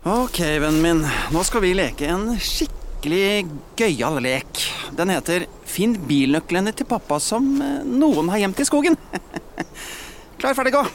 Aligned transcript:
Ok, 0.00 0.38
vennen 0.40 0.80
min. 0.80 1.00
Nå 1.28 1.42
skal 1.44 1.60
vi 1.60 1.74
leke 1.76 2.06
en 2.08 2.30
skikkelig 2.40 3.50
gøyal 3.76 4.16
lek. 4.24 4.62
Den 4.96 5.12
heter 5.12 5.44
Finn 5.68 5.92
bilnøklene 6.08 6.72
til 6.72 6.88
pappa 6.88 7.18
som 7.20 7.50
eh, 7.60 7.82
noen 7.84 8.30
har 8.32 8.40
gjemt 8.40 8.62
i 8.64 8.64
skogen. 8.64 8.96
Klar, 10.40 10.56
ferdig, 10.56 10.72
gå! 10.72 10.86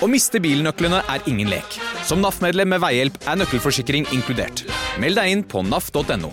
Å 0.00 0.08
miste 0.08 0.40
bilnøklene 0.40 1.02
er 1.12 1.28
ingen 1.28 1.52
lek. 1.52 1.76
Som 2.08 2.24
NAF-medlem 2.24 2.72
med 2.72 2.80
veihjelp 2.80 3.20
er 3.28 3.36
nøkkelforsikring 3.42 4.08
inkludert. 4.16 4.64
Meld 4.96 5.20
deg 5.20 5.34
inn 5.34 5.44
på 5.44 5.60
naf.no. 5.68 6.32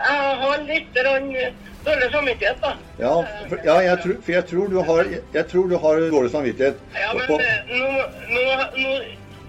Jeg 0.00 0.36
har 0.42 0.62
litt 0.64 0.94
dårlig 0.96 2.10
samvittighet, 2.12 2.60
da. 2.62 2.70
Ja, 3.00 3.14
for, 3.50 3.64
ja 3.64 3.74
jeg, 3.84 3.98
tror, 4.02 4.14
for 4.24 4.32
jeg, 4.36 4.46
tror 4.48 4.70
du 4.72 4.78
har, 4.90 5.10
jeg, 5.12 5.24
jeg 5.34 5.48
tror 5.50 5.66
du 5.68 5.76
har 5.82 6.04
dårlig 6.14 6.30
samvittighet. 6.32 6.78
Ja, 6.96 7.10
men 7.16 7.26
På- 7.28 7.40
eh, 7.40 7.74
nå, 7.74 8.06
nå, 8.30 8.46
nå 8.78 8.94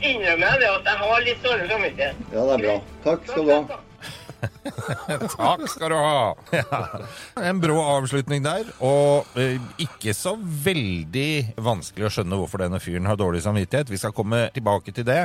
innrømmer 0.02 0.48
jeg 0.50 0.60
det 0.64 0.74
at 0.74 0.92
jeg 0.92 1.00
har 1.06 1.24
litt 1.30 1.48
dårlig 1.48 1.72
samvittighet. 1.72 2.28
Ja, 2.34 2.44
det 2.50 2.58
er 2.58 2.66
bra. 2.68 2.76
Takk 3.06 3.32
skal 3.32 3.48
du 3.48 3.54
ha. 3.56 3.80
Takk 5.38 5.66
skal 5.76 5.94
du 5.94 5.98
ha! 6.02 6.22
Ja. 6.60 6.82
En 7.52 7.60
brå 7.64 7.78
avslutning 7.96 8.44
der, 8.46 8.68
og 8.84 9.40
eh, 9.40 9.56
ikke 9.86 10.16
så 10.18 10.34
veldig 10.36 11.62
vanskelig 11.62 12.10
å 12.10 12.14
skjønne 12.18 12.40
hvorfor 12.42 12.64
denne 12.66 12.82
fyren 12.84 13.08
har 13.10 13.20
dårlig 13.20 13.44
samvittighet. 13.46 13.92
Vi 13.94 14.00
skal 14.02 14.16
komme 14.18 14.48
tilbake 14.56 14.92
til 14.98 15.08
det, 15.08 15.24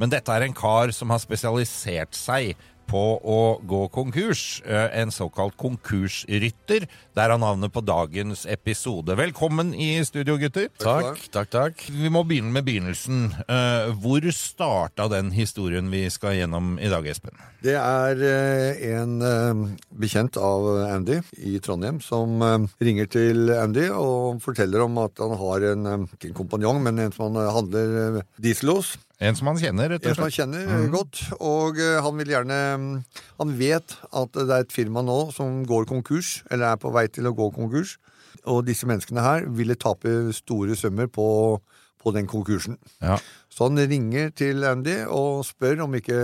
men 0.00 0.12
dette 0.12 0.34
er 0.34 0.46
en 0.48 0.56
kar 0.56 0.90
som 0.96 1.12
har 1.14 1.22
spesialisert 1.22 2.16
seg 2.18 2.54
på 2.88 3.02
å 3.20 3.38
gå 3.66 3.82
konkurs. 3.94 4.62
Eh, 4.66 4.90
En 5.00 5.10
såkalt 5.10 5.56
konkursrytter. 5.56 6.86
Der 7.14 7.30
er 7.30 7.38
navnet 7.38 7.72
på 7.72 7.82
dagens 7.84 8.44
episode. 8.46 9.16
Velkommen 9.16 9.72
i 9.74 10.02
studio, 10.04 10.36
gutter. 10.38 10.68
Takk, 10.78 11.18
takk, 11.34 11.50
takk. 11.50 11.84
Vi 11.90 12.10
må 12.12 12.24
begynne 12.26 12.52
med 12.54 12.64
begynnelsen. 12.66 13.32
Eh, 13.48 13.92
Hvor 14.02 14.20
starta 14.32 15.08
den 15.10 15.30
historien 15.34 15.90
vi 15.90 16.04
skal 16.10 16.36
gjennom 16.38 16.78
i 16.80 16.88
dag, 16.92 17.06
Espen? 17.06 17.34
Det 17.64 17.74
er 17.80 18.20
eh, 18.20 18.98
en 18.98 19.76
bekjent 19.94 20.36
av 20.36 20.66
Andy 20.90 21.20
i 21.40 21.58
Trondheim 21.64 22.00
som 22.04 22.42
ringer 22.82 23.06
til 23.10 23.50
Andy 23.54 23.88
og 23.90 24.42
forteller 24.44 24.84
om 24.84 24.98
at 24.98 25.18
han 25.22 25.36
har 25.40 25.64
en, 25.72 26.08
ikke 26.12 26.30
en 26.32 26.38
kompanjong, 26.42 26.82
men 26.84 26.98
en 27.06 27.12
som 27.14 27.34
han 27.34 27.50
handler 27.54 28.22
diesel 28.40 28.74
hos. 28.76 28.94
En 29.22 29.36
som 29.38 29.46
han 29.50 29.60
kjenner, 29.60 29.92
rett 29.92 30.02
og 30.02 30.08
slett. 30.08 30.10
En 30.10 30.18
som 30.18 30.26
han 30.26 30.34
kjenner 30.34 30.70
mm. 30.70 30.88
godt, 30.94 31.20
og 31.38 31.78
eh, 31.78 32.00
han 32.02 32.16
vil 32.18 32.32
gjerne 32.34 32.58
mm, 32.80 32.88
Han 33.38 33.52
vet 33.58 33.94
at 34.10 34.34
det 34.34 34.48
er 34.48 34.64
et 34.64 34.74
firma 34.74 35.04
nå 35.06 35.18
som 35.34 35.62
går 35.68 35.86
konkurs, 35.90 36.40
eller 36.50 36.72
er 36.72 36.80
på 36.82 36.90
vei 36.94 37.06
til 37.12 37.30
å 37.30 37.34
gå 37.36 37.50
konkurs, 37.54 37.96
og 38.44 38.64
disse 38.66 38.88
menneskene 38.88 39.24
her 39.24 39.46
ville 39.54 39.78
tape 39.78 40.32
store 40.34 40.76
summer 40.76 41.06
på, 41.06 41.26
på 42.04 42.12
den 42.14 42.28
konkursen. 42.28 42.76
Ja. 43.00 43.16
Så 43.54 43.68
han 43.68 43.78
ringer 43.78 44.32
til 44.34 44.64
Andy 44.66 44.96
og 45.06 45.44
spør 45.46 45.84
om 45.86 45.94
ikke 45.96 46.16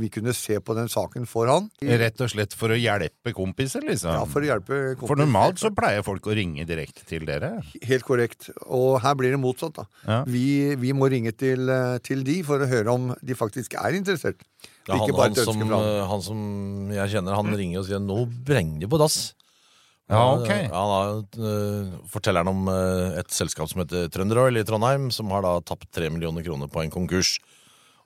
vi 0.00 0.08
kunne 0.12 0.32
se 0.36 0.56
på 0.64 0.74
den 0.76 0.88
saken 0.90 1.26
for 1.28 1.50
han. 1.52 1.68
Rett 1.84 2.22
og 2.24 2.32
slett 2.32 2.56
for 2.56 2.72
å 2.72 2.78
hjelpe 2.78 3.34
kompiser, 3.36 3.84
liksom? 3.86 4.14
Ja, 4.16 4.24
for 4.28 4.42
å 4.42 4.48
hjelpe 4.48 4.78
kompiser. 4.94 5.10
For 5.12 5.20
normalt 5.20 5.60
så 5.60 5.70
pleier 5.76 6.04
folk 6.06 6.26
å 6.26 6.36
ringe 6.36 6.64
direkte 6.68 7.04
til 7.08 7.26
dere. 7.28 7.58
Helt 7.84 8.06
korrekt. 8.08 8.48
Og 8.66 8.96
her 9.04 9.18
blir 9.20 9.36
det 9.36 9.42
motsatt. 9.42 9.76
da. 9.82 9.86
Ja. 10.08 10.22
Vi, 10.26 10.46
vi 10.80 10.94
må 10.96 11.10
ringe 11.12 11.34
til, 11.36 11.68
til 12.06 12.24
de 12.26 12.40
for 12.46 12.64
å 12.64 12.70
høre 12.70 12.96
om 12.96 13.12
de 13.20 13.36
faktisk 13.36 13.76
er 13.80 14.00
interessert. 14.00 14.40
Ja, 14.88 14.96
han, 14.96 15.04
Ikke 15.04 15.14
bare 15.14 15.30
han, 15.30 15.44
som, 15.46 15.62
eh, 15.76 16.00
han 16.10 16.24
som 16.24 16.40
jeg 16.90 17.14
kjenner, 17.14 17.36
han 17.38 17.54
ringer 17.54 17.82
og 17.82 17.86
sier 17.86 18.00
'nå 18.02 18.24
brenner 18.48 18.82
det 18.82 18.90
på 18.90 18.98
dass'. 18.98 19.34
Ja, 20.10 20.22
ok. 20.34 20.50
Ja, 20.50 20.82
da, 20.90 21.00
eh, 21.48 21.92
forteller 22.10 22.44
han 22.44 22.52
om 22.52 22.68
eh, 22.68 23.18
et 23.20 23.32
selskap 23.32 23.70
som 23.70 23.82
heter 23.84 24.10
Trønderoil 24.12 24.60
i 24.60 24.64
Trondheim, 24.66 25.10
som 25.14 25.30
har 25.32 25.44
da 25.46 25.56
tapt 25.64 25.88
tre 25.94 26.10
millioner 26.12 26.44
kroner 26.44 26.70
på 26.72 26.82
en 26.82 26.92
konkurs. 26.92 27.36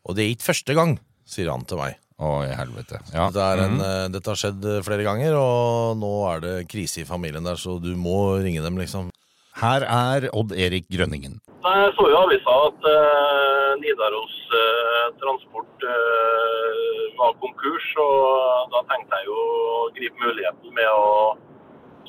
Og 0.06 0.14
det 0.14 0.24
er 0.24 0.34
ikke 0.34 0.50
første 0.52 0.76
gang, 0.76 0.98
sier 1.26 1.50
han 1.50 1.66
til 1.66 1.80
meg. 1.82 1.98
Å, 2.16 2.28
i 2.46 2.52
helvete. 2.56 3.02
Ja. 3.12 3.26
Dette, 3.28 3.44
er 3.44 3.64
en, 3.66 3.80
eh, 3.84 4.06
dette 4.14 4.32
har 4.32 4.38
skjedd 4.40 4.62
flere 4.86 5.04
ganger, 5.04 5.34
og 5.36 5.98
nå 6.00 6.12
er 6.30 6.44
det 6.44 6.54
krise 6.72 7.02
i 7.02 7.08
familien 7.08 7.44
der, 7.44 7.58
så 7.60 7.76
du 7.82 7.92
må 7.98 8.38
ringe 8.40 8.62
dem, 8.64 8.78
liksom. 8.80 9.10
Her 9.56 9.84
er 9.88 10.28
Odd 10.36 10.52
Erik 10.52 10.84
Grønningen. 10.92 11.38
Jeg 11.66 11.92
så 11.96 12.04
jo 12.12 12.16
avisa 12.20 12.54
at 12.68 12.88
eh, 12.92 13.70
Nidaros 13.80 14.34
eh, 14.60 15.06
Transport 15.20 15.86
eh, 15.88 16.98
var 17.16 17.32
konkurs, 17.40 17.86
og 18.04 18.74
da 18.74 18.82
tenkte 18.92 19.18
jeg 19.18 19.30
jo 19.30 19.38
å 19.40 19.78
gripe 19.96 20.20
muligheten 20.20 20.76
med 20.76 20.90
å 20.92 21.08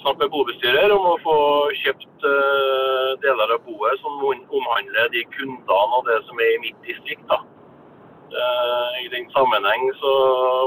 snakke 0.07 0.23
med 0.23 0.31
bobestyrer 0.31 0.94
om 0.95 1.06
å 1.12 1.18
få 1.19 1.38
kjøpt 1.84 2.23
uh, 2.23 3.09
deler 3.19 3.51
av 3.57 3.63
boet 3.68 4.00
som 4.00 4.23
omhandler 4.23 5.12
de 5.12 5.23
kundene 5.35 6.00
og 6.00 6.07
det 6.07 6.22
som 6.29 6.40
er 6.40 6.53
i 6.56 6.62
mitt 6.63 6.79
distrikt. 6.88 7.25
da. 7.28 7.41
Uh, 8.31 8.87
I 9.03 9.08
den 9.11 9.28
sammenheng 9.35 9.90
så 9.99 10.14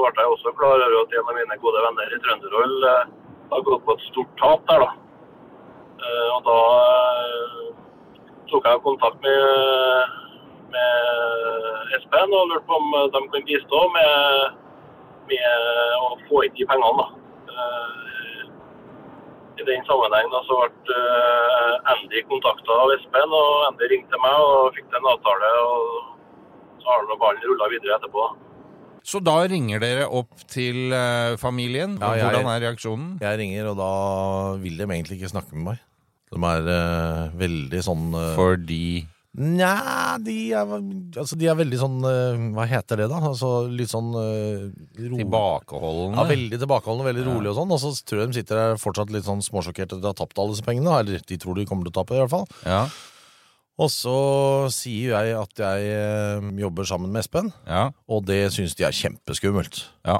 ble 0.04 0.26
jeg 0.26 0.34
også 0.36 0.52
klar 0.60 0.76
over 0.76 0.98
at 1.00 1.16
en 1.16 1.32
av 1.32 1.38
mine 1.38 1.60
gode 1.64 1.84
venner 1.86 2.12
i 2.12 2.20
Trønderhold 2.20 2.84
uh, 2.84 3.04
har 3.54 3.64
gått 3.64 3.86
på 3.86 3.96
et 3.96 4.04
stort 4.10 4.36
tap 4.42 4.66
der. 4.68 4.84
da. 4.84 4.90
Eh, 6.00 6.28
og 6.36 6.40
da 6.48 6.58
eh, 7.28 7.64
tok 8.48 8.68
jeg 8.68 8.84
kontakt 8.84 9.18
med, 9.24 10.14
med 10.72 11.96
Espen 11.98 12.36
og 12.38 12.48
lurte 12.48 12.66
på 12.68 12.78
om 12.78 12.94
de 13.12 13.20
kunne 13.26 13.48
bistå 13.48 13.82
med, 13.96 14.60
med 15.32 15.98
å 16.00 16.14
få 16.28 16.46
inn 16.46 16.56
de 16.56 16.68
pengene. 16.70 17.04
da. 17.04 17.19
I 19.60 19.66
den 19.68 19.82
sammenheng 19.84 20.30
da, 20.32 20.40
så 20.48 20.56
ble 20.62 20.96
eh, 20.96 21.90
Andy 21.92 22.22
kontakta 22.30 22.76
av 22.84 22.94
Espen, 22.96 23.34
og 23.36 23.66
Andy 23.68 23.90
ringte 23.92 24.20
meg 24.22 24.44
og 24.46 24.70
fikk 24.76 24.86
til 24.88 25.00
en 25.02 25.10
avtale. 25.12 25.50
og 25.64 26.80
Så 26.80 26.88
har 26.88 27.10
ballen 27.20 27.44
rulla 27.44 27.68
videre 27.72 27.98
etterpå. 27.98 28.24
Så 29.10 29.20
da 29.24 29.36
ringer 29.48 29.80
dere 29.82 30.08
opp 30.08 30.42
til 30.48 30.92
eh, 30.92 31.36
familien. 31.40 31.98
Ja, 32.00 32.14
jeg- 32.16 32.24
Hvordan 32.24 32.50
er 32.54 32.64
reaksjonen? 32.68 33.12
Jeg 33.20 33.38
ringer, 33.40 33.70
og 33.72 33.76
da 33.80 33.92
vil 34.62 34.76
de 34.76 34.84
egentlig 34.88 35.20
ikke 35.20 35.32
snakke 35.34 35.52
med 35.56 35.64
meg. 35.72 35.78
De 36.30 36.38
er 36.46 36.68
uh, 36.70 37.30
veldig 37.34 37.80
sånn 37.82 38.12
uh, 38.14 38.36
Fordi 38.38 39.02
Nja, 39.38 40.16
de 40.18 40.32
er, 40.58 40.70
altså 41.20 41.36
de 41.38 41.46
er 41.46 41.54
veldig 41.54 41.78
sånn 41.78 42.00
eh, 42.02 42.40
Hva 42.56 42.64
heter 42.66 42.98
det, 42.98 43.04
da? 43.12 43.20
Altså 43.28 43.50
Litt 43.70 43.92
sånn 43.92 44.08
eh, 44.18 44.64
ro- 45.04 45.20
Tilbakeholdende. 45.20 46.18
Ja, 46.18 46.24
veldig 46.32 46.58
tilbakeholdende, 46.58 47.06
veldig 47.12 47.26
rolig 47.28 47.52
og 47.52 47.60
sånn. 47.60 47.70
Og 47.76 47.78
så 47.84 47.92
tror 48.02 48.24
jeg 48.24 48.32
de 48.32 48.38
sitter 48.40 48.58
der 48.58 48.80
fortsatt 48.82 49.12
litt 49.14 49.28
sånn 49.28 49.44
småsjokkerte 49.46 50.00
at 50.00 50.02
de 50.02 50.10
har 50.10 50.18
tapt 50.18 50.34
alle 50.42 50.56
disse 50.56 50.66
pengene. 50.66 50.96
Eller 50.98 51.22
de 51.22 51.38
tror 51.38 51.54
de 51.60 51.66
kommer 51.70 51.86
til 51.86 51.94
å 51.94 51.98
tape, 52.00 52.18
i 52.18 52.24
hvert 52.24 52.34
fall. 52.34 52.48
Ja. 52.66 52.82
Og 53.80 53.88
så 53.94 54.16
sier 54.74 55.14
jeg 55.14 55.38
at 55.38 55.62
jeg 55.62 55.94
eh, 55.94 56.50
jobber 56.66 56.90
sammen 56.90 57.14
med 57.14 57.22
Espen, 57.22 57.52
Ja. 57.70 57.86
og 58.10 58.26
det 58.28 58.42
syns 58.52 58.74
de 58.76 58.84
er 58.84 58.92
kjempeskummelt. 58.98 59.84
Ja. 60.10 60.18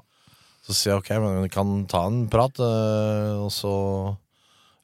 Så 0.65 0.73
sier 0.79 0.95
jeg 0.95 1.03
ok, 1.03 1.11
men 1.27 1.43
vi 1.43 1.51
kan 1.53 1.75
ta 1.91 2.07
en 2.07 2.23
prat, 2.31 2.63
eh, 2.63 3.35
og 3.43 3.51
så 3.53 3.75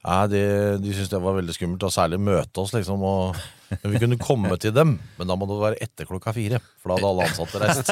ja, 0.07 0.23
de, 0.31 0.41
De 0.79 0.93
syntes 0.95 1.11
det 1.11 1.19
var 1.19 1.35
veldig 1.35 1.53
skummelt, 1.55 1.83
og 1.83 1.91
særlig 1.91 2.19
møte 2.23 2.61
oss, 2.63 2.71
liksom. 2.75 3.01
Og, 3.03 3.39
men 3.73 3.91
vi 3.91 3.99
kunne 3.99 4.17
komme 4.21 4.55
til 4.61 4.71
dem, 4.71 4.93
men 5.17 5.27
da 5.27 5.35
må 5.35 5.47
det 5.49 5.57
være 5.59 5.79
etter 5.83 6.07
klokka 6.07 6.31
fire. 6.35 6.61
For 6.79 6.93
da 6.93 6.95
hadde 6.95 7.09
alle 7.11 7.25
ansatte 7.27 7.61
reist. 7.63 7.91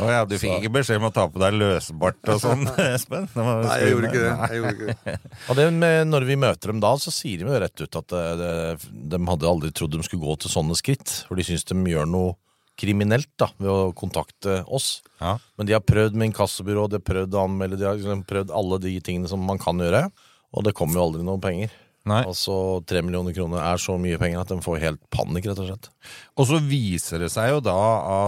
Å 0.00 0.08
ja, 0.10 0.24
du 0.26 0.34
fikk 0.40 0.56
ikke 0.58 0.72
beskjed 0.80 0.98
om 0.98 1.08
å 1.10 1.12
ta 1.14 1.28
på 1.30 1.42
deg 1.42 1.54
løsbart 1.60 2.32
og 2.34 2.42
sånn, 2.42 2.66
Espen? 2.88 3.30
Det 3.30 3.46
var 3.46 3.62
Nei, 3.68 3.78
jeg 3.84 3.94
gjorde 3.94 4.10
ikke 4.10 4.24
det. 4.24 4.34
Jeg 4.34 4.60
gjorde 4.60 4.74
ikke 4.74 4.90
det. 4.90 5.32
Og 5.46 5.60
det 5.60 5.70
med, 5.78 5.96
når 6.10 6.28
vi 6.32 6.40
møter 6.42 6.74
dem 6.74 6.82
da, 6.82 6.92
så 6.98 7.14
sier 7.14 7.42
de 7.44 7.46
jo 7.46 7.62
rett 7.62 7.86
ut 7.86 8.00
at 8.02 8.14
det, 8.16 8.26
det, 8.42 8.52
de 9.14 9.24
hadde 9.30 9.50
aldri 9.54 9.70
trodd 9.76 9.94
de 9.94 10.02
skulle 10.06 10.26
gå 10.26 10.38
til 10.42 10.54
sånne 10.58 10.78
skritt. 10.78 11.20
For 11.28 11.38
de 11.38 11.46
syns 11.46 11.68
de 11.70 11.78
gjør 11.94 12.10
noe 12.10 12.34
kriminelt 12.80 13.30
da, 13.40 13.50
ved 13.60 13.70
å 13.70 13.92
kontakte 13.96 14.60
oss. 14.66 15.02
Ja. 15.20 15.36
Men 15.58 15.68
de 15.68 15.76
har 15.76 15.84
prøvd 15.84 16.16
med 16.16 16.30
inkassobyrå, 16.30 16.88
de 16.88 17.00
har 17.00 17.06
prøvd 17.06 17.36
å 17.36 17.44
anmelde, 17.44 17.78
de 17.80 17.88
har 17.88 17.98
liksom 17.98 18.24
prøvd 18.28 18.54
alle 18.56 18.80
de 18.82 18.96
tingene 19.04 19.30
som 19.30 19.44
man 19.44 19.60
kan 19.60 19.80
gjøre. 19.80 20.06
Og 20.56 20.66
det 20.66 20.74
kommer 20.76 20.98
jo 20.98 21.06
aldri 21.08 21.26
noen 21.26 21.42
penger. 21.42 21.74
Nei. 22.08 22.22
Altså 22.24 22.80
tre 22.88 23.02
millioner 23.04 23.34
kroner 23.36 23.60
er 23.60 23.80
så 23.80 23.98
mye 24.00 24.16
penger 24.20 24.40
at 24.40 24.52
de 24.52 24.56
får 24.64 24.78
helt 24.80 25.00
panikk, 25.12 25.50
rett 25.50 25.60
og 25.60 25.68
slett. 25.68 25.88
Og 26.40 26.46
så 26.48 26.60
viser 26.64 27.20
det 27.20 27.28
seg 27.34 27.50
jo 27.52 27.58
da 27.64 27.76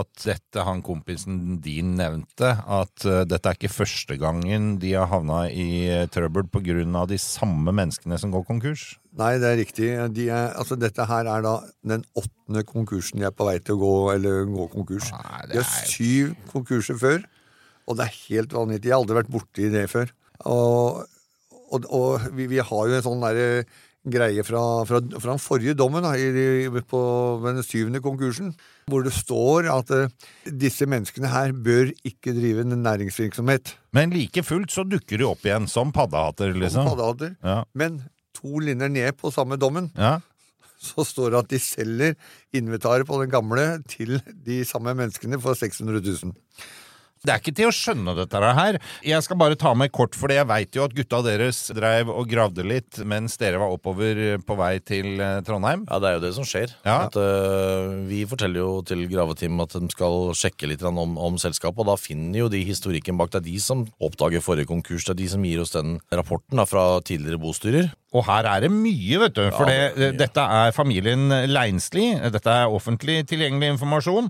at 0.03 0.27
dette 0.27 0.65
han 0.67 0.83
kompisen 0.85 1.57
din 1.65 1.95
nevnte, 1.97 2.51
at 2.53 3.07
uh, 3.09 3.23
dette 3.25 3.49
er 3.49 3.57
ikke 3.57 3.73
første 3.73 4.19
gangen 4.21 4.75
de 4.83 4.93
har 4.93 5.09
havna 5.09 5.47
i 5.49 5.87
uh, 5.89 6.05
trøbbel 6.13 6.51
pga. 6.53 7.07
de 7.09 7.19
samme 7.21 7.73
menneskene 7.73 8.21
som 8.21 8.35
går 8.35 8.45
konkurs. 8.51 8.85
Nei, 9.17 9.35
det 9.41 9.49
er 9.49 9.59
riktig. 9.61 9.89
De 10.17 10.29
er, 10.29 10.53
altså, 10.53 10.77
dette 10.77 11.09
her 11.09 11.29
er 11.29 11.45
da 11.45 11.59
den 11.89 12.05
åttende 12.13 12.65
konkursen 12.69 13.21
de 13.21 13.29
er 13.29 13.35
på 13.37 13.49
vei 13.49 13.59
til 13.61 13.77
å 13.77 13.83
gå, 13.83 13.95
eller 14.19 14.45
gå 14.53 14.69
konkurs. 14.77 15.09
Nei, 15.17 15.47
det 15.49 15.57
De 15.57 15.65
har 15.65 15.89
syv 15.89 16.37
konkurser 16.53 17.01
før, 17.01 17.25
og 17.89 17.99
det 17.99 18.07
er 18.07 18.21
helt 18.29 18.53
vanvittig. 18.57 18.89
Jeg 18.91 18.97
har 18.97 19.03
aldri 19.03 19.19
vært 19.23 19.33
borti 19.33 19.73
det 19.73 19.89
før. 19.93 20.13
Og, 20.49 21.03
og, 21.73 21.89
og 21.89 22.29
vi, 22.37 22.47
vi 22.53 22.61
har 22.61 22.91
jo 22.91 22.99
en 22.99 23.05
sånn 23.05 23.25
derre 23.25 23.65
greie 24.03 24.43
fra, 24.43 24.61
fra, 24.83 24.99
fra 24.99 25.31
den 25.31 25.39
forrige 25.43 25.77
dommen, 25.79 26.03
da, 26.03 26.17
i, 26.19 26.67
på 26.91 27.03
den 27.45 27.61
syvende 27.63 28.01
konkursen, 28.03 28.51
hvor 28.91 29.05
det 29.07 29.13
står 29.15 29.69
at 29.71 29.93
uh, 29.95 30.33
disse 30.51 30.89
menneskene 30.91 31.31
her 31.31 31.55
bør 31.55 31.93
ikke 32.09 32.35
drive 32.35 32.65
en 32.67 32.75
næringsvirksomhet. 32.83 33.77
Men 33.95 34.11
like 34.15 34.43
fullt 34.43 34.75
så 34.75 34.83
dukker 34.91 35.23
de 35.23 35.29
opp 35.29 35.47
igjen 35.47 35.71
som 35.71 35.95
paddehatter, 35.95 36.51
liksom. 36.59 36.91
Paddehatter. 36.91 37.37
Ja. 37.47 37.61
Men 37.79 38.01
to 38.35 38.59
linjer 38.65 38.91
ned 38.91 39.15
på 39.21 39.31
samme 39.31 39.59
dommen 39.61 39.93
Ja. 39.95 40.17
så 40.83 41.05
står 41.07 41.31
det 41.31 41.39
at 41.45 41.51
de 41.53 41.63
selger 41.63 42.17
inventaret 42.59 43.07
på 43.07 43.21
den 43.23 43.31
gamle 43.31 43.69
til 43.87 44.17
de 44.43 44.65
samme 44.67 44.97
menneskene 44.99 45.39
for 45.39 45.55
600 45.55 46.03
000. 46.03 46.35
Det 47.23 47.31
er 47.31 47.39
ikke 47.39 47.53
til 47.55 47.69
å 47.71 47.75
skjønne 47.75 48.17
dette 48.19 48.39
her. 48.43 48.77
Jeg 49.07 49.23
skal 49.23 49.39
bare 49.39 49.55
ta 49.55 49.71
meg 49.79 49.93
kort, 49.95 50.17
for 50.19 50.33
jeg 50.35 50.43
veit 50.51 50.75
jo 50.75 50.83
at 50.89 50.95
gutta 50.97 51.21
deres 51.23 51.69
dreiv 51.71 52.09
og 52.11 52.27
gravde 52.27 52.65
litt 52.67 52.99
mens 53.07 53.39
dere 53.39 53.61
var 53.63 53.71
oppover 53.71 54.41
på 54.43 54.57
vei 54.59 54.73
til 54.83 55.23
eh, 55.23 55.39
Trondheim. 55.47 55.85
Ja, 55.87 56.01
det 56.03 56.11
er 56.11 56.17
jo 56.17 56.25
det 56.25 56.33
som 56.35 56.49
skjer. 56.49 56.75
Ja. 56.83 56.97
At, 57.07 57.15
uh, 57.15 57.95
vi 58.11 58.25
forteller 58.27 58.65
jo 58.65 58.73
til 58.91 59.07
graveteam 59.07 59.63
at 59.63 59.79
de 59.79 59.93
skal 59.95 60.33
sjekke 60.35 60.73
litt 60.73 60.83
om, 60.83 60.99
om 60.99 61.39
selskapet, 61.39 61.85
og 61.85 61.93
da 61.93 61.99
finner 62.01 62.43
jo 62.43 62.51
de 62.51 62.65
historikken 62.67 63.21
bak. 63.21 63.31
Det 63.31 63.45
er 63.45 63.51
de 63.53 63.59
som 63.63 63.87
oppdager 64.03 64.43
forrige 64.43 64.73
konkurs, 64.75 65.07
det 65.07 65.15
er 65.15 65.23
de 65.23 65.33
som 65.37 65.47
gir 65.47 65.63
oss 65.63 65.77
den 65.79 66.01
rapporten 66.11 66.59
da, 66.59 66.67
fra 66.67 66.89
tidligere 67.07 67.39
bostyrer. 67.47 67.93
Og 68.13 68.27
her 68.27 68.49
er 68.49 68.65
det 68.65 68.71
mye, 68.73 69.21
vet 69.23 69.37
du. 69.39 69.43
For 69.57 69.71
Ja, 69.71 69.89
det, 69.97 70.11
dette 70.21 70.45
er 70.45 70.75
familien 70.77 71.33
Leinsli. 71.49 72.11
Dette 72.35 72.57
er 72.65 72.73
offentlig 72.73 73.23
tilgjengelig 73.31 73.73
informasjon. 73.75 74.29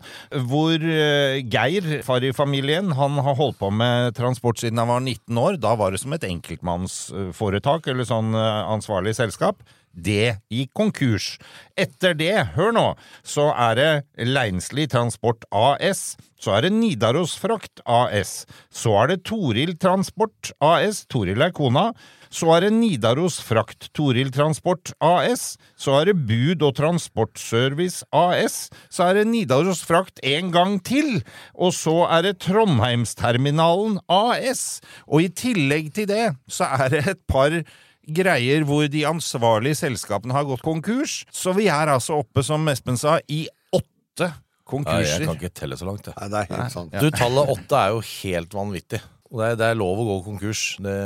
Hvor 0.50 0.76
eh, 0.78 1.42
Geir, 1.50 1.88
far 2.06 2.22
i 2.22 2.32
familien, 2.36 2.92
han 2.98 3.18
har 3.26 3.38
holdt 3.38 3.58
på 3.58 3.72
med 3.74 4.14
transport 4.18 4.62
siden 4.62 4.78
han 4.78 4.90
var 4.92 5.02
19 5.02 5.42
år. 5.42 5.58
Da 5.62 5.74
var 5.78 5.90
det 5.94 6.02
som 6.02 6.14
et 6.14 6.26
enkeltmannsforetak, 6.28 7.90
eller 7.90 8.06
sånn 8.08 8.34
eh, 8.38 8.62
ansvarlig 8.70 9.16
selskap. 9.18 9.62
Det 9.92 10.38
gikk 10.52 10.72
konkurs. 10.76 11.36
Etter 11.76 12.16
det, 12.16 12.34
hør 12.56 12.72
nå, 12.76 12.86
så 13.24 13.50
er 13.52 13.78
det 13.78 13.90
Leinsli 14.28 14.88
Transport 14.90 15.44
AS. 15.52 16.14
Så 16.42 16.56
er 16.56 16.66
det 16.66 16.72
Nidaros 16.74 17.36
Frakt 17.38 17.82
AS. 17.86 18.42
Så 18.72 18.96
er 18.98 19.12
det 19.12 19.22
Toril 19.28 19.76
Transport 19.78 20.50
AS. 20.64 21.04
Toril 21.12 21.44
er 21.44 21.52
kona. 21.54 21.92
Så 22.32 22.48
er 22.56 22.64
det 22.64 22.72
Nidaros 22.72 23.36
Frakt 23.44 23.90
Toril 23.94 24.32
Transport 24.34 24.94
AS. 25.04 25.52
Så 25.76 25.94
er 26.00 26.10
det 26.10 26.16
Bud 26.26 26.64
og 26.64 26.74
Transportservice 26.80 28.08
AS. 28.16 28.70
Så 28.90 29.06
er 29.06 29.20
det 29.20 29.28
Nidaros 29.28 29.84
Frakt 29.86 30.18
en 30.24 30.50
gang 30.54 30.80
til. 30.82 31.20
Og 31.54 31.76
så 31.76 32.08
er 32.08 32.26
det 32.26 32.40
Trondheimsterminalen 32.42 34.00
AS. 34.10 34.80
Og 35.06 35.28
i 35.28 35.30
tillegg 35.30 35.92
til 35.94 36.10
det 36.10 36.26
så 36.50 36.72
er 36.80 36.96
det 36.96 37.06
et 37.12 37.24
par 37.28 37.60
greier 38.06 38.66
hvor 38.68 38.88
de 38.90 39.04
ansvarlige 39.08 39.78
selskapene 39.82 40.34
har 40.36 40.46
gått 40.48 40.64
konkurs. 40.66 41.22
Så 41.32 41.54
vi 41.56 41.68
er 41.72 41.92
altså 41.92 42.20
oppe, 42.22 42.44
som 42.46 42.66
Espen 42.72 42.98
sa, 43.00 43.18
i 43.28 43.44
åtte 43.72 44.28
Nei, 44.28 44.34
konkurser. 44.66 45.24
jeg 45.24 45.30
kan 45.30 45.40
ikke 45.40 45.56
telle 45.62 45.78
så 45.78 45.88
langt. 45.88 46.06
jeg. 46.08 46.16
Nei, 46.18 46.30
det 46.32 46.44
er 46.44 46.54
helt 46.56 46.76
sant. 46.76 46.94
Du, 46.94 47.10
tallet 47.14 47.56
åtte 47.56 47.80
er 47.80 47.96
jo 47.96 48.06
helt 48.12 48.56
vanvittig. 48.56 49.02
Og 49.32 49.40
det 49.40 49.46
er, 49.46 49.54
det 49.56 49.68
er 49.72 49.78
lov 49.80 50.00
å 50.02 50.04
gå 50.04 50.14
konkurs. 50.26 50.62
Det, 50.84 50.96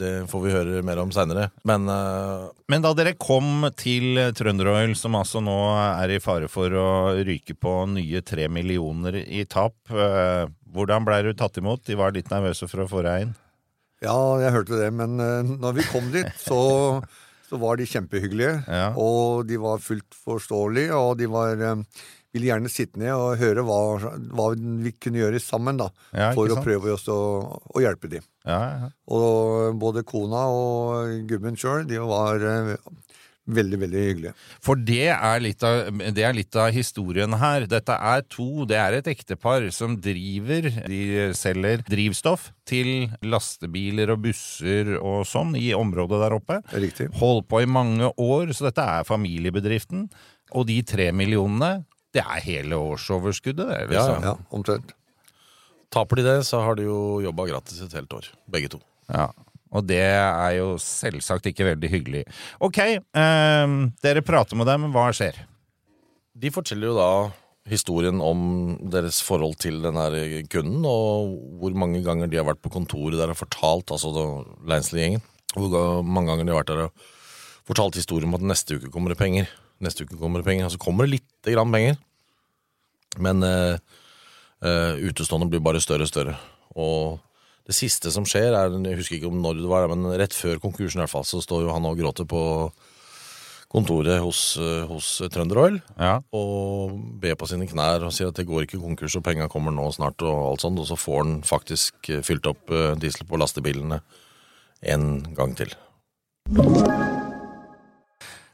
det 0.00 0.12
får 0.30 0.40
vi 0.40 0.54
høre 0.54 0.80
mer 0.88 1.02
om 1.02 1.10
seinere. 1.12 1.50
Men 1.68 1.84
uh... 1.84 2.48
Men 2.72 2.84
da 2.84 2.94
dere 2.96 3.12
kom 3.20 3.66
til 3.76 4.16
Trønderoil, 4.32 4.94
som 4.96 5.18
altså 5.18 5.42
nå 5.44 5.58
er 5.76 6.14
i 6.14 6.22
fare 6.24 6.48
for 6.48 6.72
å 6.72 6.88
ryke 7.20 7.52
på 7.60 7.74
nye 7.92 8.24
tre 8.24 8.48
millioner 8.48 9.20
i 9.20 9.44
tap, 9.44 9.76
uh, 9.92 10.48
hvordan 10.72 11.04
blei 11.04 11.20
du 11.26 11.34
tatt 11.36 11.60
imot? 11.60 11.84
De 11.84 11.98
var 12.00 12.16
litt 12.16 12.32
nervøse 12.32 12.64
for 12.70 12.86
å 12.86 12.88
få 12.88 13.04
deg 13.04 13.26
inn. 13.26 13.36
Ja, 14.02 14.16
jeg 14.42 14.54
hørte 14.54 14.78
det, 14.80 14.88
men 14.94 15.20
uh, 15.22 15.42
når 15.46 15.78
vi 15.78 15.86
kom 15.90 16.08
dit, 16.14 16.30
så, 16.42 16.62
så 17.48 17.60
var 17.62 17.78
de 17.78 17.88
kjempehyggelige. 17.88 18.56
Ja. 18.66 18.88
Og 18.98 19.46
de 19.48 19.60
var 19.62 19.82
fullt 19.84 20.18
forståelige, 20.24 20.96
og 20.98 21.16
de 21.20 21.30
var 21.30 21.62
um, 21.72 21.86
ville 22.32 22.48
gjerne 22.48 22.70
sitte 22.72 23.00
ned 23.00 23.12
og 23.12 23.36
høre 23.40 23.64
hva, 23.66 23.78
hva 24.32 24.46
vi 24.56 24.94
kunne 24.96 25.20
gjøre 25.20 25.40
sammen 25.42 25.80
da, 25.80 25.90
Ja, 26.16 26.30
for 26.32 26.48
for 26.48 26.58
å 26.58 26.64
prøve 26.64 26.94
å, 26.96 27.18
å 27.76 27.82
hjelpe 27.84 28.08
dem. 28.12 28.24
Ja, 28.48 28.60
ja. 28.80 28.90
Og 29.12 29.76
både 29.80 30.04
kona 30.08 30.46
og 30.50 31.26
gubben 31.28 31.58
sjøl, 31.60 31.84
de 31.88 32.00
var 32.00 32.42
eh, 32.48 32.72
veldig, 33.46 33.78
veldig 33.82 34.02
hyggelig. 34.06 34.32
For 34.62 34.78
det 34.78 35.08
er, 35.14 35.42
litt 35.42 35.64
av, 35.66 35.90
det 36.14 36.24
er 36.26 36.36
litt 36.36 36.56
av 36.58 36.70
historien 36.74 37.34
her. 37.40 37.66
Dette 37.70 37.96
er 37.96 38.24
to, 38.30 38.64
det 38.68 38.78
er 38.78 38.98
et 38.98 39.10
ektepar 39.10 39.66
som 39.74 39.96
driver 40.02 40.68
De 40.86 41.30
selger 41.36 41.82
drivstoff 41.88 42.50
til 42.68 43.10
lastebiler 43.26 44.14
og 44.14 44.22
busser 44.26 44.94
og 45.00 45.26
sånn 45.28 45.56
i 45.58 45.72
området 45.76 46.22
der 46.22 46.36
oppe. 46.38 46.60
Riktig. 46.72 47.10
Holdt 47.20 47.48
på 47.50 47.62
i 47.64 47.70
mange 47.70 48.12
år, 48.16 48.54
så 48.54 48.68
dette 48.70 48.86
er 48.98 49.08
familiebedriften. 49.08 50.08
Og 50.52 50.68
de 50.68 50.80
tre 50.86 51.10
millionene, 51.16 51.82
det 52.12 52.22
er 52.22 52.44
hele 52.44 52.76
årsoverskuddet, 52.76 53.70
det, 53.70 53.86
liksom. 53.94 54.26
Ja, 54.26 54.36
omtrent. 54.52 54.92
taper 55.92 56.20
de 56.20 56.26
det, 56.26 56.38
så 56.48 56.60
har 56.64 56.76
de 56.76 56.86
jo 56.86 57.22
jobba 57.24 57.48
gratis 57.48 57.80
et 57.84 57.94
helt 57.96 58.12
år. 58.16 58.28
Begge 58.52 58.70
to. 58.72 58.82
Ja, 59.08 59.30
og 59.72 59.86
det 59.88 60.02
er 60.04 60.56
jo 60.58 60.74
selvsagt 60.80 61.48
ikke 61.48 61.70
veldig 61.72 61.90
hyggelig. 61.92 62.24
Ok, 62.60 62.78
eh, 62.84 63.76
dere 64.04 64.24
prater 64.26 64.58
med 64.58 64.68
dem, 64.68 64.90
hva 64.92 65.08
skjer? 65.16 65.38
De 66.32 66.52
forteller 66.52 66.92
jo 66.92 66.98
da 66.98 67.12
historien 67.70 68.18
om 68.24 68.76
deres 68.90 69.20
forhold 69.22 69.56
til 69.62 69.78
den 69.84 69.98
her 69.98 70.16
kunden, 70.50 70.84
og 70.88 71.34
hvor 71.60 71.74
mange 71.78 72.02
ganger 72.04 72.30
de 72.30 72.40
har 72.40 72.48
vært 72.48 72.62
på 72.64 72.72
kontoret 72.74 73.20
der 73.20 73.32
og 73.32 73.38
fortalt, 73.38 73.92
altså 73.94 74.10
Leinsli-gjengen, 74.66 75.22
hvor 75.54 76.02
mange 76.02 76.32
ganger 76.32 76.48
de 76.48 76.54
har 76.54 76.62
vært 76.62 76.72
der 76.72 76.86
og 76.88 77.10
fortalt 77.68 77.98
historien 78.00 78.30
om 78.30 78.40
at 78.40 78.48
neste 78.52 78.78
uke 78.78 78.90
kommer 78.90 79.12
det 79.12 79.20
penger. 79.20 79.50
Neste 79.82 80.06
uke 80.06 80.18
kommer 80.18 80.42
det 80.42 80.48
penger, 80.48 80.66
Altså 80.66 80.80
kommer 80.82 81.06
det 81.06 81.20
lite 81.20 81.54
grann 81.54 81.72
penger. 81.74 81.98
Men 83.22 83.42
eh, 83.46 83.76
eh, 84.64 85.02
utestående 85.06 85.50
blir 85.50 85.62
bare 85.62 85.82
større 85.82 86.06
og 86.06 86.10
større. 86.10 86.36
Og 86.74 87.20
det 87.68 87.76
siste 87.76 88.10
som 88.10 88.24
skjer, 88.26 88.54
er 88.58 88.72
Jeg 88.90 88.98
husker 88.98 89.18
ikke 89.18 89.30
om 89.30 89.42
når 89.42 89.60
det 89.62 89.68
var, 89.70 89.86
men 89.92 90.08
rett 90.18 90.34
før 90.34 90.58
konkursen 90.62 90.98
i 90.98 91.04
hvert 91.04 91.12
fall, 91.12 91.24
så 91.28 91.42
står 91.42 91.66
jo 91.66 91.74
han 91.74 91.86
og 91.86 91.98
gråter 92.00 92.26
på 92.26 92.42
kontoret 93.72 94.18
hos, 94.20 94.58
hos 94.90 95.06
Trønder 95.32 95.56
Oil 95.62 95.78
Ja. 95.96 96.18
og 96.36 96.98
ber 97.22 97.38
på 97.40 97.46
sine 97.48 97.64
knær 97.70 98.04
og 98.04 98.12
sier 98.12 98.28
at 98.28 98.36
det 98.36 98.44
går 98.44 98.66
ikke 98.66 98.82
konkurs 98.82 99.16
og 99.16 99.24
penga 99.24 99.46
kommer 99.48 99.72
nå 99.72 99.86
snart 99.96 100.20
og 100.26 100.50
alt 100.50 100.60
sånt, 100.66 100.82
og 100.82 100.90
så 100.90 100.98
får 101.00 101.22
han 101.22 101.38
faktisk 101.46 102.10
eh, 102.12 102.20
fylt 102.26 102.50
opp 102.50 102.68
eh, 102.68 102.92
diesel 103.00 103.24
på 103.30 103.40
lastebilene 103.40 104.02
en 104.92 105.06
gang 105.32 105.54
til. 105.56 105.72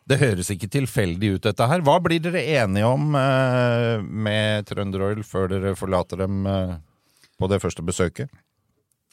Det 0.08 0.16
høres 0.22 0.48
ikke 0.54 0.70
tilfeldig 0.72 1.34
ut, 1.34 1.42
dette 1.44 1.66
her. 1.68 1.82
Hva 1.84 1.98
blir 2.00 2.20
dere 2.24 2.40
enige 2.62 2.88
om 2.88 3.10
eh, 3.18 3.98
med 4.00 4.68
Trønderoil 4.70 5.24
før 5.26 5.50
dere 5.52 5.74
forlater 5.76 6.22
dem 6.22 6.46
eh, 6.48 6.76
på 7.40 7.50
det 7.50 7.58
første 7.64 7.84
besøket? 7.84 8.30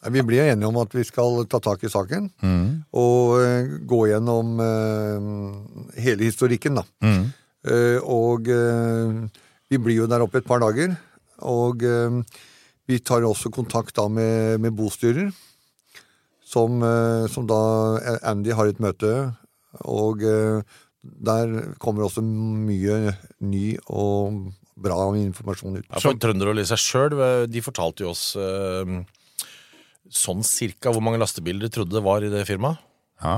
Vi 0.06 0.22
blir 0.22 0.44
enige 0.52 0.68
om 0.70 0.78
at 0.78 0.92
vi 0.94 1.04
skal 1.08 1.46
ta 1.50 1.60
tak 1.64 1.84
i 1.84 1.90
saken 1.90 2.28
Mm. 2.44 2.84
og 2.94 3.40
eh, 3.42 3.70
gå 3.90 4.00
gjennom 4.12 4.60
eh, 4.62 6.02
hele 6.04 6.28
historikken, 6.28 6.76
da. 6.78 6.84
Mm. 7.02 7.24
Eh, 7.66 7.98
og 8.04 8.46
vi 9.72 9.78
blir 9.82 10.04
jo 10.04 10.08
der 10.08 10.22
oppe 10.22 10.38
et 10.44 10.46
par 10.48 10.60
dager. 10.62 10.94
Og 11.42 11.82
vi 12.88 13.00
tar 13.02 13.26
også 13.26 13.50
kontakt 13.52 13.96
da 13.98 14.06
med, 14.08 14.60
med 14.62 14.72
bostyrer, 14.78 15.32
som, 16.46 16.80
som 17.34 17.48
da 17.50 17.58
Andy 18.24 18.54
har 18.56 18.70
et 18.70 18.80
møte. 18.80 19.10
Og 19.84 20.22
der 20.22 21.56
kommer 21.82 22.06
også 22.06 22.22
mye 22.24 23.16
ny 23.42 23.76
og 23.90 24.54
bra 24.78 25.10
informasjon 25.18 25.82
ut. 25.82 25.90
Ja, 25.90 26.00
for 26.00 26.16
Trønderol 26.22 26.62
i 26.62 26.68
seg 26.70 26.80
sjøl, 26.80 27.18
de 27.52 27.66
fortalte 27.66 28.06
jo 28.06 28.14
oss 28.14 28.30
sånn 30.16 30.44
cirka 30.48 30.94
hvor 30.96 31.04
mange 31.04 31.20
lastebiler 31.22 31.68
de 31.68 31.74
trodde 31.76 31.96
det 31.98 32.04
var 32.06 32.24
i 32.24 32.32
det 32.32 32.46
firmaet. 32.48 32.80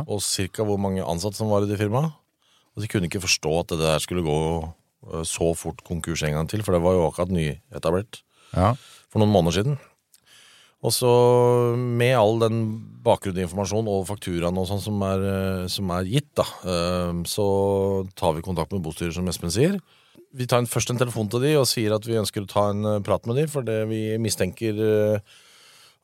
Og 0.10 0.22
cirka 0.26 0.66
hvor 0.66 0.80
mange 0.82 1.04
ansatte 1.06 1.38
som 1.40 1.50
var 1.52 1.66
i 1.66 1.70
det 1.70 1.78
firmaet. 1.82 2.14
Og 2.78 2.84
de 2.84 2.90
kunne 2.92 3.10
ikke 3.10 3.24
forstå 3.24 3.52
at 3.64 3.74
det 3.74 3.80
der 3.82 4.02
skulle 4.04 4.24
gå 4.26 4.38
eh, 4.64 5.24
så 5.26 5.52
fort 5.58 5.82
konkurs 5.88 6.22
en 6.28 6.36
gang 6.38 6.50
til, 6.50 6.62
for 6.66 6.76
det 6.78 6.82
var 6.86 6.94
jo 6.98 7.06
akkurat 7.10 7.34
nyetablert 7.34 8.22
Ja. 8.56 8.76
for 9.12 9.20
noen 9.20 9.34
måneder 9.34 9.58
siden. 9.58 9.78
Og 10.86 10.94
så 10.94 11.10
med 11.76 12.14
all 12.16 12.38
den 12.40 12.60
bakgrunnsinformasjonen 13.04 13.90
og 13.90 14.06
fakturaen 14.08 14.60
og 14.62 14.68
sånn 14.70 14.82
som, 14.84 15.02
eh, 15.02 15.66
som 15.74 15.90
er 15.98 16.06
gitt, 16.06 16.30
da, 16.38 16.46
eh, 16.70 17.24
så 17.26 17.48
tar 18.16 18.36
vi 18.38 18.46
kontakt 18.46 18.72
med 18.72 18.84
bostyrer, 18.86 19.14
som 19.18 19.28
Espen 19.28 19.50
sier. 19.54 19.80
Vi 20.38 20.46
tar 20.46 20.60
en, 20.62 20.70
først 20.70 20.92
en 20.94 21.00
telefon 21.02 21.30
til 21.32 21.42
de 21.42 21.56
og 21.58 21.66
sier 21.66 21.96
at 21.96 22.06
vi 22.06 22.20
ønsker 22.20 22.46
å 22.46 22.52
ta 22.52 22.70
en 22.70 23.02
prat 23.02 23.26
med 23.26 23.38
de, 23.42 23.48
for 23.50 23.66
det 23.66 23.88
vi 23.90 24.18
mistenker 24.22 24.78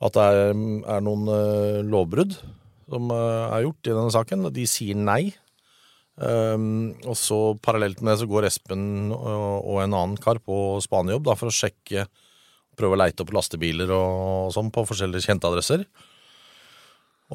at 0.03 0.17
det 0.17 0.25
er, 0.25 0.51
er 0.95 1.05
noen 1.05 1.29
eh, 1.31 1.79
lovbrudd 1.87 2.35
som 2.91 3.13
eh, 3.13 3.45
er 3.55 3.65
gjort 3.65 3.87
i 3.87 3.95
denne 3.95 4.13
saken. 4.13 4.49
De 4.55 4.67
sier 4.69 4.99
nei. 4.99 5.21
Um, 6.13 6.93
og 7.09 7.15
så 7.17 7.37
parallelt 7.57 8.03
med 8.03 8.11
det 8.13 8.19
så 8.21 8.27
går 8.29 8.45
Espen 8.45 9.09
og, 9.15 9.63
og 9.65 9.79
en 9.81 9.95
annen 9.97 10.19
kar 10.21 10.37
på 10.45 10.77
spanejobb 10.85 11.31
for 11.39 11.49
å 11.49 11.55
sjekke 11.55 12.05
Prøve 12.77 12.93
å 12.95 12.97
leite 12.97 13.21
opp 13.21 13.29
lastebiler 13.35 13.91
og 13.93 14.47
sånn 14.49 14.71
på 14.73 14.81
forskjellige 14.89 15.27
kjente 15.27 15.45
adresser. 15.45 15.83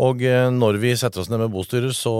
Og 0.02 0.24
eh, 0.26 0.48
når 0.50 0.80
vi 0.82 0.90
setter 0.98 1.22
oss 1.22 1.30
ned 1.30 1.38
med 1.44 1.52
bostyrer, 1.54 1.94
så, 1.94 2.14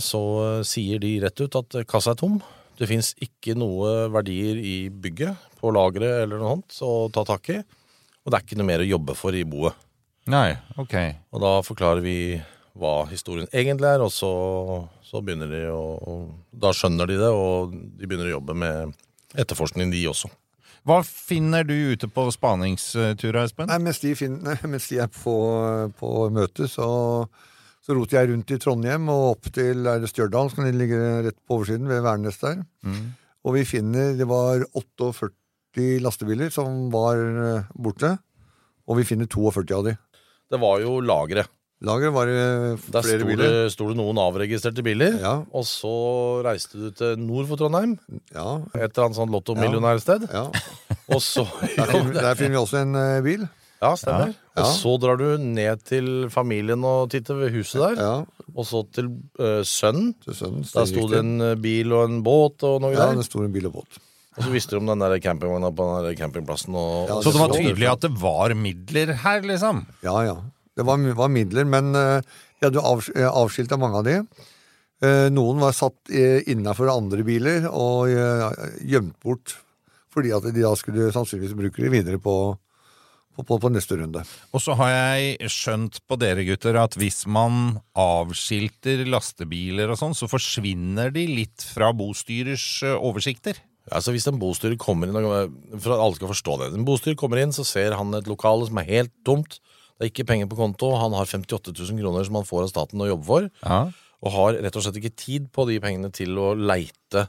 så 0.00 0.22
sier 0.64 1.02
de 1.02 1.18
rett 1.20 1.42
ut 1.44 1.58
at 1.60 1.76
kassa 1.90 2.14
er 2.14 2.20
tom. 2.22 2.38
Det 2.80 2.88
fins 2.88 3.12
ikke 3.20 3.52
noe 3.60 4.08
verdier 4.08 4.56
i 4.56 4.74
bygget, 4.88 5.36
på 5.60 5.72
lageret 5.76 6.22
eller 6.22 6.40
noe 6.40 6.54
sånt 6.54 6.80
å 6.80 6.94
ta 7.12 7.26
tak 7.28 7.52
i. 7.52 7.58
Og 8.24 8.32
det 8.32 8.38
er 8.38 8.46
ikke 8.46 8.58
noe 8.60 8.68
mer 8.68 8.84
å 8.84 8.88
jobbe 8.88 9.16
for 9.18 9.36
i 9.36 9.44
boet. 9.48 9.86
Nei, 10.30 10.52
ok. 10.78 10.96
Og 11.32 11.42
da 11.42 11.52
forklarer 11.64 12.04
vi 12.04 12.18
hva 12.80 13.04
historien 13.10 13.48
egentlig 13.52 13.88
er, 13.90 14.04
og 14.04 14.12
så, 14.14 14.30
så 15.04 15.22
begynner 15.24 15.50
de 15.50 15.64
å 15.72 16.18
Da 16.52 16.72
skjønner 16.76 17.08
de 17.10 17.18
det, 17.18 17.30
og 17.32 17.72
de 17.72 18.06
begynner 18.06 18.30
å 18.30 18.36
jobbe 18.36 18.56
med 18.62 18.94
etterforskning, 19.38 19.90
de 19.92 20.04
også. 20.10 20.30
Hva 20.88 21.02
finner 21.04 21.66
du 21.68 21.74
ute 21.92 22.08
på 22.08 22.24
spaningsturer, 22.32 23.42
Espen? 23.44 23.68
Nei, 23.68 23.80
mens 23.84 24.00
de, 24.00 24.14
finner, 24.16 24.60
mens 24.72 24.88
de 24.88 25.00
er 25.04 25.10
på, 25.12 25.34
på 25.98 26.12
møte, 26.32 26.68
så, 26.72 26.88
så 27.84 27.96
roter 27.96 28.20
jeg 28.20 28.30
rundt 28.32 28.54
i 28.54 28.60
Trondheim 28.62 29.10
og 29.12 29.26
opp 29.34 29.50
til 29.54 29.84
er 29.90 30.00
det 30.00 30.08
Stjørdal, 30.12 30.52
som 30.52 30.64
ligger 30.64 31.26
rett 31.26 31.38
på 31.44 31.58
oversiden, 31.58 31.90
ved 31.90 32.04
Værnes 32.06 32.40
der. 32.40 32.62
Mm. 32.86 33.10
Og 33.44 33.56
vi 33.56 33.64
finner 33.64 34.16
Det 34.18 34.26
var 34.28 34.66
48 34.76 35.12
lastebiler 35.76 36.50
som 36.50 36.90
var 36.90 37.16
eh, 37.20 37.70
borte, 37.74 38.18
og 38.90 38.98
vi 38.98 39.04
finner 39.06 39.26
42 39.30 39.76
av 39.76 39.84
de. 39.86 39.96
Det 40.50 40.58
var 40.60 40.80
jo 40.82 40.98
lageret. 41.00 41.46
Lageret 41.80 42.12
var 42.12 42.26
det 42.28 42.40
Der 42.92 43.04
flere 43.06 43.20
sto 43.22 43.28
biler. 43.30 43.44
Der 43.54 43.70
sto 43.72 43.86
det 43.88 43.96
noen 43.96 44.18
avregistrerte 44.20 44.82
biler, 44.84 45.14
og 45.48 45.64
så 45.64 45.92
reiste 46.44 46.76
du 46.76 46.90
til 46.92 47.16
nord 47.22 47.46
for 47.48 47.56
Trondheim. 47.56 47.94
Et 48.10 48.36
eller 48.36 49.06
annet 49.06 49.16
sånn 49.16 49.32
lottomillionærsted. 49.32 50.26
Og 51.10 51.18
så 51.24 51.42
Der 51.74 51.88
finner, 51.90 52.12
der 52.14 52.36
finner 52.38 52.52
vi 52.54 52.58
også 52.60 52.82
en 52.84 52.92
uh, 52.94 53.22
bil. 53.24 53.40
Ja, 53.80 53.94
stemmer. 53.96 54.34
Ja. 54.52 54.60
Og 54.60 54.68
så 54.76 54.92
drar 55.00 55.16
du 55.18 55.40
ned 55.40 55.80
til 55.88 56.28
familien 56.30 56.84
og 56.84 57.08
titter 57.10 57.34
ved 57.40 57.54
huset 57.56 57.80
der. 57.96 58.26
Og 58.52 58.66
så 58.68 58.84
til 58.92 59.08
uh, 59.40 59.64
sønnen. 59.66 60.12
sønnen, 60.28 60.62
Der 60.68 60.86
sto 60.86 61.08
det 61.10 61.22
en 61.24 61.40
eh, 61.40 61.56
bil 61.58 61.90
og 61.96 62.04
en 62.10 62.20
båt 62.22 62.62
og 62.68 62.82
noe 62.84 62.92
Ja, 62.92 63.08
greier. 63.08 63.18
det 63.22 63.26
sto 63.26 63.42
en 63.42 63.50
bil 63.56 63.66
og 63.72 63.80
båt. 63.80 63.98
Og 64.36 64.44
så 64.46 64.52
visste 64.52 64.76
de 64.76 64.80
om 64.80 64.90
den 64.92 65.02
der 65.02 65.18
campingvogna 65.22 65.72
på 65.74 65.88
den 65.88 66.06
der 66.06 66.18
campingplassen. 66.18 66.76
Og, 66.78 67.10
så 67.24 67.32
det 67.34 67.42
var 67.42 67.56
tydelig 67.56 67.90
at 67.90 68.04
det 68.06 68.12
var 68.20 68.54
midler 68.54 69.16
her, 69.24 69.42
liksom? 69.46 69.82
Ja, 70.06 70.16
ja. 70.28 70.38
Det 70.78 70.86
var, 70.86 71.02
var 71.18 71.32
midler, 71.34 71.66
men 71.68 71.90
uh, 71.98 72.22
de 72.60 72.68
hadde 72.68 72.78
jo 72.78 72.86
avs 72.86 73.10
avskilta 73.10 73.78
mange 73.80 74.00
av 74.00 74.06
de. 74.06 74.20
Eh, 75.00 75.26
noen 75.32 75.60
var 75.62 75.72
satt 75.72 76.12
uh, 76.12 76.40
innafor 76.52 76.90
andre 76.92 77.24
biler 77.24 77.64
og 77.70 78.10
eh, 78.12 78.64
gjemt 78.84 79.16
bort 79.24 79.56
fordi 80.10 80.32
at 80.34 80.44
de 80.50 80.60
da 80.60 80.72
skulle 80.76 81.12
sannsynligvis 81.14 81.54
bruke 81.56 81.80
de 81.80 81.90
videre 81.92 82.18
på, 82.20 82.34
på, 83.32 83.44
på, 83.46 83.58
på 83.62 83.70
neste 83.70 83.96
runde. 83.96 84.24
Og 84.50 84.60
så 84.60 84.74
har 84.76 84.90
jeg 84.90 85.50
skjønt 85.54 86.00
på 86.10 86.18
dere 86.20 86.44
gutter 86.48 86.76
at 86.82 86.98
hvis 86.98 87.22
man 87.30 87.78
avskilter 87.94 89.06
lastebiler 89.06 89.94
og 89.94 90.00
sånn, 90.02 90.18
så 90.18 90.28
forsvinner 90.28 91.14
de 91.14 91.24
litt 91.30 91.64
fra 91.64 91.92
bostyrers 91.96 92.66
eh, 92.84 92.98
oversikter. 92.98 93.62
Altså 93.90 94.14
Hvis 94.14 94.28
en 94.30 94.38
bostyrer 94.40 94.78
kommer 94.80 95.10
inn, 95.10 95.16
for 95.80 95.94
at 95.94 96.02
alle 96.02 96.16
skal 96.18 96.30
forstå 96.30 96.56
det 96.60 96.70
En 96.76 96.86
bostyrer 96.86 97.18
kommer 97.18 97.40
inn, 97.42 97.54
så 97.54 97.66
ser 97.66 97.96
han 97.98 98.14
et 98.16 98.30
lokale 98.30 98.68
som 98.68 98.78
er 98.80 98.88
helt 98.88 99.14
tomt. 99.26 99.58
Det 100.00 100.06
er 100.06 100.12
ikke 100.14 100.28
penger 100.30 100.48
på 100.48 100.56
konto. 100.56 100.94
Han 100.96 101.12
har 101.12 101.28
58 101.28 101.74
000 101.76 102.00
kroner 102.00 102.24
som 102.24 102.38
han 102.38 102.46
får 102.48 102.64
av 102.64 102.70
staten 102.72 103.02
å 103.04 103.10
jobbe 103.10 103.26
for. 103.26 103.48
Og 104.24 104.32
har 104.36 104.60
rett 104.64 104.76
og 104.76 104.84
slett 104.84 105.00
ikke 105.00 105.16
tid 105.16 105.48
på 105.52 105.66
de 105.68 105.76
pengene 105.82 106.08
til 106.14 106.38
å 106.40 106.54
leite. 106.56 107.26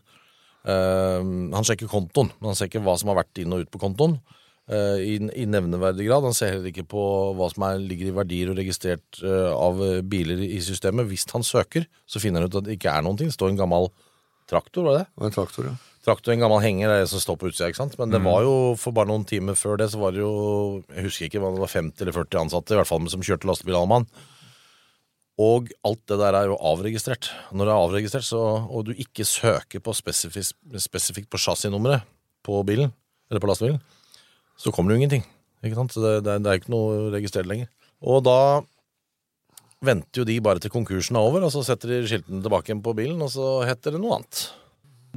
Uh, 0.62 1.20
han 1.51 1.65
sjekker 1.68 1.89
kontoen, 1.91 2.30
men 2.38 2.51
han 2.51 2.60
ser 2.60 2.70
ikke 2.70 2.84
hva 2.86 2.94
som 3.00 3.10
har 3.12 3.24
vært 3.24 3.41
inn 3.41 3.51
og 3.56 3.65
ut 3.65 3.74
på 3.74 3.82
kontoen. 3.82 4.20
Uh, 4.72 5.01
i, 5.03 5.18
I 5.20 5.48
nevneverdig 5.51 6.08
grad. 6.08 6.24
Han 6.30 6.38
ser 6.38 6.53
heller 6.53 6.72
ikke 6.72 6.88
på 6.94 7.03
hva 7.36 7.50
som 7.51 7.68
er, 7.68 7.82
ligger 7.84 8.12
i 8.12 8.15
verdier 8.22 8.53
og 8.53 8.60
registrert 8.62 9.20
uh, 9.25 9.51
av 9.51 9.82
biler 10.08 10.44
i 10.48 10.62
systemet. 10.63 11.10
Hvis 11.12 11.27
han 11.34 11.44
søker, 11.44 11.89
så 12.08 12.24
finner 12.24 12.46
han 12.46 12.51
ut 12.51 12.60
at 12.62 12.70
det 12.70 12.80
ikke 12.80 12.94
er 12.94 13.03
noen 13.03 13.20
ting. 13.20 13.32
Det 13.32 13.39
står 13.39 13.51
en 13.51 13.63
gammel 13.65 13.91
traktor, 14.51 14.88
var 14.88 15.01
det? 15.01 15.08
En 15.20 15.36
traktor, 15.36 15.74
ja. 15.74 15.75
Traktor, 16.01 16.34
en 16.34 16.39
gammel 16.41 16.63
henger, 16.63 16.89
er 16.89 17.01
det 17.03 17.10
som 17.12 17.20
står 17.22 17.38
på 17.38 17.50
utsida. 17.51 17.67
ikke 17.70 17.77
sant? 17.77 17.98
Men 18.00 18.10
det 18.10 18.22
Mm. 18.22 18.25
var 18.25 18.41
jo 18.41 18.53
for 18.75 18.91
bare 18.91 19.05
noen 19.05 19.25
timer 19.25 19.53
før 19.53 19.77
det, 19.77 19.89
så 19.91 20.00
var 20.01 20.12
det 20.12 20.22
jo 20.24 20.84
Jeg 20.96 21.03
husker 21.05 21.25
ikke 21.29 21.41
om 21.46 21.53
det 21.53 21.62
var 21.62 21.67
50 21.70 22.01
eller 22.01 22.12
40 22.17 22.39
ansatte 22.41 22.72
i 22.74 22.77
hvert 22.79 22.88
fall 22.89 23.08
som 23.10 23.22
kjørte 23.22 23.46
lastebil 23.46 23.75
Alman. 23.77 24.08
Og 25.41 25.70
alt 25.86 26.01
det 26.08 26.17
der 26.20 26.34
er 26.38 26.46
jo 26.50 26.58
avregistrert. 26.58 27.29
Når 27.53 27.65
det 27.65 27.74
er 27.74 27.81
avregistrert, 27.86 28.25
så, 28.27 28.41
og 28.70 28.86
du 28.86 28.91
ikke 28.93 29.25
søker 29.25 29.79
på 29.79 29.93
spesifikt, 29.96 30.53
spesifikt 30.77 31.29
på 31.29 31.38
chassisnummeret 31.39 32.03
på 32.43 32.63
bilen, 32.65 32.91
eller 33.29 33.39
på 33.39 33.48
lastebilen, 33.50 33.79
så 34.58 34.72
kommer 34.74 34.89
det 34.91 34.98
jo 34.98 35.01
ingenting. 35.05 35.25
Ikke 35.63 35.75
sant? 35.75 35.93
Så 35.93 36.01
det, 36.01 36.24
det, 36.25 36.34
er- 36.36 36.39
det 36.43 36.50
er 36.51 36.60
ikke 36.60 36.74
noe 36.74 37.12
registrert 37.13 37.46
lenger. 37.50 37.70
Og 38.01 38.24
da 38.25 38.62
venter 39.81 40.22
jo 40.22 40.25
de 40.25 40.39
bare 40.41 40.60
til 40.62 40.70
konkursen 40.74 41.15
er 41.17 41.25
over, 41.25 41.43
og 41.48 41.51
så 41.53 41.63
setter 41.65 41.89
de 41.89 42.01
skiltene 42.10 42.41
tilbake 42.43 42.70
igjen 42.70 42.84
på 42.86 42.93
bilen, 42.98 43.22
og 43.22 43.29
så 43.34 43.63
heter 43.65 43.96
det 43.96 44.01
noe 44.01 44.20
annet. 44.20 44.51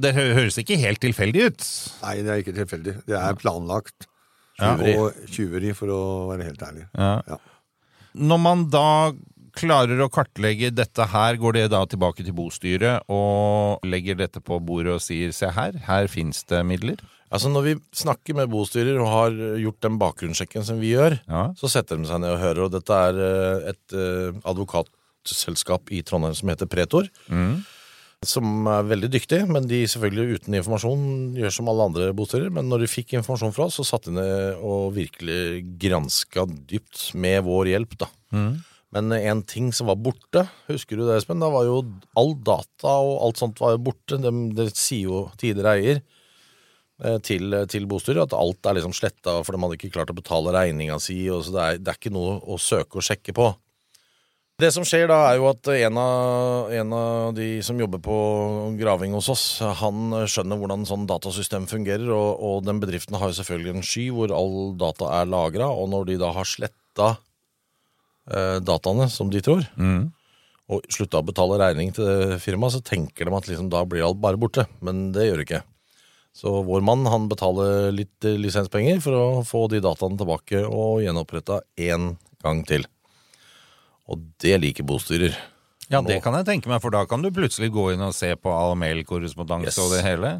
Det 0.01 0.11
høres 0.15 0.57
ikke 0.59 0.77
helt 0.81 1.01
tilfeldig 1.03 1.45
ut. 1.49 1.69
Nei, 2.03 2.17
det 2.25 2.33
er 2.33 2.43
ikke 2.43 2.55
tilfeldig. 2.57 2.97
Det 3.07 3.15
er 3.19 3.37
planlagt. 3.39 4.09
Tjuveri. 4.59 4.95
Og 4.99 5.31
tyveri, 5.35 5.71
for 5.75 5.91
å 5.91 6.01
være 6.31 6.49
helt 6.49 6.61
ærlig. 6.63 6.85
Ja. 6.95 7.39
Når 8.15 8.39
man 8.39 8.67
da 8.71 8.87
klarer 9.55 9.99
å 10.03 10.11
kartlegge 10.11 10.71
dette 10.75 11.07
her, 11.11 11.37
går 11.39 11.57
det 11.57 11.65
da 11.73 11.81
tilbake 11.87 12.23
til 12.27 12.35
bostyret 12.35 13.07
og 13.11 13.83
legger 13.87 14.17
dette 14.19 14.41
på 14.43 14.59
bordet 14.63 14.97
og 14.97 15.03
sier 15.03 15.31
se 15.35 15.47
her, 15.55 15.77
her 15.87 16.09
finnes 16.11 16.43
det 16.49 16.61
midler? 16.67 16.99
Altså 17.33 17.49
Når 17.51 17.63
vi 17.65 17.73
snakker 17.95 18.35
med 18.37 18.51
bostyrer 18.51 18.99
og 19.01 19.09
har 19.11 19.39
gjort 19.59 19.81
den 19.83 19.95
bakgrunnssjekken 19.99 20.63
som 20.67 20.79
vi 20.79 20.93
gjør, 20.93 21.17
så 21.59 21.71
setter 21.71 21.99
de 21.99 22.07
seg 22.07 22.21
ned 22.23 22.35
og 22.35 22.43
hører. 22.43 22.61
Og 22.67 22.75
dette 22.75 22.99
er 23.09 23.21
eh, 23.25 23.71
et 23.73 23.95
eh, 23.97 24.37
advokatselskap 24.47 25.91
i 25.95 26.03
Trondheim 26.05 26.35
som 26.37 26.51
heter 26.53 26.69
Pretor. 26.71 27.09
Som 28.25 28.67
er 28.71 28.87
veldig 28.89 29.09
dyktig, 29.13 29.41
men 29.49 29.67
de 29.69 29.83
selvfølgelig 29.89 30.39
uten 30.39 30.57
informasjon 30.59 31.03
gjør 31.37 31.53
som 31.53 31.71
alle 31.71 31.89
andre 31.89 32.11
bostyrer. 32.17 32.53
Men 32.53 32.69
når 32.71 32.85
de 32.85 32.91
fikk 32.91 33.15
informasjon 33.17 33.53
fra 33.55 33.67
oss, 33.69 33.79
så 33.79 33.85
satte 33.87 34.11
de 34.11 34.19
ned 34.19 34.63
og 34.65 34.95
virkelig 34.95 35.61
granska 35.81 36.47
dypt 36.69 37.11
med 37.17 37.43
vår 37.45 37.75
hjelp. 37.75 37.97
da. 38.05 38.09
Men 38.95 39.11
en 39.11 39.41
ting 39.43 39.71
som 39.75 39.89
var 39.89 39.99
borte, 39.99 40.45
husker 40.69 40.95
du 40.95 41.03
det, 41.03 41.17
Espen? 41.17 41.41
Da 41.43 41.49
var 41.51 41.65
jo 41.67 41.81
all 42.15 42.31
data 42.47 42.93
og 43.03 43.17
alt 43.25 43.41
sånt 43.41 43.59
var 43.59 43.75
jo 43.75 43.81
borte. 43.89 44.19
Det, 44.23 44.31
det 44.55 44.69
sier 44.71 45.09
jo 45.09 45.23
tidligere 45.41 45.73
eier 45.75 45.99
eh, 47.03 47.17
til, 47.25 47.57
til 47.71 47.89
bostyret 47.91 48.23
at 48.29 48.37
alt 48.37 48.69
er 48.69 48.79
liksom 48.79 48.95
sletta, 48.95 49.41
for 49.43 49.51
de 49.51 49.63
hadde 49.65 49.79
ikke 49.81 49.91
klart 49.97 50.13
å 50.13 50.17
betale 50.17 50.55
regninga 50.55 51.01
si. 51.03 51.19
Og 51.27 51.43
så 51.43 51.57
det, 51.57 51.65
er, 51.65 51.83
det 51.83 51.91
er 51.91 51.99
ikke 51.99 52.15
noe 52.15 52.39
å 52.39 52.59
søke 52.61 53.01
og 53.01 53.07
sjekke 53.09 53.35
på. 53.35 53.51
Det 54.55 54.69
som 54.71 54.85
skjer 54.87 55.09
da, 55.11 55.17
er 55.27 55.35
jo 55.35 55.49
at 55.49 55.67
en 55.73 55.97
av, 55.99 56.69
en 56.71 56.93
av 56.95 57.33
de 57.35 57.59
som 57.65 57.79
jobber 57.79 57.99
på 57.99 58.17
graving 58.79 59.11
hos 59.17 59.27
oss, 59.33 59.43
han 59.81 60.15
skjønner 60.31 60.61
hvordan 60.61 60.85
sånn 60.87 61.03
datasystem 61.09 61.65
fungerer, 61.67 62.07
og, 62.15 62.39
og 62.39 62.61
den 62.63 62.79
bedriften 62.79 63.17
har 63.19 63.33
jo 63.33 63.35
selvfølgelig 63.41 63.73
en 63.73 63.83
sky 63.83 64.05
hvor 64.15 64.31
all 64.31 64.55
data 64.79 65.11
er 65.17 65.27
lagra, 65.27 65.67
og 65.67 65.91
når 65.91 66.07
de 66.07 66.17
da 66.23 66.31
har 66.37 66.47
sletta 66.47 67.09
eh, 68.31 68.63
dataene, 68.63 69.09
som 69.11 69.27
de 69.33 69.43
tror, 69.43 69.67
og 70.71 70.87
slutta 70.87 71.19
å 71.19 71.27
betale 71.27 71.59
regning 71.59 71.91
til 71.99 72.39
firmaet, 72.39 72.77
så 72.77 72.85
tenker 72.95 73.27
de 73.27 73.35
at 73.35 73.51
liksom, 73.51 73.67
da 73.75 73.83
blir 73.83 74.07
alt 74.07 74.23
bare 74.23 74.39
borte. 74.39 74.69
Men 74.79 75.09
det 75.13 75.27
gjør 75.27 75.43
det 75.43 75.49
ikke. 75.49 75.63
Så 76.35 76.55
vår 76.67 76.81
mann 76.83 77.03
han 77.11 77.27
betaler 77.31 77.91
litt 77.91 78.23
eh, 78.23 78.39
lisenspenger 78.39 79.03
for 79.03 79.19
å 79.19 79.27
få 79.43 79.67
de 79.71 79.83
dataene 79.83 80.15
tilbake 80.19 80.63
og 80.63 81.03
gjenoppretta 81.03 81.59
én 81.75 82.13
gang 82.39 82.63
til. 82.67 82.87
Og 84.11 84.21
det 84.43 84.55
liker 84.61 84.85
bostyrer. 84.87 85.33
Ja, 85.89 86.01
det 86.01 86.19
kan 86.25 86.33
jeg 86.33 86.45
tenke 86.47 86.69
meg, 86.71 86.81
for 86.81 86.89
da 86.93 87.03
kan 87.09 87.21
du 87.21 87.29
plutselig 87.33 87.71
gå 87.73 87.91
inn 87.93 88.01
og 88.01 88.13
se 88.17 88.31
på 88.41 88.49
all 88.53 88.73
mailkorrespondanse 88.81 89.69
Yes. 89.69 89.77
og 89.83 89.91
det 89.93 90.01
hele. 90.05 90.31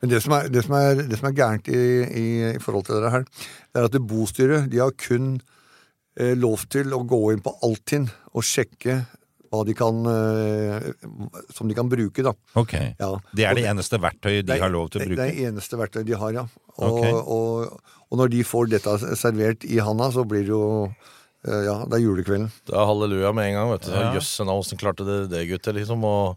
Men 0.00 0.10
det 0.12 0.22
som 0.24 0.32
er, 0.36 0.48
det 0.52 0.62
som 0.64 0.74
er, 0.76 0.94
det 1.08 1.18
som 1.20 1.28
er 1.28 1.36
gærent 1.36 1.68
i, 1.72 1.82
i, 2.04 2.24
i 2.54 2.60
forhold 2.60 2.84
til 2.88 2.96
dere 3.00 3.10
her, 3.14 3.24
det 3.28 3.80
er 3.80 3.88
at 3.88 3.92
det 3.96 4.02
bostyret 4.08 4.70
de 4.72 4.80
har 4.80 4.92
kun 5.00 5.38
eh, 6.20 6.34
lov 6.36 6.64
til 6.72 6.92
å 6.96 7.00
gå 7.08 7.20
inn 7.32 7.40
på 7.44 7.52
Altinn 7.64 8.08
og 8.36 8.44
sjekke 8.44 9.02
hva 9.52 9.60
de 9.64 9.72
kan 9.78 10.00
eh, 10.10 10.88
Som 11.54 11.68
de 11.70 11.74
kan 11.78 11.88
bruke, 11.88 12.24
da. 12.26 12.32
Ok. 12.58 12.74
Ja. 12.98 13.12
Det 13.32 13.44
er 13.46 13.52
Og 13.54 13.60
det 13.60 13.68
eneste 13.70 14.00
verktøyet 14.02 14.44
de 14.44 14.52
det 14.52 14.60
har 14.60 14.72
lov 14.72 14.88
til 14.90 15.00
å 15.00 15.06
bruke? 15.06 15.20
Det 15.20 15.28
er 15.28 15.36
det 15.36 15.50
eneste 15.52 15.78
verktøyet 15.80 16.08
de 16.08 16.16
har, 16.18 16.32
ja. 16.42 16.46
Og, 16.76 16.96
Ok. 16.96 17.04
og, 17.22 17.92
og 18.10 18.18
når 18.20 18.32
de 18.36 18.42
får 18.44 18.72
dette 18.72 18.96
servert 19.16 19.64
i 19.64 19.78
handa, 19.80 20.10
så 20.12 20.24
blir 20.28 20.44
det 20.44 20.52
jo 20.52 20.64
Ja, 21.46 21.76
det 21.86 21.98
er 21.98 22.04
julekvelden. 22.04 22.48
Det 22.66 22.74
er 22.74 22.88
halleluja 22.88 23.32
med 23.36 23.50
en 23.50 23.58
gang. 23.60 23.70
vet 23.74 23.86
du 23.86 23.92
Ja. 23.94 24.12
Jøsse 24.16 24.44
navn, 24.44 24.64
åssen 24.64 24.80
klarte 24.80 25.06
dere 25.06 25.28
det, 25.30 25.46
gutter? 25.50 25.76
liksom 25.76 26.04
og, 26.04 26.36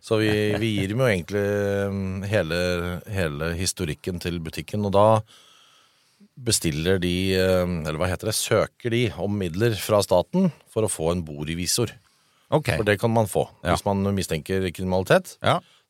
Så 0.00 0.16
vi, 0.16 0.30
vi 0.58 0.72
gir 0.78 0.92
dem 0.92 1.02
jo 1.02 1.08
egentlig 1.10 1.44
mm, 1.92 2.22
hele, 2.30 2.58
hele 3.12 3.52
historikken 3.58 4.20
til 4.22 4.40
butikken. 4.40 4.84
Og 4.88 4.94
da 4.96 5.06
bestiller 6.40 7.00
de, 7.02 7.34
eh, 7.36 7.64
eller 7.68 7.98
hva 8.00 8.08
heter 8.08 8.30
det, 8.30 8.36
søker 8.38 8.94
de 8.94 9.02
om 9.20 9.34
midler 9.36 9.76
fra 9.76 10.00
staten 10.04 10.48
for 10.72 10.86
å 10.86 10.92
få 10.92 11.12
en 11.12 11.24
bordrevisor. 11.26 11.92
For 12.80 12.86
det 12.88 12.96
kan 12.98 13.12
man 13.14 13.28
få. 13.30 13.44
Hvis 13.62 13.84
man 13.86 14.02
mistenker 14.16 14.64
kriminalitet, 14.74 15.36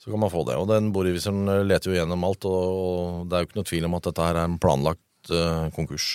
så 0.01 0.11
kan 0.11 0.21
man 0.21 0.33
få 0.33 0.43
det. 0.49 0.57
Og 0.61 0.67
den 0.69 0.91
bordrevisoren 0.95 1.49
eh, 1.49 1.67
leter 1.69 1.93
jo 1.93 2.01
gjennom 2.01 2.27
alt, 2.29 2.49
og 2.49 3.29
det 3.29 3.37
er 3.37 3.45
jo 3.45 3.51
ikke 3.51 3.61
noe 3.61 3.71
tvil 3.71 3.89
om 3.89 3.97
at 4.01 4.11
dette 4.11 4.27
her 4.27 4.41
er 4.41 4.49
en 4.49 4.59
planlagt 4.61 5.33
uh, 5.33 5.69
konkurs. 5.77 6.15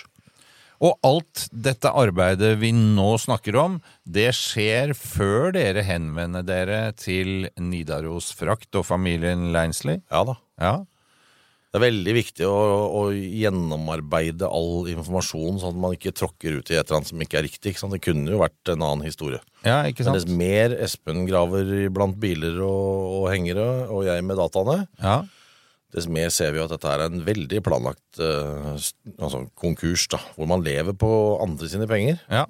Og 0.85 0.97
alt 1.07 1.47
dette 1.49 1.89
arbeidet 1.89 2.55
vi 2.61 2.69
nå 2.75 3.15
snakker 3.21 3.55
om, 3.57 3.77
det 4.05 4.27
skjer 4.37 4.93
før 4.97 5.53
dere 5.55 5.85
henvender 5.87 6.45
dere 6.45 6.81
til 6.99 7.47
Nidaros 7.57 8.29
Frakt 8.37 8.75
og 8.77 8.85
familien 8.85 9.49
Leinsley? 9.55 10.03
Ja 10.13 10.25
da. 10.27 10.35
Ja. 10.61 10.75
Det 11.75 11.81
er 11.81 11.89
veldig 11.89 12.13
viktig 12.15 12.45
å, 12.47 12.59
å 12.95 12.99
gjennomarbeide 13.11 14.47
all 14.47 14.85
informasjon, 14.93 15.57
sånn 15.59 15.73
at 15.73 15.79
man 15.83 15.95
ikke 15.97 16.13
tråkker 16.15 16.61
ut 16.61 16.69
i 16.71 16.77
et 16.77 16.85
eller 16.85 17.01
annet 17.01 17.09
som 17.09 17.23
ikke 17.25 17.41
er 17.41 17.43
riktig. 17.49 17.73
Ikke? 17.73 17.89
Det 17.91 17.99
kunne 18.05 18.31
jo 18.31 18.39
vært 18.39 18.71
en 18.71 18.85
annen 18.85 19.03
historie. 19.03 19.41
Ja, 19.65 19.81
ikke 19.89 20.05
sant? 20.07 20.21
Men 20.29 20.39
mer 20.39 20.75
Espen 20.85 21.25
graver 21.27 21.67
blant 21.91 22.15
biler 22.21 22.61
og, 22.63 23.09
og 23.17 23.27
hengere, 23.33 23.65
og 23.89 24.05
jeg 24.07 24.23
med 24.23 24.39
dataene, 24.39 24.85
Ja. 25.01 25.17
Dess 25.95 26.09
mer 26.11 26.31
ser 26.33 26.51
vi 26.55 26.61
at 26.63 26.73
dette 26.73 26.91
er 26.91 27.05
en 27.05 27.23
veldig 27.23 27.61
planlagt 27.63 28.19
uh, 28.19 28.75
altså 29.15 29.45
konkurs, 29.55 30.07
da, 30.11 30.19
hvor 30.35 30.49
man 30.51 30.63
lever 30.65 30.95
på 30.97 31.09
andre 31.43 31.69
sine 31.71 31.87
penger. 31.89 32.19
Ja. 32.27 32.45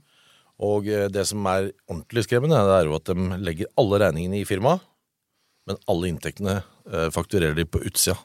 Og 0.64 0.88
eh, 0.88 1.10
det 1.12 1.25
som 1.28 1.46
er 1.52 1.72
ordentlig 1.90 2.25
skremmende, 2.25 2.56
er 2.56 2.88
jo 2.88 2.96
at 2.96 3.10
de 3.10 3.40
legger 3.44 3.72
alle 3.80 4.00
regningene 4.06 4.40
i 4.40 4.48
firmaet, 4.48 4.84
men 5.68 5.80
alle 5.92 6.12
inntektene 6.12 6.62
eh, 6.62 7.10
fakturerer 7.14 7.58
de 7.58 7.66
på 7.68 7.82
utsida. 7.84 8.16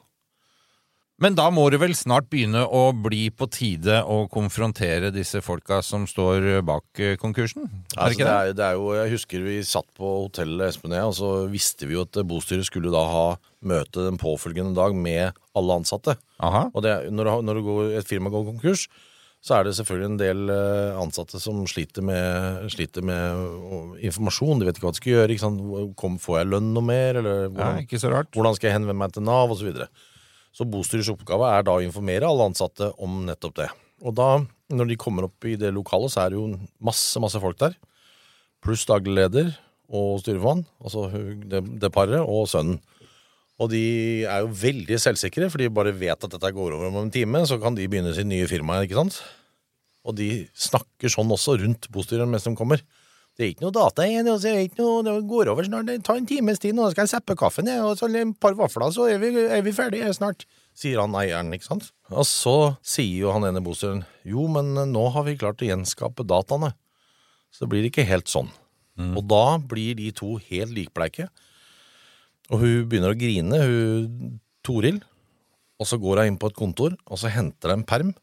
Men 1.21 1.35
da 1.37 1.43
må 1.53 1.67
det 1.69 1.77
vel 1.83 1.91
snart 1.93 2.31
begynne 2.31 2.63
å 2.65 2.87
bli 2.97 3.27
på 3.29 3.45
tide 3.53 3.99
å 4.09 4.23
konfrontere 4.31 5.11
disse 5.13 5.37
folka 5.45 5.77
som 5.85 6.07
står 6.09 6.63
bak 6.65 6.97
eh, 6.97 7.13
konkursen? 7.21 7.67
Er 7.93 8.07
Altså, 8.07 8.17
det, 8.17 8.25
det? 8.25 8.31
er, 8.33 8.55
det 8.57 8.65
er 8.65 8.79
jo, 8.79 8.87
jeg 8.97 9.13
husker 9.13 9.45
vi 9.45 9.59
satt 9.67 9.85
på 9.97 10.15
hotellet 10.23 10.71
Espen 10.71 10.97
og 10.97 11.13
så 11.13 11.29
visste 11.51 11.85
vi 11.85 11.93
jo 11.99 12.07
at 12.07 12.17
bostyret 12.25 12.65
skulle 12.65 12.89
da 12.93 13.05
ha 13.05 13.23
møte 13.61 14.07
den 14.07 14.17
påfølgende 14.17 14.73
dag 14.73 14.97
med 14.97 15.37
alle 15.53 15.77
ansatte. 15.83 16.17
Og 16.73 16.81
det, 16.81 16.97
når, 17.13 17.33
når 17.45 17.63
går, 17.69 17.81
et 18.01 18.09
firma 18.09 18.33
går 18.33 18.47
konkurs, 18.55 18.87
så 19.41 19.57
er 19.59 19.65
det 19.65 19.77
selvfølgelig 19.77 20.09
en 20.09 20.19
del 20.21 20.49
eh, 20.53 20.97
ansatte 21.01 21.37
som 21.41 21.61
sliter 21.69 22.05
med, 22.05 22.65
sliter 22.73 23.05
med 23.05 24.01
informasjon. 24.09 24.57
De 24.61 24.67
vet 24.67 24.77
ikke 24.77 24.89
hva 24.89 24.93
de 24.97 25.01
skal 25.01 25.15
gjøre. 25.19 25.93
Kom, 25.97 26.17
får 26.21 26.41
jeg 26.41 26.49
lønn 26.55 26.73
noe 26.73 26.85
mer? 26.85 27.21
Eller 27.21 27.47
hvordan, 27.49 27.85
Ja, 27.85 28.09
rart. 28.13 28.33
hvordan 28.33 28.57
skal 28.57 28.69
jeg 28.71 28.79
henvende 28.79 29.01
meg 29.01 29.13
til 29.13 29.25
Nav? 29.25 29.53
Og 29.53 29.61
så 29.61 29.69
videre. 29.69 29.89
Så 30.51 30.67
bostyrets 30.67 31.11
oppgave 31.13 31.47
er 31.47 31.63
da 31.65 31.77
å 31.77 31.83
informere 31.83 32.27
alle 32.27 32.49
ansatte 32.51 32.91
om 33.01 33.21
nettopp 33.27 33.55
det. 33.61 33.69
Og 34.03 34.15
da, 34.17 34.29
når 34.73 34.91
de 34.91 34.99
kommer 34.99 35.27
opp 35.27 35.47
i 35.47 35.57
det 35.59 35.71
lokalet, 35.75 36.11
så 36.11 36.25
er 36.25 36.33
det 36.33 36.39
jo 36.39 36.47
masse, 36.83 37.21
masse 37.23 37.39
folk 37.41 37.59
der. 37.61 37.77
Pluss 38.61 38.83
daglig 38.89 39.15
leder 39.15 39.53
og 39.91 40.21
styreformann, 40.21 40.65
altså 40.83 41.07
det, 41.51 41.61
det 41.81 41.91
paret, 41.93 42.21
og 42.23 42.47
sønnen. 42.51 42.79
Og 43.61 43.69
de 43.69 43.83
er 44.25 44.41
jo 44.41 44.53
veldig 44.57 44.97
selvsikre, 45.01 45.49
for 45.51 45.61
de 45.61 45.69
bare 45.73 45.93
vet 45.93 46.17
at 46.17 46.33
dette 46.33 46.53
går 46.55 46.75
over 46.77 46.89
om 46.89 47.03
en 47.03 47.13
time, 47.13 47.43
så 47.45 47.59
kan 47.61 47.75
de 47.77 47.85
begynne 47.89 48.13
sitt 48.15 48.29
nye 48.29 48.47
firma, 48.49 48.79
ikke 48.81 48.97
sant? 48.97 49.19
Og 50.07 50.15
de 50.17 50.47
snakker 50.57 51.11
sånn 51.13 51.29
også 51.29 51.59
rundt 51.61 51.85
bostyret 51.93 52.29
mens 52.29 52.47
de 52.47 52.55
kommer. 52.57 52.81
Det 53.41 53.47
er 53.47 53.53
ikke 53.55 53.63
noe 53.65 53.73
data 53.73 54.03
igjen, 54.05 54.27
og 54.29 54.43
er 54.45 54.57
det 54.59 54.65
ikke 54.67 54.83
noe, 54.83 54.97
det 55.01 55.13
går 55.31 55.49
over 55.49 55.65
snart, 55.65 55.87
det 55.89 55.95
tar 56.05 56.19
en 56.19 56.27
times 56.29 56.61
tid, 56.61 56.75
nå 56.77 56.91
skal 56.91 57.07
jeg 57.07 57.13
seppe 57.15 57.33
kaffen, 57.39 57.71
jeg, 57.71 57.81
og 57.81 57.97
så 57.97 58.05
et 58.05 58.35
par 58.37 58.53
vafler, 58.59 58.93
så 58.93 59.07
er 59.09 59.17
vi, 59.17 59.31
er 59.41 59.63
vi 59.65 59.73
ferdige 59.73 60.11
snart, 60.13 60.45
sier 60.77 61.01
han 61.01 61.17
eieren, 61.17 61.49
ikke 61.57 61.65
sant? 61.65 61.87
Og 62.13 62.27
så 62.29 62.53
sier 62.85 63.23
jo 63.23 63.33
han 63.33 63.47
ene 63.49 63.63
bostyren, 63.65 64.03
jo, 64.29 64.45
men 64.45 64.77
nå 64.93 65.07
har 65.17 65.25
vi 65.25 65.39
klart 65.41 65.65
å 65.65 65.71
gjenskape 65.71 66.27
dataene, 66.29 66.75
så 67.49 67.65
det 67.65 67.71
blir 67.73 67.89
ikke 67.89 68.05
helt 68.05 68.29
sånn. 68.29 68.53
Og 69.01 69.25
da 69.25 69.57
blir 69.57 69.97
de 69.97 70.13
to 70.13 70.35
helt 70.51 70.77
likbleike, 70.77 71.31
og 72.53 72.61
hun 72.61 72.89
begynner 72.91 73.15
å 73.15 73.21
grine, 73.25 73.65
hun 73.65 74.39
Toril, 74.61 75.01
og 75.81 75.89
så 75.89 75.97
går 75.97 76.21
hun 76.21 76.35
inn 76.35 76.43
på 76.43 76.51
et 76.51 76.61
kontor, 76.61 76.93
og 77.09 77.17
så 77.17 77.33
henter 77.33 77.73
hun 77.73 77.81
en 77.81 77.89
perm. 77.89 78.17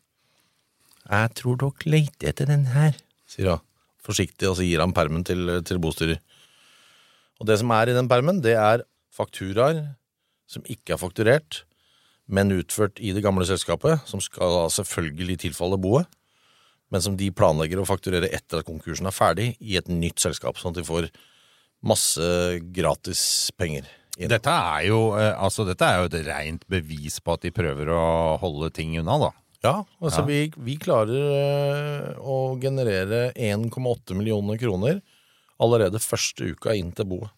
Jeg 1.10 1.38
tror 1.42 1.58
dere 1.58 1.90
leter 1.90 2.30
etter 2.30 2.54
den 2.54 2.68
her, 2.70 2.94
sier 3.26 3.56
hun 3.56 3.64
forsiktig, 4.08 4.48
og 4.48 4.58
så 4.58 4.66
gir 4.66 4.82
han 4.82 4.96
permen 4.96 5.24
til, 5.28 5.60
til 5.68 5.80
bostyrer. 5.82 6.18
Og 7.38 7.46
det 7.46 7.60
som 7.60 7.70
er 7.76 7.90
i 7.90 7.96
den 7.96 8.08
permen, 8.10 8.42
det 8.42 8.56
er 8.58 8.84
fakturaer 9.14 9.84
som 10.48 10.64
ikke 10.66 10.96
er 10.96 11.00
fakturert, 11.00 11.62
men 12.28 12.52
utført 12.56 13.00
i 13.00 13.12
det 13.16 13.22
gamle 13.24 13.46
selskapet, 13.48 14.02
som 14.08 14.20
skal 14.20 14.54
da 14.54 14.64
selvfølgelig 14.72 15.38
tilfalle 15.44 15.78
boet, 15.80 16.08
men 16.92 17.04
som 17.04 17.16
de 17.20 17.28
planlegger 17.36 17.80
å 17.80 17.88
fakturere 17.88 18.30
etter 18.32 18.60
at 18.60 18.68
konkursen 18.68 19.08
er 19.08 19.16
ferdig, 19.16 19.50
i 19.60 19.76
et 19.80 19.88
nytt 19.92 20.20
selskap, 20.24 20.60
sånn 20.60 20.72
at 20.72 20.80
de 20.80 20.88
får 20.88 21.08
masse 21.84 22.28
gratis 22.74 23.22
penger. 23.60 23.86
inn. 24.16 24.28
Dette 24.32 24.50
er, 24.50 24.88
jo, 24.88 25.14
eh, 25.14 25.34
altså, 25.36 25.64
dette 25.68 25.84
er 25.84 26.00
jo 26.00 26.08
et 26.08 26.26
rent 26.26 26.64
bevis 26.66 27.20
på 27.20 27.36
at 27.36 27.44
de 27.44 27.52
prøver 27.54 27.92
å 27.92 28.38
holde 28.40 28.72
ting 28.74 28.96
unna, 28.98 29.18
da. 29.28 29.30
Ja, 29.64 29.82
altså 29.98 30.22
Ja. 30.22 30.26
Vi, 30.28 30.38
vi 30.68 30.76
klarer 30.78 31.32
eh, 31.34 32.18
å 32.22 32.56
generere 32.62 33.32
1,8 33.34 34.14
millioner 34.14 34.58
kroner 34.60 35.00
allerede 35.58 35.98
første 35.98 36.52
uka 36.54 36.76
inn 36.78 36.92
til 36.94 37.08
boet. 37.10 37.32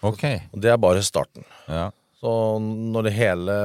Ok. 0.00 0.22
Det 0.56 0.70
er 0.72 0.78
bare 0.80 1.02
starten. 1.04 1.44
Ja. 1.68 1.90
Så 2.20 2.30
når 2.60 3.08
det 3.08 3.16
hele, 3.16 3.56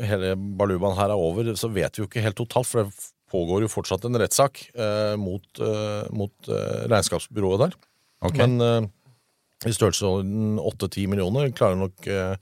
hele 0.00 0.34
balubaen 0.36 0.96
her 0.96 1.12
er 1.12 1.20
over, 1.20 1.52
så 1.56 1.68
vet 1.72 1.96
vi 1.96 2.02
jo 2.04 2.08
ikke 2.08 2.24
helt 2.24 2.36
totalt, 2.40 2.68
for 2.68 2.84
det 2.84 3.10
pågår 3.32 3.64
jo 3.64 3.72
fortsatt 3.72 4.04
en 4.08 4.18
rettssak 4.20 4.66
eh, 4.72 5.14
mot, 5.20 5.44
eh, 5.60 6.08
mot 6.12 6.48
eh, 6.52 6.82
regnskapsbyrået 6.92 7.66
der. 7.66 7.76
Okay. 8.24 8.44
Men 8.44 8.64
eh, 8.64 9.68
i 9.68 9.72
størrelsesorden 9.72 10.58
8-10 10.60 11.08
millioner 11.12 11.52
klarer 11.56 11.80
nok 11.80 12.08
eh, 12.08 12.34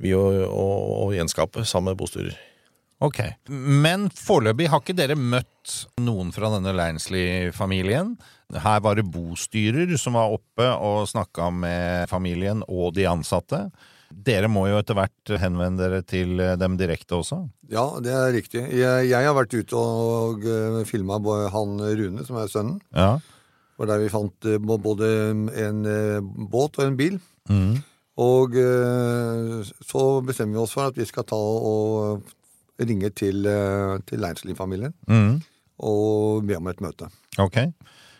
vi 0.00 0.12
å, 0.16 0.24
å, 0.48 0.66
å 1.04 1.08
gjenskape 1.16 1.64
sammen 1.68 1.92
med 1.92 2.00
bostyrer. 2.00 2.36
Ok. 3.04 3.20
Men 3.48 4.08
foreløpig 4.14 4.66
har 4.72 4.82
ikke 4.82 4.96
dere 4.98 5.14
møtt 5.18 5.74
noen 6.02 6.32
fra 6.34 6.50
denne 6.56 6.72
Leinsley-familien. 6.74 8.16
Her 8.64 8.82
var 8.82 8.98
det 8.98 9.06
bostyrer 9.12 9.92
som 10.00 10.18
var 10.18 10.34
oppe 10.34 10.66
og 10.66 11.06
snakka 11.10 11.50
med 11.54 12.10
familien 12.10 12.64
og 12.66 12.96
de 12.96 13.06
ansatte. 13.10 13.68
Dere 14.08 14.48
må 14.50 14.64
jo 14.70 14.78
etter 14.80 14.96
hvert 14.96 15.34
henvende 15.38 15.84
dere 15.84 16.02
til 16.02 16.40
dem 16.58 16.78
direkte 16.80 17.18
også? 17.20 17.42
Ja, 17.70 17.86
det 18.02 18.14
er 18.16 18.32
riktig. 18.34 18.64
Jeg, 18.72 19.10
jeg 19.10 19.28
har 19.28 19.36
vært 19.36 19.54
ute 19.54 19.78
og 19.78 20.46
uh, 20.48 20.80
filma 20.88 21.20
han 21.52 21.76
Rune, 22.00 22.24
som 22.24 22.40
er 22.40 22.48
sønnen. 22.50 22.80
Ja. 22.96 23.18
Og 23.78 23.86
der 23.86 24.02
vi 24.02 24.10
fant 24.10 24.48
eh, 24.48 24.58
både 24.58 25.08
en 25.30 25.84
eh, 25.86 26.18
båt 26.50 26.80
og 26.80 26.88
en 26.88 26.98
bil. 26.98 27.20
Mm. 27.48 27.78
Og 28.18 28.56
eh, 28.58 29.70
så 29.86 30.04
bestemmer 30.26 30.58
vi 30.58 30.62
oss 30.64 30.74
for 30.74 30.90
at 30.90 30.98
vi 30.98 31.06
skal 31.06 31.26
ta 31.28 31.38
og 31.38 32.24
ringe 32.78 33.10
til, 33.16 33.46
uh, 33.48 33.98
til 34.06 34.22
Leinsli-familien 34.22 34.94
mm. 35.10 35.32
og 35.88 36.44
be 36.46 36.58
om 36.58 36.70
et 36.70 36.82
møte. 36.84 37.08
Ok. 37.42 37.62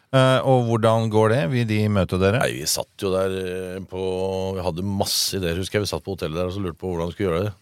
Uh, 0.09 0.41
og 0.49 0.65
hvordan 0.71 1.11
går 1.13 1.35
det? 1.35 1.41
Vil 1.53 1.67
de 1.69 1.83
møte 1.93 2.17
dere? 2.21 2.41
Nei, 2.41 2.63
vi 2.63 2.69
satt 2.71 3.05
jo 3.05 3.11
der 3.13 3.35
eh, 3.43 3.81
på 3.85 4.03
Vi 4.57 4.63
hadde 4.65 4.85
masse 4.89 5.37
ideer, 5.37 5.59
husker 5.61 5.79
jeg. 5.79 5.85
Vi 5.85 5.91
satt 5.91 6.05
på 6.07 6.15
hotellet 6.15 6.41
der 6.41 6.49
og 6.49 6.55
så 6.55 6.63
lurte 6.65 6.81
på 6.81 6.95
hvordan 6.95 7.11
vi 7.11 7.17
skulle 7.17 7.29
gjøre 7.29 7.49
det. 7.51 7.55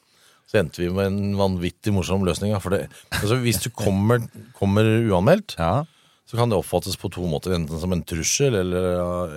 Så 0.47 0.61
endte 0.61 0.79
vi 0.79 0.93
med 0.95 1.11
en 1.11 1.35
vanvittig 1.41 1.91
morsom 1.91 2.23
løsning. 2.27 2.55
For 2.63 2.77
det, 2.77 2.85
altså, 3.19 3.41
hvis 3.43 3.59
du 3.65 3.73
kommer, 3.75 4.23
kommer 4.55 4.87
uanmeldt, 4.87 5.57
så 5.59 6.39
kan 6.39 6.53
det 6.53 6.59
oppfattes 6.61 6.95
på 7.03 7.11
to 7.11 7.27
måter. 7.27 7.57
Enten 7.57 7.83
som 7.83 7.95
en 7.95 8.05
trussel, 8.07 8.55
eller, 8.63 8.87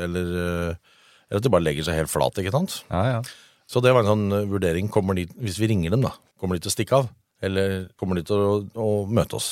eller, 0.06 0.30
eh, 0.46 1.00
eller 1.30 1.42
at 1.42 1.48
det 1.48 1.54
bare 1.54 1.66
legger 1.66 1.90
seg 1.90 2.04
helt 2.04 2.14
flat. 2.14 2.38
ikke 2.38 2.54
sant? 2.54 2.84
Så 3.70 3.82
det 3.82 3.94
var 3.94 4.06
en 4.06 4.14
sånn 4.14 4.38
eh, 4.38 4.48
vurdering. 4.50 4.94
De, 5.18 5.26
hvis 5.42 5.58
vi 5.62 5.70
ringer 5.74 5.98
dem, 5.98 6.06
da, 6.06 6.14
kommer 6.38 6.58
de 6.58 6.66
til 6.66 6.72
å 6.72 6.78
stikke 6.78 7.02
av? 7.02 7.10
Eller 7.42 7.88
kommer 8.00 8.20
de 8.20 8.24
til 8.28 8.36
å, 8.36 8.54
å 8.76 8.88
møte 9.08 9.36
oss? 9.40 9.50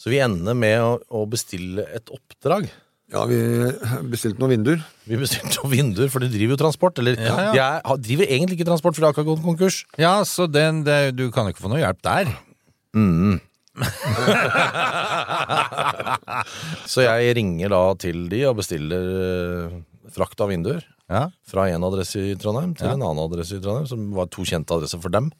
Så 0.00 0.10
vi 0.10 0.18
ender 0.24 0.54
med 0.56 0.80
å, 0.82 0.94
å 1.20 1.26
bestille 1.30 1.84
et 1.94 2.08
oppdrag. 2.10 2.70
Ja, 3.10 3.24
vi 3.26 3.36
bestilte 4.10 4.38
noen 4.38 4.52
vinduer. 4.54 4.82
Vi 5.10 5.18
bestilte 5.18 5.50
noen 5.58 5.72
vinduer, 5.74 6.08
for 6.12 6.22
de 6.22 6.28
driver 6.30 6.54
jo 6.54 6.60
transport. 6.62 6.98
Eller 7.02 7.18
Ja, 7.18 7.36
ja. 7.50 7.52
de 7.52 7.60
er, 7.64 8.02
driver 8.06 8.30
egentlig 8.30 8.56
ikke 8.60 8.68
transport, 8.70 8.94
for 8.94 9.02
de 9.02 9.08
har 9.08 9.14
akkurat 9.16 9.30
gått 9.32 9.42
konkurs. 9.46 9.80
Ja, 9.98 10.12
så 10.28 10.46
den, 10.50 10.84
det, 10.86 10.98
du 11.18 11.26
kan 11.34 11.50
ikke 11.50 11.64
få 11.66 11.72
noe 11.72 11.82
hjelp 11.82 12.00
der. 12.06 12.30
Mm. 12.94 13.40
Så 16.90 17.04
jeg 17.06 17.34
ringer 17.38 17.70
da 17.72 17.82
til 18.00 18.24
de 18.30 18.40
og 18.48 18.58
bestiller 18.60 19.04
uh, 19.70 19.76
frakt 20.14 20.40
av 20.42 20.50
vinduer. 20.52 20.82
Fra 21.50 21.64
en 21.72 21.82
adresse 21.86 22.20
i 22.22 22.36
Trondheim 22.38 22.76
til 22.78 22.86
Ja. 22.86 22.94
en 22.94 23.02
annen 23.02 23.24
adresse 23.24 23.56
i 23.58 23.62
Trondheim, 23.62 23.86
som 23.90 24.10
var 24.14 24.26
to 24.30 24.44
kjente 24.46 24.70
adresser 24.76 25.00
for 25.02 25.10
dem. 25.10 25.30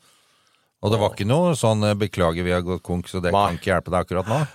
Og 0.83 0.91
det 0.93 0.99
var 1.01 1.13
ikke 1.13 1.27
noe 1.29 1.53
sånn 1.59 1.85
eh, 1.85 1.95
'beklager, 1.95 2.43
vi 2.45 2.53
har 2.55 2.63
gått 2.65 2.83
konk, 2.83 3.07
så 3.09 3.21
det 3.21 3.33
kan 3.33 3.59
ikke 3.59 3.73
hjelpe 3.75 3.91
deg 3.93 4.07
akkurat 4.07 4.27
nå'? 4.27 4.47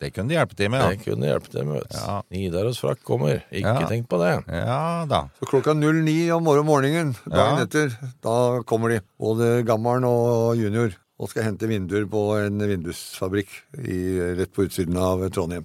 Det 0.00 0.10
kunne 0.12 0.28
de 0.28 0.34
hjelpe 0.34 0.56
til 0.58 0.68
med, 0.68 0.82
Det 0.90 1.04
kunne 1.06 1.22
de 1.22 1.28
hjelpe 1.30 1.48
til 1.48 1.64
med. 1.64 1.80
vet 1.80 1.90
du. 1.94 2.36
Nidaros 2.36 2.80
frakk 2.82 3.02
kommer. 3.06 3.42
Ikke 3.50 3.80
Ja. 3.80 3.86
tenk 3.88 4.08
på 4.08 4.18
det. 4.20 4.44
Ja 4.52 5.06
da. 5.06 5.28
Så 5.40 5.46
klokka 5.48 5.72
09 5.72 6.30
om 6.32 6.44
morgen- 6.44 6.66
morgenen 6.66 7.14
dagen 7.30 7.56
Ja. 7.58 7.62
etter, 7.64 7.96
da 8.20 8.60
kommer 8.66 8.88
de. 8.90 9.00
Både 9.18 9.64
gammelen 9.64 10.04
og 10.04 10.56
junior. 10.56 10.92
Og 11.18 11.28
skal 11.30 11.44
hente 11.44 11.66
vinduer 11.68 12.04
på 12.10 12.44
en 12.44 12.58
vindusfabrikk 12.58 13.48
i, 13.78 14.34
rett 14.36 14.52
på 14.52 14.66
utsiden 14.66 14.96
av 14.98 15.20
Trondheim. 15.30 15.64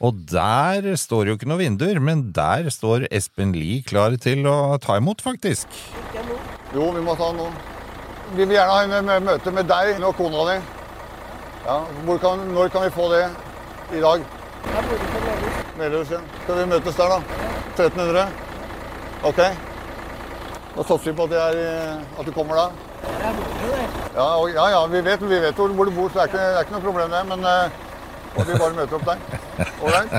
Og 0.00 0.26
der 0.26 0.82
står 0.94 1.26
jo 1.26 1.36
ikke 1.36 1.48
noe 1.48 1.58
vinduer, 1.58 1.98
men 2.00 2.30
der 2.32 2.64
står 2.68 3.08
Espen 3.10 3.52
Lie 3.54 3.82
klar 3.82 4.14
til 4.20 4.44
å 4.44 4.78
ta 4.78 4.98
imot, 4.98 5.22
faktisk. 5.22 5.66
Jo, 6.74 6.92
vi 6.92 7.00
må 7.00 7.16
ta 7.16 7.32
noen. 7.32 7.52
Vi 8.32 8.44
vil 8.44 8.56
gjerne 8.56 8.72
ha 8.72 9.10
en 9.12 9.24
møte 9.24 9.52
med 9.52 9.68
deg 9.68 10.00
og 10.04 10.16
kona 10.16 10.46
di. 10.48 10.56
Ja, 11.64 11.76
hvor 12.04 12.18
kan, 12.20 12.40
når 12.52 12.72
kan 12.72 12.84
vi 12.84 12.90
få 12.92 13.08
det 13.12 13.24
i 13.92 14.00
dag? 14.00 14.24
Jeg 14.64 14.84
bor 14.88 15.04
på 15.04 15.20
Melhus. 15.26 15.60
Melhus, 15.78 16.10
ja. 16.10 16.20
Skal 16.42 16.58
vi 16.58 16.66
møtes 16.72 16.96
der, 16.96 17.14
da? 17.14 17.18
1300? 17.76 18.26
Ok. 19.24 19.40
Da 20.74 20.82
satser 20.82 21.10
vi 21.10 21.16
på 21.16 21.28
at, 21.28 21.30
det 21.30 21.40
er, 21.40 21.60
eh, 21.62 22.20
at 22.20 22.26
du 22.26 22.32
kommer 22.32 22.58
da. 22.58 22.66
Ja, 24.14 24.26
og, 24.40 24.50
ja, 24.50 24.68
ja, 24.72 24.86
vi 24.86 25.04
vet, 25.04 25.22
vi 25.22 25.40
vet 25.40 25.54
hvor, 25.54 25.68
hvor 25.68 25.84
du 25.84 25.94
bor, 25.94 26.08
så 26.08 26.18
det 26.18 26.22
er 26.22 26.32
ikke, 26.32 26.44
det 26.44 26.56
er 26.56 26.66
ikke 26.66 26.76
noe 26.76 26.86
problem 26.88 27.14
det. 27.14 27.22
Men 27.30 27.46
eh, 27.48 27.83
og 28.34 28.46
vi 28.48 28.56
bare 28.58 28.74
møter 28.76 28.94
opp 28.98 29.06
der. 29.08 29.18
Ålreit? 29.84 30.10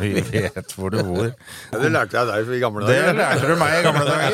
Vi 0.00 0.10
vet 0.32 0.74
hvor 0.76 0.90
du 0.92 0.98
bor. 1.04 1.28
Ja, 1.28 1.78
det 1.82 1.90
lærte 1.92 2.16
jeg 2.16 2.24
deg 2.30 2.52
i 2.56 2.60
gamle 2.62 2.84
dager. 2.86 3.04
Det 3.08 3.14
lærte 3.20 3.46
du 3.48 3.54
meg 3.60 3.70
i 3.76 3.82
gamle 3.84 4.04
dager. 4.08 4.24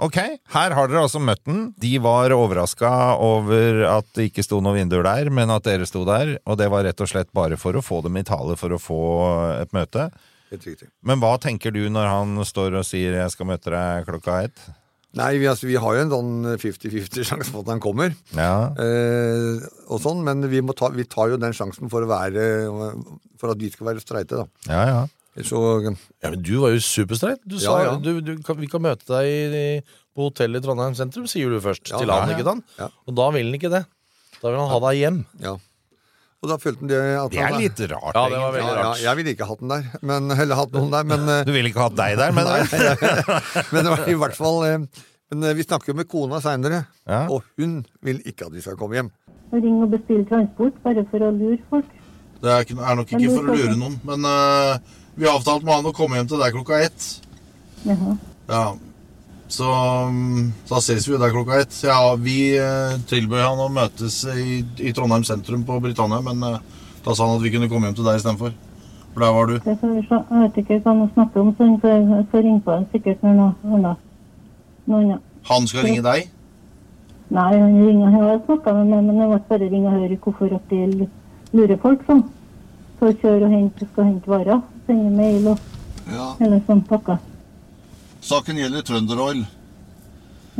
Ok, 0.00 0.18
her 0.54 0.76
har 0.76 0.88
dere 0.90 1.04
altså 1.04 1.20
møtt 1.22 1.44
den. 1.48 1.60
De 1.80 1.92
var 2.02 2.32
overraska 2.36 2.92
over 3.20 3.84
at 3.90 4.08
det 4.16 4.30
ikke 4.30 4.44
sto 4.46 4.60
noen 4.64 4.78
vinduer 4.82 5.04
der, 5.06 5.30
men 5.34 5.52
at 5.52 5.66
dere 5.68 5.88
sto 5.88 6.04
der. 6.08 6.36
Og 6.46 6.54
det 6.60 6.68
var 6.72 6.84
rett 6.88 7.00
og 7.04 7.10
slett 7.10 7.30
bare 7.36 7.56
for 7.60 7.72
å 7.76 7.84
få 7.84 8.00
dem 8.06 8.16
i 8.20 8.26
tale 8.26 8.56
for 8.60 8.70
å 8.76 8.80
få 8.80 9.00
et 9.60 9.72
møte. 9.76 10.10
Men 11.06 11.20
hva 11.22 11.36
tenker 11.38 11.70
du 11.70 11.84
når 11.92 12.06
han 12.10 12.44
står 12.44 12.74
og 12.80 12.84
sier 12.88 13.12
'jeg 13.14 13.30
skal 13.30 13.46
møte 13.46 13.70
deg 13.70 14.06
klokka 14.08 14.42
ett'? 14.48 14.60
Nei, 15.18 15.30
vi, 15.42 15.46
altså, 15.50 15.66
vi 15.66 15.78
har 15.82 15.96
jo 15.96 16.02
en 16.04 16.12
sånn 16.12 16.34
50-50 16.62 17.24
sjanse 17.26 17.50
for 17.50 17.64
at 17.64 17.72
han 17.72 17.80
kommer. 17.82 18.12
Ja. 18.36 18.70
Eh, 18.78 19.64
og 19.90 19.98
sånn, 20.04 20.20
men 20.26 20.44
vi, 20.52 20.60
må 20.62 20.76
ta, 20.78 20.92
vi 20.94 21.06
tar 21.10 21.32
jo 21.32 21.38
den 21.40 21.56
sjansen 21.56 21.90
for 21.90 22.06
å 22.06 22.10
være 22.10 22.44
For 23.40 23.50
at 23.50 23.58
vi 23.58 23.72
skal 23.72 23.88
være 23.90 24.04
streite, 24.04 24.38
da. 24.38 24.46
Ja, 24.70 24.84
ja. 24.86 25.00
Så 25.46 25.58
Ja, 25.86 26.28
men 26.28 26.42
du 26.42 26.56
var 26.60 26.74
jo 26.74 26.82
superstreit. 26.84 27.42
Du 27.46 27.58
sa 27.62 27.78
Ja. 27.86 27.96
Du, 28.02 28.20
du, 28.20 28.36
kan, 28.44 28.58
vi 28.60 28.68
kan 28.70 28.82
møte 28.82 29.06
deg 29.08 29.30
i, 29.30 29.64
på 30.14 30.28
hotellet 30.28 30.62
i 30.62 30.66
Trondheim 30.66 30.94
sentrum, 30.98 31.26
sier 31.30 31.50
du 31.50 31.58
først 31.62 31.90
Ja, 31.90 31.98
til 32.02 32.10
han, 32.10 32.28
ja, 32.28 32.34
ja. 32.34 32.36
ikke 32.38 32.48
sant? 32.50 32.76
Ja. 32.78 32.90
Og 33.06 33.16
da 33.18 33.30
vil 33.34 33.46
han 33.48 33.58
ikke 33.58 33.72
det. 33.72 33.84
Da 34.40 34.50
vil 34.50 34.60
han 34.60 34.70
ha 34.72 34.80
deg 34.86 35.00
hjem. 35.00 35.20
Ja. 35.42 35.56
Og 36.40 36.48
da 36.48 36.56
følte 36.56 36.80
han 36.80 36.88
det 36.88 36.98
at 37.20 37.30
Det 37.34 37.38
er 37.42 37.50
han- 37.52 37.60
litt 37.60 37.80
rart, 37.90 38.14
Ja, 38.16 38.22
det 38.32 38.38
var 38.40 38.52
veldig 38.54 38.74
rart. 38.76 38.98
Ja, 39.00 39.10
jeg 39.10 39.16
ville 39.18 39.32
ikke 39.34 39.46
hatt 39.50 39.60
den 39.60 39.68
der, 39.68 39.84
men, 40.00 40.30
eller 40.32 40.56
hatt 40.56 40.72
noen 40.72 40.90
der, 40.90 41.04
men 41.04 41.28
eh, 41.28 41.44
Du 41.44 41.52
ville 41.52 41.68
ikke 41.68 41.82
hatt 41.84 41.96
deg 42.00 42.16
der, 42.16 42.32
men 42.32 42.46
Men 43.72 43.84
det 43.84 43.90
var 43.92 44.08
i 44.08 44.14
hvert 44.22 44.36
fall 44.38 44.64
eh, 44.64 44.78
Men 45.30 45.44
eh, 45.44 45.54
vi 45.58 45.62
snakker 45.68 45.92
jo 45.92 45.98
med 46.00 46.08
kona 46.08 46.40
seinere, 46.40 46.86
Ja. 47.06 47.26
og 47.28 47.44
hun 47.60 47.84
vil 48.02 48.22
ikke 48.24 48.46
at 48.48 48.52
vi 48.56 48.60
skal 48.64 48.76
komme 48.80 48.96
hjem. 48.96 49.10
Ring 49.52 49.82
og 49.84 49.90
bestill 49.92 50.24
transport 50.30 50.74
bare 50.82 51.04
for 51.10 51.18
å 51.26 51.30
lure 51.36 51.58
folk. 51.68 51.86
Det 52.40 52.48
er, 52.50 52.64
ikke, 52.64 52.78
er 52.80 52.94
nok 52.96 53.12
ikke 53.12 53.30
for 53.36 53.44
å 53.52 53.54
lure 53.60 53.76
noen, 53.76 54.00
men 54.08 54.24
uh, 54.24 54.78
vi 55.14 55.26
har 55.28 55.36
avtalt 55.36 55.62
med 55.62 55.74
han 55.76 55.84
å 55.90 55.92
komme 55.94 56.16
hjem 56.16 56.28
til 56.32 56.40
deg 56.40 56.54
klokka 56.56 56.80
ett. 56.86 57.06
Jaha. 57.84 58.16
Ja. 58.48 58.64
Så 59.50 59.66
mm, 59.66 60.52
da 60.70 60.78
ses 60.80 61.08
vi 61.08 61.12
jo 61.16 61.18
der 61.20 61.32
klokka 61.34 61.60
ett. 61.60 61.74
Ja, 61.84 62.14
vi 62.14 62.54
øh, 62.58 62.96
tilbød 63.10 63.42
han 63.42 63.62
å 63.64 63.68
møtes 63.74 64.22
i, 64.30 64.60
i 64.78 64.92
Trondheim 64.94 65.24
sentrum 65.26 65.64
på 65.66 65.80
Britannia, 65.82 66.20
men 66.22 66.42
øh, 66.46 66.58
da 67.04 67.14
sa 67.14 67.26
han 67.26 67.38
at 67.40 67.42
vi 67.42 67.50
kunne 67.54 67.68
komme 67.68 67.90
hjem 67.90 67.96
til 67.98 68.06
deg 68.06 68.20
istedenfor. 68.20 68.52
For 69.10 69.24
der 69.24 69.32
var 69.34 69.50
du. 69.50 69.56
Det 69.64 69.74
får 69.80 69.94
vi 69.96 70.02
se. 70.06 70.20
Jeg 70.30 70.42
vet 70.44 70.60
ikke 70.62 70.78
hva 70.84 70.94
han 70.94 71.10
snakker 71.16 71.42
om, 71.42 71.48
så 71.56 71.66
han 71.66 71.80
får, 71.82 71.96
jeg 71.98 72.26
får 72.30 72.44
ringe 72.46 72.62
på 72.66 72.76
han 72.76 72.86
sikkert 72.92 73.24
når 73.26 73.34
noe 73.40 73.80
annet. 73.80 74.06
Han 75.50 75.66
skal 75.70 75.86
ringe 75.86 76.04
deg? 76.04 76.28
Nei, 77.30 77.48
han 77.58 77.74
ringer, 77.78 78.06
jeg 78.10 78.22
har 78.22 78.38
snakket 78.44 78.74
med 78.74 78.86
meg, 78.90 79.02
men 79.06 79.18
jeg 79.22 79.32
måtte 79.32 79.50
bare 79.50 79.70
ringe 79.70 79.90
og 79.90 79.98
høre 79.98 80.16
hvorfor 80.24 80.54
at 80.56 80.70
de 80.70 81.08
lurer 81.54 81.78
folk 81.82 82.06
sånn. 82.06 82.22
For 83.00 83.10
å 83.10 83.18
kjøre 83.18 83.46
og 83.48 83.54
hente, 83.54 83.86
skal 83.92 84.08
hente 84.12 84.30
varer. 84.30 84.62
Sende 84.86 85.10
mail 85.14 85.50
og 85.52 85.58
Ja. 86.10 86.34
eller 86.40 86.62
sånn 86.66 86.82
pakker. 86.86 87.18
Saken 88.20 88.58
gjelder 88.60 88.84
Trønderoil. 88.84 89.44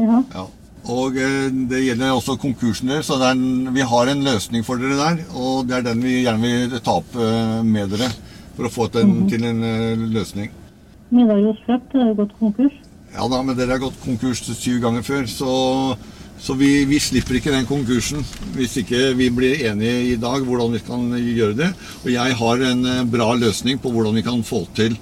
Ja. 0.01 0.23
Ja. 0.35 0.47
Og 0.91 1.17
eh, 1.21 1.51
det 1.69 1.83
gjelder 1.85 2.15
også 2.17 2.39
konkursen 2.41 2.89
deres, 2.89 3.11
så 3.11 3.19
en, 3.29 3.69
vi 3.75 3.85
har 3.85 4.09
en 4.09 4.23
løsning 4.25 4.65
for 4.65 4.81
dere 4.81 4.97
der. 4.97 5.19
Og 5.37 5.67
det 5.69 5.77
er 5.77 5.89
den 5.91 6.01
vi 6.05 6.23
gjerne 6.23 6.41
vil 6.71 6.79
ta 6.81 6.95
opp 7.03 7.17
eh, 7.21 7.59
med 7.67 7.93
dere, 7.93 8.09
for 8.57 8.69
å 8.69 8.73
få 8.73 8.87
den 8.95 9.11
Mhm. 9.11 9.27
til 9.29 9.45
en 9.45 9.61
eh, 9.63 10.07
løsning. 10.15 10.49
Nidaros 11.11 11.59
Frakt 11.67 11.93
har 11.99 12.15
gått 12.15 12.33
konkurs. 12.39 12.73
Ja 13.13 13.27
da, 13.29 13.43
men 13.43 13.57
dere 13.59 13.75
har 13.77 13.83
gått 13.83 14.01
konkurs 14.05 14.41
syv 14.47 14.81
ganger 14.81 15.03
før, 15.03 15.27
så, 15.27 15.53
så 16.39 16.55
vi, 16.57 16.85
vi 16.87 16.99
slipper 17.03 17.35
ikke 17.41 17.51
den 17.53 17.67
konkursen 17.67 18.23
hvis 18.55 18.77
ikke 18.85 19.17
vi 19.19 19.29
blir 19.35 19.65
enige 19.67 20.13
i 20.13 20.17
dag 20.23 20.47
hvordan 20.47 20.73
vi 20.79 20.83
kan 20.87 21.11
gjøre 21.19 21.57
det. 21.59 21.73
Og 22.05 22.13
jeg 22.15 22.37
har 22.41 22.63
en 22.71 22.87
bra 23.11 23.33
løsning 23.35 23.83
på 23.83 23.91
hvordan 23.91 24.15
vi 24.15 24.23
kan 24.23 24.45
få 24.47 24.63
til. 24.79 24.97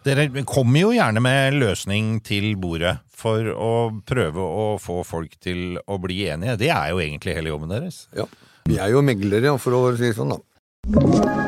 Dere 0.00 0.28
kommer 0.48 0.80
jo 0.86 0.92
gjerne 0.96 1.20
med 1.20 1.58
løsning 1.60 2.20
til 2.24 2.54
bordet 2.60 2.94
for 3.12 3.50
å 3.52 3.72
prøve 4.08 4.40
å 4.40 4.64
få 4.80 5.02
folk 5.04 5.34
til 5.44 5.76
å 5.84 5.98
bli 6.00 6.22
enige. 6.32 6.56
Det 6.62 6.70
er 6.72 6.94
jo 6.94 7.02
egentlig 7.04 7.36
hele 7.36 7.52
jobben 7.52 7.74
deres. 7.74 8.06
Ja. 8.16 8.24
Vi 8.70 8.80
er 8.80 8.94
jo 8.94 9.04
meglere, 9.04 9.56
for 9.60 9.76
å 9.76 9.84
si 9.98 10.08
det 10.08 10.16
sånn, 10.16 10.32
da. 10.32 11.39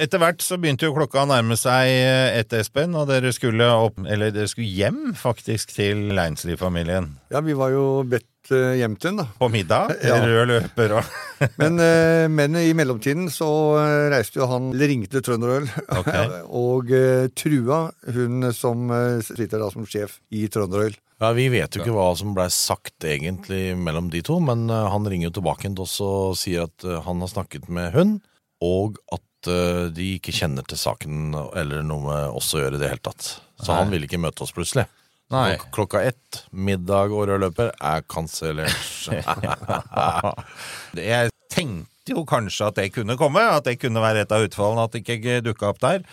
Etter 0.00 0.20
hvert 0.22 0.42
så 0.44 0.56
begynte 0.60 0.86
jo 0.88 0.94
klokka 0.96 1.22
å 1.24 1.28
nærme 1.28 1.56
seg 1.60 1.90
ett, 2.38 2.54
Espen, 2.56 2.94
og 2.98 3.08
dere 3.10 3.32
skulle 3.34 3.66
opp, 3.68 3.98
eller 4.06 4.32
dere 4.34 4.48
skulle 4.50 4.70
hjem 4.70 5.14
faktisk 5.18 5.74
til 5.76 6.08
Leinsli-familien. 6.16 7.10
Ja, 7.34 7.42
vi 7.44 7.56
var 7.58 7.74
jo 7.74 7.84
bedt 8.08 8.52
eh, 8.54 8.78
hjem 8.80 8.96
til 8.96 9.12
den, 9.12 9.22
da. 9.24 9.28
På 9.40 9.50
middag? 9.52 9.94
Ja. 10.08 10.18
Rød 10.24 10.50
løper 10.52 10.98
og 11.00 11.12
Men, 11.60 11.78
eh, 11.82 12.24
men 12.30 12.56
i 12.60 12.72
mellomtiden 12.76 13.26
så 13.32 13.48
eh, 13.82 14.08
reiste 14.14 14.40
jo 14.40 14.48
han, 14.48 14.70
eller 14.72 14.90
ringte 14.92 15.20
Trønderøl, 15.24 15.66
og 16.64 16.92
eh, 16.94 17.26
trua 17.36 17.80
hun 18.14 18.50
som 18.56 18.92
eh, 18.94 19.18
sitter 19.26 19.60
da 19.60 19.72
som 19.74 19.88
sjef 19.88 20.20
i 20.32 20.46
Trønderøl. 20.48 20.94
Ja, 21.22 21.30
Vi 21.36 21.46
vet 21.52 21.76
jo 21.76 21.82
ikke 21.84 21.94
hva 21.94 22.08
som 22.18 22.34
blei 22.36 22.48
sagt 22.52 23.04
egentlig 23.06 23.74
mellom 23.78 24.10
de 24.12 24.22
to, 24.26 24.40
men 24.42 24.66
eh, 24.70 24.88
han 24.92 25.06
ringer 25.08 25.30
jo 25.30 25.36
tilbake 25.40 25.70
til 25.70 25.84
oss 25.86 25.98
og 26.04 26.38
sier 26.38 26.66
at 26.68 26.86
eh, 26.86 27.00
han 27.06 27.22
har 27.22 27.30
snakket 27.30 27.68
med 27.72 27.94
hun, 27.96 28.16
og 28.64 28.98
at 29.12 29.22
eh, 29.50 29.86
de 29.94 30.10
ikke 30.18 30.34
kjenner 30.34 30.66
til 30.68 30.80
saken 30.80 31.34
eller 31.54 31.84
noe 31.86 32.04
med 32.06 32.36
oss 32.40 32.52
å 32.54 32.62
gjøre 32.62 32.78
i 32.78 32.82
det 32.82 32.92
hele 32.92 33.04
tatt. 33.04 33.34
Så 33.60 33.70
Nei. 33.70 33.78
han 33.80 33.94
vil 33.94 34.06
ikke 34.06 34.22
møte 34.22 34.44
oss 34.46 34.54
plutselig. 34.54 34.86
Nei. 35.32 35.54
Klok 35.56 35.72
klokka 35.74 36.02
ett, 36.04 36.44
middag 36.50 37.14
og 37.14 37.28
rød 37.30 37.42
løper 37.46 37.72
er 37.80 38.04
kansellert. 38.10 38.76
Jeg 41.00 41.32
tenkte 41.50 42.12
jo 42.12 42.24
kanskje 42.28 42.68
at 42.68 42.76
det 42.76 42.90
kunne 42.92 43.16
komme, 43.18 43.40
at 43.40 43.64
det 43.66 43.78
kunne 43.80 44.02
være 44.04 44.24
et 44.24 44.34
av 44.34 44.44
utfallene, 44.44 44.84
at 44.84 44.92
det 44.92 45.02
ikke 45.04 45.40
dukka 45.46 45.70
opp 45.72 45.80
der. 45.82 46.04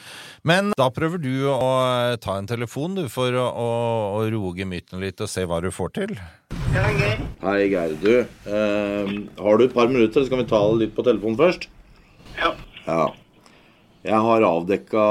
Men 0.47 0.71
da 0.79 0.87
prøver 0.93 1.19
du 1.21 1.33
å 1.51 1.71
ta 2.23 2.37
en 2.39 2.47
telefon 2.49 2.95
du, 2.97 3.03
for 3.11 3.35
å, 3.35 3.45
å, 3.51 3.69
å 4.15 4.23
roe 4.31 4.55
gemyttene 4.57 5.03
litt 5.03 5.21
og 5.21 5.29
se 5.31 5.43
hva 5.45 5.59
du 5.63 5.69
får 5.75 5.93
til. 5.99 6.15
Hei, 6.71 7.67
Geir. 7.67 7.97
Du, 7.99 8.13
eh, 8.23 9.15
har 9.43 9.59
du 9.59 9.67
et 9.67 9.75
par 9.75 9.91
minutter, 9.91 10.23
så 10.23 10.31
kan 10.31 10.39
vi 10.41 10.49
ta 10.49 10.63
det 10.71 10.85
litt 10.85 10.95
på 10.95 11.05
telefonen 11.05 11.39
først? 11.39 11.67
Ja. 12.39 12.55
Ja. 12.85 13.11
Jeg 14.01 14.17
har 14.25 14.41
avdekka 14.41 15.01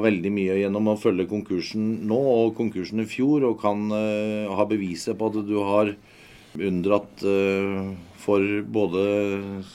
veldig 0.00 0.30
mye 0.32 0.54
gjennom 0.56 0.86
å 0.88 0.96
følge 0.96 1.26
konkursen 1.28 1.88
nå 2.08 2.16
og 2.16 2.54
konkursen 2.56 3.02
i 3.02 3.08
fjor, 3.08 3.44
og 3.44 3.58
kan 3.60 3.90
uh, 3.92 4.48
ha 4.56 4.64
beviset 4.68 5.18
på 5.18 5.28
at 5.28 5.36
du 5.44 5.58
har 5.68 5.92
unndratt 6.56 7.26
uh, 7.28 7.90
for 8.16 8.40
både 8.72 9.04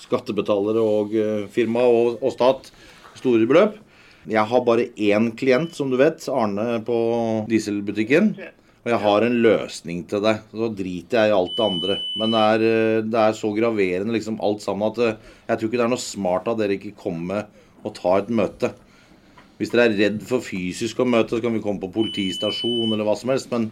skattebetalere 0.02 0.82
og 0.82 1.14
uh, 1.14 1.46
firma 1.54 1.86
og, 1.86 2.18
og 2.18 2.34
stat 2.34 2.72
store 3.20 3.46
beløp. 3.46 3.78
Jeg 4.26 4.50
har 4.50 4.66
bare 4.66 4.90
én 4.98 5.30
klient, 5.38 5.76
som 5.78 5.94
du 5.94 6.00
vet, 6.00 6.26
Arne 6.34 6.82
på 6.88 6.98
dieselbutikken. 7.52 8.34
Og 8.84 8.90
jeg 8.92 9.00
har 9.00 9.24
en 9.24 9.36
løsning 9.46 10.02
til 10.12 10.24
deg. 10.26 10.40
Så 10.52 10.68
driter 10.76 11.22
jeg 11.22 11.32
i 11.32 11.36
alt 11.38 11.54
det 11.56 11.66
andre. 11.66 11.96
Men 12.20 12.34
det 12.36 12.42
er, 12.54 12.64
eh, 12.68 13.04
det 13.08 13.20
er 13.22 13.38
så 13.38 13.52
graverende 13.56 14.16
liksom 14.16 14.42
alt 14.44 14.64
sammen 14.64 14.92
at 14.92 15.00
eh, 15.00 15.20
jeg 15.48 15.60
tror 15.60 15.70
ikke 15.70 15.80
det 15.80 15.86
er 15.86 15.94
noe 15.94 16.04
smart 16.04 16.50
at 16.52 16.60
dere 16.60 16.76
ikke 16.76 16.98
kommer 17.00 17.48
og 17.84 17.96
tar 17.96 18.26
et 18.26 18.34
møte. 18.34 18.74
Hvis 19.56 19.72
dere 19.72 19.88
er 19.88 19.96
redd 20.02 20.20
for 20.28 20.44
fysisk 20.44 21.00
å 21.00 21.08
møte, 21.08 21.38
så 21.38 21.44
kan 21.44 21.56
vi 21.56 21.64
komme 21.64 21.80
på 21.80 21.94
politistasjon 21.96 22.92
eller 22.92 23.08
hva 23.08 23.16
som 23.16 23.32
helst. 23.32 23.48
Men, 23.56 23.70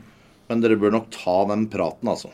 men 0.47 0.63
dere 0.63 0.79
bør 0.79 0.95
nok 0.95 1.11
ta 1.11 1.41
den 1.51 1.67
praten, 1.73 2.07
altså. 2.07 2.31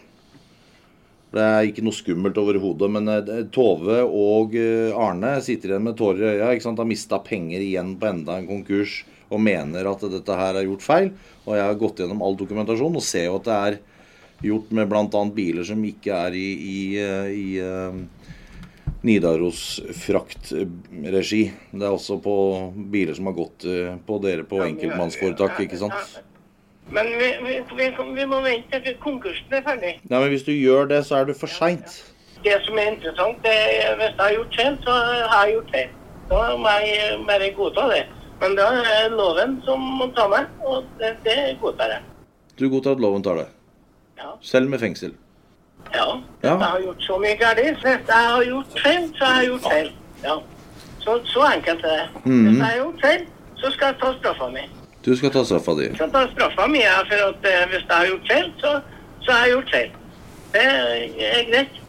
Det 1.34 1.44
er 1.44 1.66
ikke 1.68 1.84
noe 1.84 1.98
skummelt 1.98 2.38
overhodet. 2.38 2.94
Men 2.94 3.10
eh, 3.10 3.46
Tove 3.50 4.04
og 4.06 4.54
Arne 4.94 5.40
sitter 5.42 5.74
igjen 5.74 5.90
med 5.90 5.98
tårer 5.98 6.30
i 6.30 6.40
øya. 6.46 6.54
sant? 6.62 6.78
Har 6.78 6.86
mista 6.86 7.18
penger 7.26 7.58
igjen 7.58 7.98
på 7.98 8.13
enda 8.13 8.38
en 8.38 8.52
konkurs 8.54 9.02
og 9.30 9.42
mener 9.44 9.90
at 9.90 10.06
dette 10.12 10.40
her 10.40 10.58
er 10.58 10.68
gjort 10.68 10.86
feil. 10.86 11.12
Og 11.46 11.56
jeg 11.58 11.66
har 11.66 11.80
gått 11.80 12.02
gjennom 12.02 12.24
all 12.24 12.38
dokumentasjon 12.40 13.00
og 13.00 13.06
ser 13.06 13.28
jo 13.30 13.38
at 13.40 13.48
det 13.48 13.58
er 13.58 13.80
gjort 14.48 14.72
med 14.72 14.90
bl.a. 14.90 15.26
biler 15.34 15.66
som 15.68 15.84
ikke 15.86 16.13
er 16.28 16.38
i, 16.38 16.48
i, 16.54 16.80
eh, 17.02 17.30
i 17.34 17.48
eh, 17.63 18.00
Nidaros 19.08 19.82
fraktregi. 19.98 21.44
Det 21.72 21.86
er 21.86 21.94
også 21.94 22.20
på 22.24 22.36
biler 22.92 23.18
som 23.18 23.30
har 23.30 23.38
gått 23.38 23.68
eh, 23.70 23.96
på 24.08 24.20
dere 24.24 24.46
på 24.48 24.62
enkeltmannsforetak, 24.66 25.60
ikke 25.66 25.82
sant? 25.82 26.20
Men 26.90 27.10
vi, 27.20 27.32
vi, 27.44 27.56
vi, 27.76 27.88
vi 28.16 28.26
må 28.30 28.40
vente 28.46 28.80
til 28.84 28.96
konkursen 29.04 29.52
er 29.52 29.66
ferdig. 29.66 29.98
Nei, 30.08 30.20
men 30.22 30.30
Hvis 30.32 30.46
du 30.48 30.54
gjør 30.54 30.88
det, 30.88 31.02
så 31.08 31.20
er 31.20 31.28
du 31.28 31.34
for 31.36 31.52
seint. 31.52 32.00
Det 32.46 32.54
som 32.63 32.78
er 32.80 32.94
interessant, 32.94 33.42
det 33.44 33.56
hvis 33.98 34.13
jeg 34.13 34.22
har 34.22 34.36
gjort 34.38 34.60
feil, 34.60 34.78
så 34.86 35.00
har 35.34 35.42
jeg 35.48 35.58
gjort 35.58 35.74
feil. 35.74 35.96
Da 36.28 36.40
må 36.60 36.72
jeg 36.84 37.18
bare 37.28 37.50
godta 37.56 37.88
det. 37.92 38.06
Men 38.41 38.58
da 38.58 38.67
er 38.82 39.13
loven 39.13 39.58
som 39.65 39.82
må 40.00 40.10
ta 40.17 40.28
meg, 40.30 40.50
og 40.65 40.84
det, 41.00 41.15
det 41.26 41.38
godtar 41.62 41.95
jeg. 41.95 42.04
Du 42.58 42.67
godtar 42.69 42.97
at 42.97 43.02
loven 43.02 43.23
tar 43.26 43.41
det? 43.41 43.47
Ja. 44.17 44.34
Selv 44.41 44.69
med 44.69 44.82
fengsel? 44.82 45.13
Ja. 45.93 46.06
ja. 46.43 46.52
jeg 46.52 46.58
har 46.60 46.84
gjort 46.84 47.04
så 47.06 47.17
mye 47.21 47.38
galt, 47.39 47.62
jeg 47.62 48.02
har 48.10 48.43
gjort 48.45 48.78
feil, 48.84 49.10
så 49.17 49.26
har 49.30 49.41
jeg 49.41 49.52
gjort 49.52 49.67
feil. 49.71 49.89
Ja. 50.23 50.38
Så, 51.06 51.19
så 51.32 51.45
enkelt 51.54 51.86
er 51.86 52.02
det. 52.02 52.08
Mhm. 52.26 52.45
Hvis 52.47 52.58
jeg 52.58 52.65
har 52.65 52.78
gjort 52.82 53.06
feil, 53.06 53.26
så 53.62 53.71
skal 53.73 53.93
jeg 53.93 54.00
ta 54.02 54.13
straffa 54.19 54.52
mi. 54.54 54.65
Du 55.06 55.13
skal 55.15 55.32
ta 55.32 55.43
straffa 55.47 55.73
di. 55.80 55.88
Jeg 55.88 55.95
skal 55.95 56.13
ta 56.13 56.23
straffa 56.34 56.67
mi, 56.67 56.82
ja, 56.84 56.97
for 57.08 57.26
at 57.30 57.45
uh, 57.47 57.60
hvis 57.71 57.84
jeg 57.84 57.95
har 57.95 58.08
gjort 58.12 58.32
feil, 58.32 58.47
så, 58.62 58.71
så 59.23 59.32
har 59.32 59.45
jeg 59.45 59.54
gjort 59.56 59.76
feil. 59.76 59.91
Det 60.54 60.63
er 61.28 61.43
greit. 61.52 61.84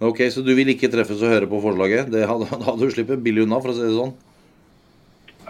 Ok, 0.00 0.20
Så 0.32 0.40
du 0.40 0.54
vil 0.56 0.70
ikke 0.72 0.88
treffes 0.92 1.20
og 1.20 1.28
høre 1.28 1.48
på 1.50 1.60
forslaget? 1.60 2.08
Det 2.12 2.22
hadde, 2.28 2.46
hadde 2.68 2.80
du 2.80 2.94
sluppet 2.94 3.24
billig 3.24 3.44
unna, 3.44 3.58
for 3.60 3.72
å 3.72 3.76
si 3.76 3.84
det 3.84 3.96
sånn. 3.96 4.14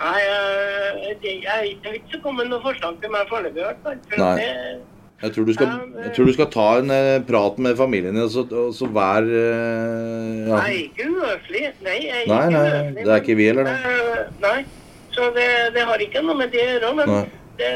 Nei, 0.01 0.21
eh, 0.25 1.11
det, 1.21 1.33
jeg, 1.45 1.75
har 1.85 1.97
ikke 1.99 2.23
kommet 2.25 2.49
noe 2.49 2.63
forslag 2.65 2.97
til 3.03 3.13
meg 3.13 3.29
foreløpig, 3.29 3.61
i 3.61 3.67
hvert 3.67 3.83
fall. 3.85 3.99
Nei. 4.17 4.81
Jeg 5.21 5.35
tror 5.35 5.45
du 5.45 5.53
skal, 5.53 5.73
jeg 6.01 6.13
tror 6.17 6.29
du 6.31 6.33
skal 6.33 6.47
ta 6.55 6.69
en 6.81 6.93
eh, 6.95 7.19
prat 7.29 7.59
med 7.61 7.77
familien 7.77 8.17
din, 8.17 8.23
og 8.25 8.31
så, 8.33 8.47
og 8.49 8.71
så 8.73 8.89
vær 8.89 9.27
eh, 9.29 10.47
ja. 10.49 10.63
Er 10.63 10.71
ikke 10.79 11.11
uhøflig. 11.11 11.67
Nei, 11.85 11.99
jeg 12.07 12.23
er 12.23 12.31
Nei, 12.31 12.39
ikke 12.47 12.55
nei, 12.55 12.65
uhøflig. 12.71 13.05
det 13.05 13.13
er 13.13 13.25
ikke 13.27 13.37
vi 13.37 13.51
heller, 13.51 13.69
da. 13.69 14.25
Nei, 14.47 14.57
så 15.13 15.29
det, 15.37 15.47
det 15.77 15.87
har 15.91 16.07
ikke 16.07 16.25
noe 16.25 16.39
med 16.41 16.57
det 16.57 16.65
å 16.65 16.71
gjøre. 16.71 16.95
Men 17.03 17.15
det, 17.61 17.71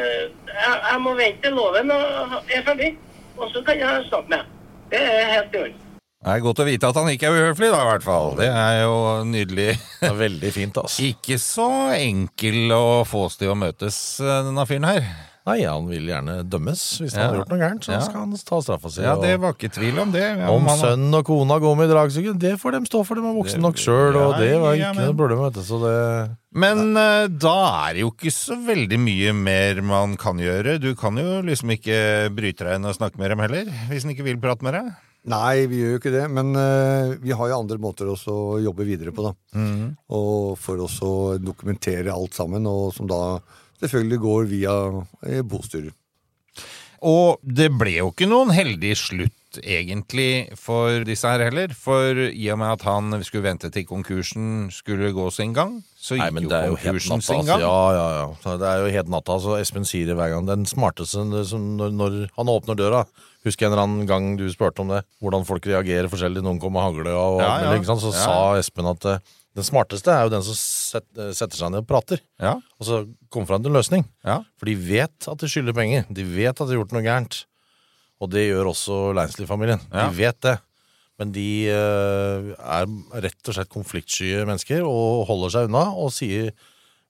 jeg, 0.48 0.80
jeg 0.88 1.04
må 1.04 1.16
vente 1.20 1.44
til 1.44 1.58
loven 1.60 1.92
er 1.92 2.64
ferdig, 2.70 2.94
og 3.36 3.52
så 3.52 3.66
kan 3.68 3.84
jeg 3.84 4.08
snakke 4.08 4.32
med 4.32 4.38
deg. 4.40 4.52
Det 4.94 5.04
er 5.12 5.32
helt 5.34 5.58
i 5.58 5.64
orden. 5.66 5.83
Det 6.24 6.32
er 6.32 6.40
godt 6.40 6.62
å 6.62 6.64
vite 6.64 6.88
at 6.88 6.96
han 6.96 7.10
ikke 7.12 7.28
er 7.28 7.36
uhøflig, 7.36 7.68
da, 7.74 7.82
i 7.84 7.88
hvert 7.90 8.06
fall. 8.06 8.30
Det 8.38 8.48
er 8.48 8.78
jo 8.86 8.94
nydelig. 9.28 9.74
Det 10.00 10.08
er 10.08 10.16
veldig 10.16 10.52
fint, 10.56 10.78
altså. 10.80 11.04
Ikke 11.12 11.36
så 11.42 11.68
enkel 11.98 12.72
å 12.72 13.04
få 13.08 13.26
oss 13.28 13.36
til 13.40 13.52
å 13.52 13.58
møtes, 13.60 13.98
eh, 14.24 14.40
denne 14.48 14.64
fyren 14.70 14.88
her. 14.88 15.08
Nei, 15.44 15.58
han 15.68 15.84
vil 15.84 16.06
gjerne 16.08 16.38
dømmes 16.48 16.80
hvis 17.02 17.12
han 17.18 17.26
har 17.28 17.34
gjort 17.42 17.50
noe 17.52 17.60
gærent. 17.60 17.84
Så 17.84 17.92
Ja. 17.92 17.98
skal 18.00 18.22
han 18.22 18.30
ta 18.48 18.60
straffa 18.64 18.88
si. 18.94 19.02
Ja, 19.04 19.12
det 19.20 19.34
var 19.42 19.52
ikke 19.52 19.68
tvil 19.76 19.98
om 20.00 20.08
det. 20.14 20.22
Ja, 20.40 20.48
Om 20.48 20.64
han... 20.70 20.78
sønnen 20.80 21.18
og 21.18 21.26
kona 21.28 21.58
går 21.60 21.76
med 21.76 21.90
i 21.90 21.92
dragsuget, 21.92 22.38
det 22.40 22.54
får 22.62 22.78
dem 22.78 22.86
stå 22.88 23.02
for. 23.04 23.20
De 23.20 23.28
er 23.28 23.36
voksne 23.36 23.60
nok 23.60 23.76
sjøl, 23.76 24.16
og 24.16 24.38
det 24.40 24.54
var 24.62 24.72
ja, 24.80 24.88
ikke 24.88 25.02
men- 25.02 25.10
noe 25.12 25.18
problem. 25.20 25.42
Vet 25.44 25.58
du, 25.60 25.62
så 25.68 25.82
det 25.84 25.98
Men 26.56 26.96
uh, 26.96 27.26
da 27.28 27.56
er 27.90 27.98
det 27.98 28.06
jo 28.06 28.14
ikke 28.14 28.32
så 28.32 28.56
veldig 28.64 29.02
mye 29.04 29.34
mer 29.36 29.82
man 29.84 30.16
kan 30.16 30.40
gjøre. 30.40 30.78
Du 30.80 30.94
kan 30.96 31.20
jo 31.20 31.42
liksom 31.44 31.76
ikke 31.76 32.32
bryte 32.32 32.64
deg 32.64 32.78
inn 32.80 32.88
og 32.88 32.96
snakke 32.96 33.20
med 33.20 33.34
dem 33.36 33.44
heller, 33.44 33.68
hvis 33.92 34.08
han 34.08 34.16
ikke 34.16 34.24
vil 34.32 34.40
prate 34.40 34.64
med 34.64 34.80
deg. 34.80 34.94
Nei, 35.32 35.64
vi 35.70 35.78
gjør 35.80 35.94
jo 35.94 35.98
ikke 36.02 36.12
det, 36.12 36.24
men 36.36 36.50
uh, 36.52 37.14
vi 37.22 37.32
har 37.32 37.48
jo 37.48 37.58
andre 37.62 37.78
måter 37.80 38.10
også 38.12 38.32
å 38.34 38.58
jobbe 38.60 38.84
videre 38.84 39.12
på, 39.16 39.24
da. 39.24 39.32
Mm. 39.56 39.94
Og 40.12 40.58
for 40.60 40.82
oss 40.84 40.98
å 41.04 41.12
dokumentere 41.40 42.12
alt 42.12 42.36
sammen, 42.36 42.66
og 42.68 42.90
som 42.96 43.08
da 43.08 43.20
selvfølgelig 43.80 44.18
går 44.20 44.50
via 44.52 44.74
eh, 45.24 45.40
bostyrer. 45.48 45.94
Og 47.04 47.40
det 47.42 47.70
ble 47.76 47.98
jo 47.98 48.10
ikke 48.12 48.28
noen 48.30 48.52
heldig 48.54 48.92
slutt 48.96 49.58
egentlig 49.60 50.54
for 50.58 51.04
disse 51.06 51.28
her 51.28 51.42
heller. 51.46 51.74
For 51.76 52.16
i 52.30 52.46
og 52.52 52.60
med 52.62 52.78
at 52.78 52.86
han 52.88 53.18
skulle 53.26 53.44
vente 53.44 53.68
til 53.74 53.84
konkursen 53.88 54.70
skulle 54.72 55.12
gå 55.14 55.26
sin 55.34 55.52
gang, 55.56 55.76
så 56.00 56.16
Nei, 56.16 56.30
gikk 56.30 56.36
men 56.38 56.46
jo 56.46 56.52
det 56.52 56.56
er 56.62 56.70
jo 56.72 56.78
helt 56.80 57.10
natta. 57.10 57.26
sin 57.26 57.36
Altså. 57.42 57.50
gang. 57.50 57.60
Ja, 57.64 57.82
ja, 57.96 58.06
ja. 58.22 58.56
Det 58.60 58.70
er 58.70 58.80
jo 58.86 58.94
helt 58.96 59.12
natta. 59.12 59.36
Så 59.44 59.58
Espen 59.60 59.84
sier 59.88 60.08
det 60.10 60.16
hver 60.18 60.32
gang. 60.32 60.48
Den 60.48 60.64
smarteste 60.68 61.44
som 61.48 61.68
når, 61.78 61.92
når 61.96 62.18
han 62.40 62.52
åpner 62.56 62.80
døra 62.80 63.04
Husker 63.44 63.66
en 63.66 63.72
eller 63.74 63.84
annen 63.84 64.06
gang 64.08 64.28
du 64.40 64.44
spurte 64.52 64.80
om 64.80 64.88
det, 64.94 65.02
hvordan 65.20 65.44
folk 65.44 65.66
reagerer 65.68 66.08
forskjellig. 66.12 66.40
Noen 66.44 66.60
kommer 66.62 66.80
med 66.80 66.86
hagle 66.88 67.12
og 67.16 67.40
Ja, 67.42 67.50
ja. 67.60 67.72
mulig? 67.74 67.84
Så 68.00 68.12
sa 68.16 68.36
Espen 68.56 68.88
at 68.88 69.04
eh, 69.10 69.18
den 69.54 69.66
smarteste 69.66 70.10
er 70.10 70.24
jo 70.26 70.32
den 70.32 70.42
som 70.46 70.56
eh, 70.56 71.32
setter 71.36 71.60
seg 71.60 71.70
ned 71.74 71.84
og 71.84 71.88
prater. 71.90 72.22
Ja. 72.42 72.54
Og 72.80 72.88
så 72.88 73.02
kommer 73.28 73.50
fram 73.52 73.62
til 73.64 73.70
en 73.72 73.76
løsning. 73.78 74.06
Ja. 74.24 74.40
For 74.58 74.70
de 74.70 74.76
vet 74.80 75.28
at 75.30 75.44
de 75.44 75.50
skylder 75.52 75.76
penger. 75.76 76.06
De 76.08 76.24
vet 76.24 76.54
at 76.54 76.64
de 76.64 76.72
har 76.72 76.80
gjort 76.80 76.94
noe 76.96 77.04
gærent. 77.04 77.42
Og 78.24 78.30
det 78.32 78.46
gjør 78.48 78.70
også 78.72 79.00
Leinstli-familien. 79.18 79.82
Ja. 79.92 80.08
De 80.08 80.16
vet 80.22 80.40
det. 80.46 80.56
Men 81.20 81.30
de 81.36 81.48
eh, 81.70 82.48
er 82.58 82.88
rett 83.22 83.50
og 83.50 83.54
slett 83.54 83.70
konfliktsky 83.70 84.32
mennesker 84.48 84.82
og 84.88 85.26
holder 85.28 85.52
seg 85.54 85.68
unna 85.68 85.84
og 85.94 86.10
sier 86.16 86.48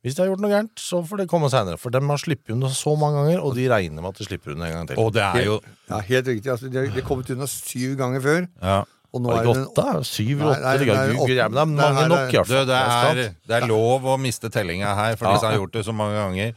hvis 0.05 0.15
de 0.15 0.21
har 0.21 0.29
gjort 0.29 0.43
noe 0.45 0.51
gærent, 0.53 0.73
så 0.81 1.01
får 1.09 1.23
det 1.23 1.29
komme 1.33 1.49
seinere. 1.49 1.79
For 1.81 1.89
de 1.95 2.01
har 2.05 2.21
sluppet 2.21 2.53
unna 2.53 2.69
så 2.77 2.93
mange 3.01 3.23
ganger, 3.23 3.39
og 3.41 3.55
de 3.57 3.65
regner 3.73 4.05
med 4.05 4.11
at 4.13 4.19
de 4.21 4.27
slipper 4.29 4.53
unna 4.53 4.69
en 4.69 4.75
gang 4.77 4.91
til. 4.91 4.99
Og 5.01 5.15
det 5.17 5.23
er 5.25 5.45
jo 5.49 5.61
Ja, 5.89 5.99
helt 6.05 6.29
riktig. 6.29 6.51
Altså, 6.53 6.69
de 6.69 6.83
har 6.85 7.01
kommet 7.09 7.31
unna 7.33 7.47
syv 7.49 7.97
ganger 7.97 8.21
før. 8.21 8.47
ja. 8.63 8.83
Og 9.15 9.23
nå 9.23 9.31
er 9.31 9.45
det 9.47 9.53
åtte? 9.55 9.85
Syv, 10.09 10.41
åtte? 10.43 10.73
det, 10.83 10.89
er, 10.91 11.13
åtte. 11.15 11.27
det 11.31 11.43
er 11.45 11.53
mange 11.71 12.07
nok, 12.11 12.33
i 12.33 12.39
hvert 12.41 12.49
fall. 12.51 12.65
det, 12.67 12.79
er, 12.81 13.21
det 13.47 13.57
er 13.61 13.67
lov 13.71 14.09
å 14.11 14.17
miste 14.19 14.51
tellinga 14.51 14.91
her, 14.99 15.15
for 15.21 15.29
Ja. 15.29 15.37
disse 15.37 15.47
har 15.53 15.59
gjort 15.61 15.77
det 15.77 15.85
så 15.87 15.95
mange 15.95 16.17
ganger. 16.19 16.55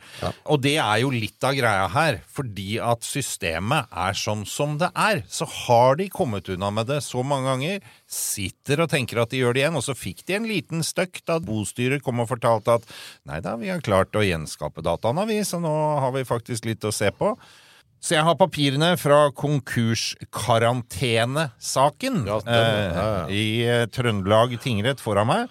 Og 0.49 0.61
det 0.63 0.73
er 0.81 1.03
jo 1.03 1.11
litt 1.13 1.45
av 1.45 1.53
greia 1.57 1.85
her, 1.93 2.17
fordi 2.33 2.79
at 2.81 3.05
systemet 3.05 3.93
er 3.93 4.17
sånn 4.17 4.41
som 4.49 4.73
det 4.81 4.89
er. 4.97 5.21
Så 5.29 5.45
har 5.45 5.99
de 6.01 6.09
kommet 6.09 6.49
unna 6.49 6.71
med 6.73 6.89
det 6.89 7.03
så 7.05 7.21
mange 7.21 7.45
ganger, 7.51 7.85
sitter 8.09 8.81
og 8.81 8.89
tenker 8.89 9.21
at 9.21 9.29
de 9.29 9.43
gjør 9.43 9.53
det 9.53 9.61
igjen, 9.61 9.77
og 9.77 9.85
så 9.85 9.93
fikk 9.97 10.25
de 10.25 10.39
en 10.39 10.49
liten 10.49 10.81
støkk 10.85 11.21
da 11.29 11.37
bostyret 11.43 12.01
kom 12.05 12.23
og 12.23 12.31
fortalte 12.31 12.79
at 12.79 12.89
nei 13.29 13.39
da, 13.45 13.53
vi 13.59 13.69
har 13.69 13.85
klart 13.85 14.17
å 14.17 14.25
gjenskape 14.25 14.81
dataene, 14.81 15.27
vi, 15.29 15.41
så 15.45 15.61
nå 15.61 15.75
har 16.01 16.13
vi 16.15 16.25
faktisk 16.27 16.65
litt 16.65 16.83
å 16.87 16.93
se 16.95 17.11
på. 17.13 17.35
Så 17.99 18.13
jeg 18.15 18.23
har 18.27 18.35
papirene 18.37 18.97
fra 19.01 19.31
konkurskarantene-saken 19.35 22.27
Ja, 22.27 22.39
ja, 22.45 22.51
ja. 22.53 23.25
eh, 23.25 23.33
i 23.33 23.65
eh, 23.65 23.87
Trøndelag 23.89 24.59
tingrett 24.63 24.99
foran 25.03 25.27
meg, 25.29 25.47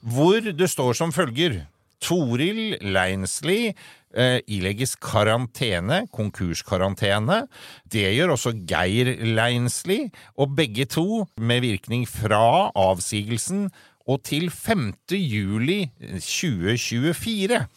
hvor 0.00 0.40
det 0.40 0.70
står 0.72 0.94
som 0.96 1.12
følger 1.12 1.66
Toril 2.00 2.78
Leinsli 2.80 3.74
eh, 4.16 4.40
ilegges 4.48 4.96
karantene, 4.96 6.08
konkurskarantene. 6.16 7.44
Det 7.84 8.16
gjør 8.16 8.32
også 8.38 8.56
Geir 8.64 9.20
Leinsli, 9.36 10.08
og 10.40 10.56
begge 10.56 10.88
to 10.88 11.28
med 11.36 11.60
virkning 11.66 12.08
fra 12.08 12.72
avsigelsen 12.72 13.68
og 14.08 14.24
til 14.26 14.50
5. 14.50 14.94
juli 15.12 15.90
2024. 16.16 17.68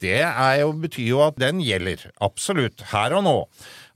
Det 0.00 0.20
jo, 0.60 0.70
betyr 0.82 1.10
jo 1.10 1.24
at 1.26 1.40
den 1.40 1.60
gjelder, 1.64 2.08
absolutt, 2.24 2.84
her 2.92 3.16
og 3.16 3.26
nå. 3.26 3.36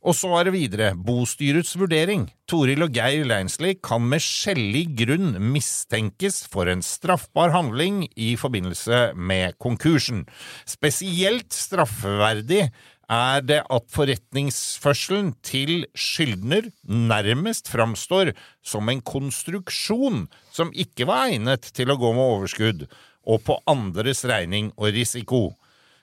Og 0.00 0.16
så 0.16 0.30
er 0.38 0.46
det 0.48 0.54
videre, 0.54 0.92
bostyrets 0.96 1.74
vurdering. 1.76 2.24
Toril 2.48 2.86
og 2.86 2.94
Geir 2.96 3.26
Leinsli 3.28 3.74
kan 3.84 4.06
med 4.08 4.24
skjellig 4.24 4.86
grunn 5.02 5.34
mistenkes 5.52 6.46
for 6.48 6.70
en 6.72 6.80
straffbar 6.84 7.52
handling 7.52 8.06
i 8.16 8.32
forbindelse 8.40 9.10
med 9.12 9.58
konkursen. 9.60 10.24
Spesielt 10.64 11.52
straffverdig 11.52 12.70
er 13.10 13.44
det 13.44 13.60
at 13.66 13.86
forretningsførselen 13.92 15.34
til 15.44 15.84
skyldner 15.98 16.70
nærmest 16.88 17.68
framstår 17.68 18.32
som 18.64 18.88
en 18.88 19.02
konstruksjon 19.02 20.28
som 20.48 20.70
ikke 20.72 21.08
var 21.10 21.28
egnet 21.28 21.72
til 21.76 21.90
å 21.90 21.98
gå 22.00 22.14
med 22.14 22.36
overskudd, 22.38 22.86
og 23.28 23.42
på 23.44 23.58
andres 23.68 24.24
regning 24.24 24.70
og 24.78 24.94
risiko. 24.96 25.50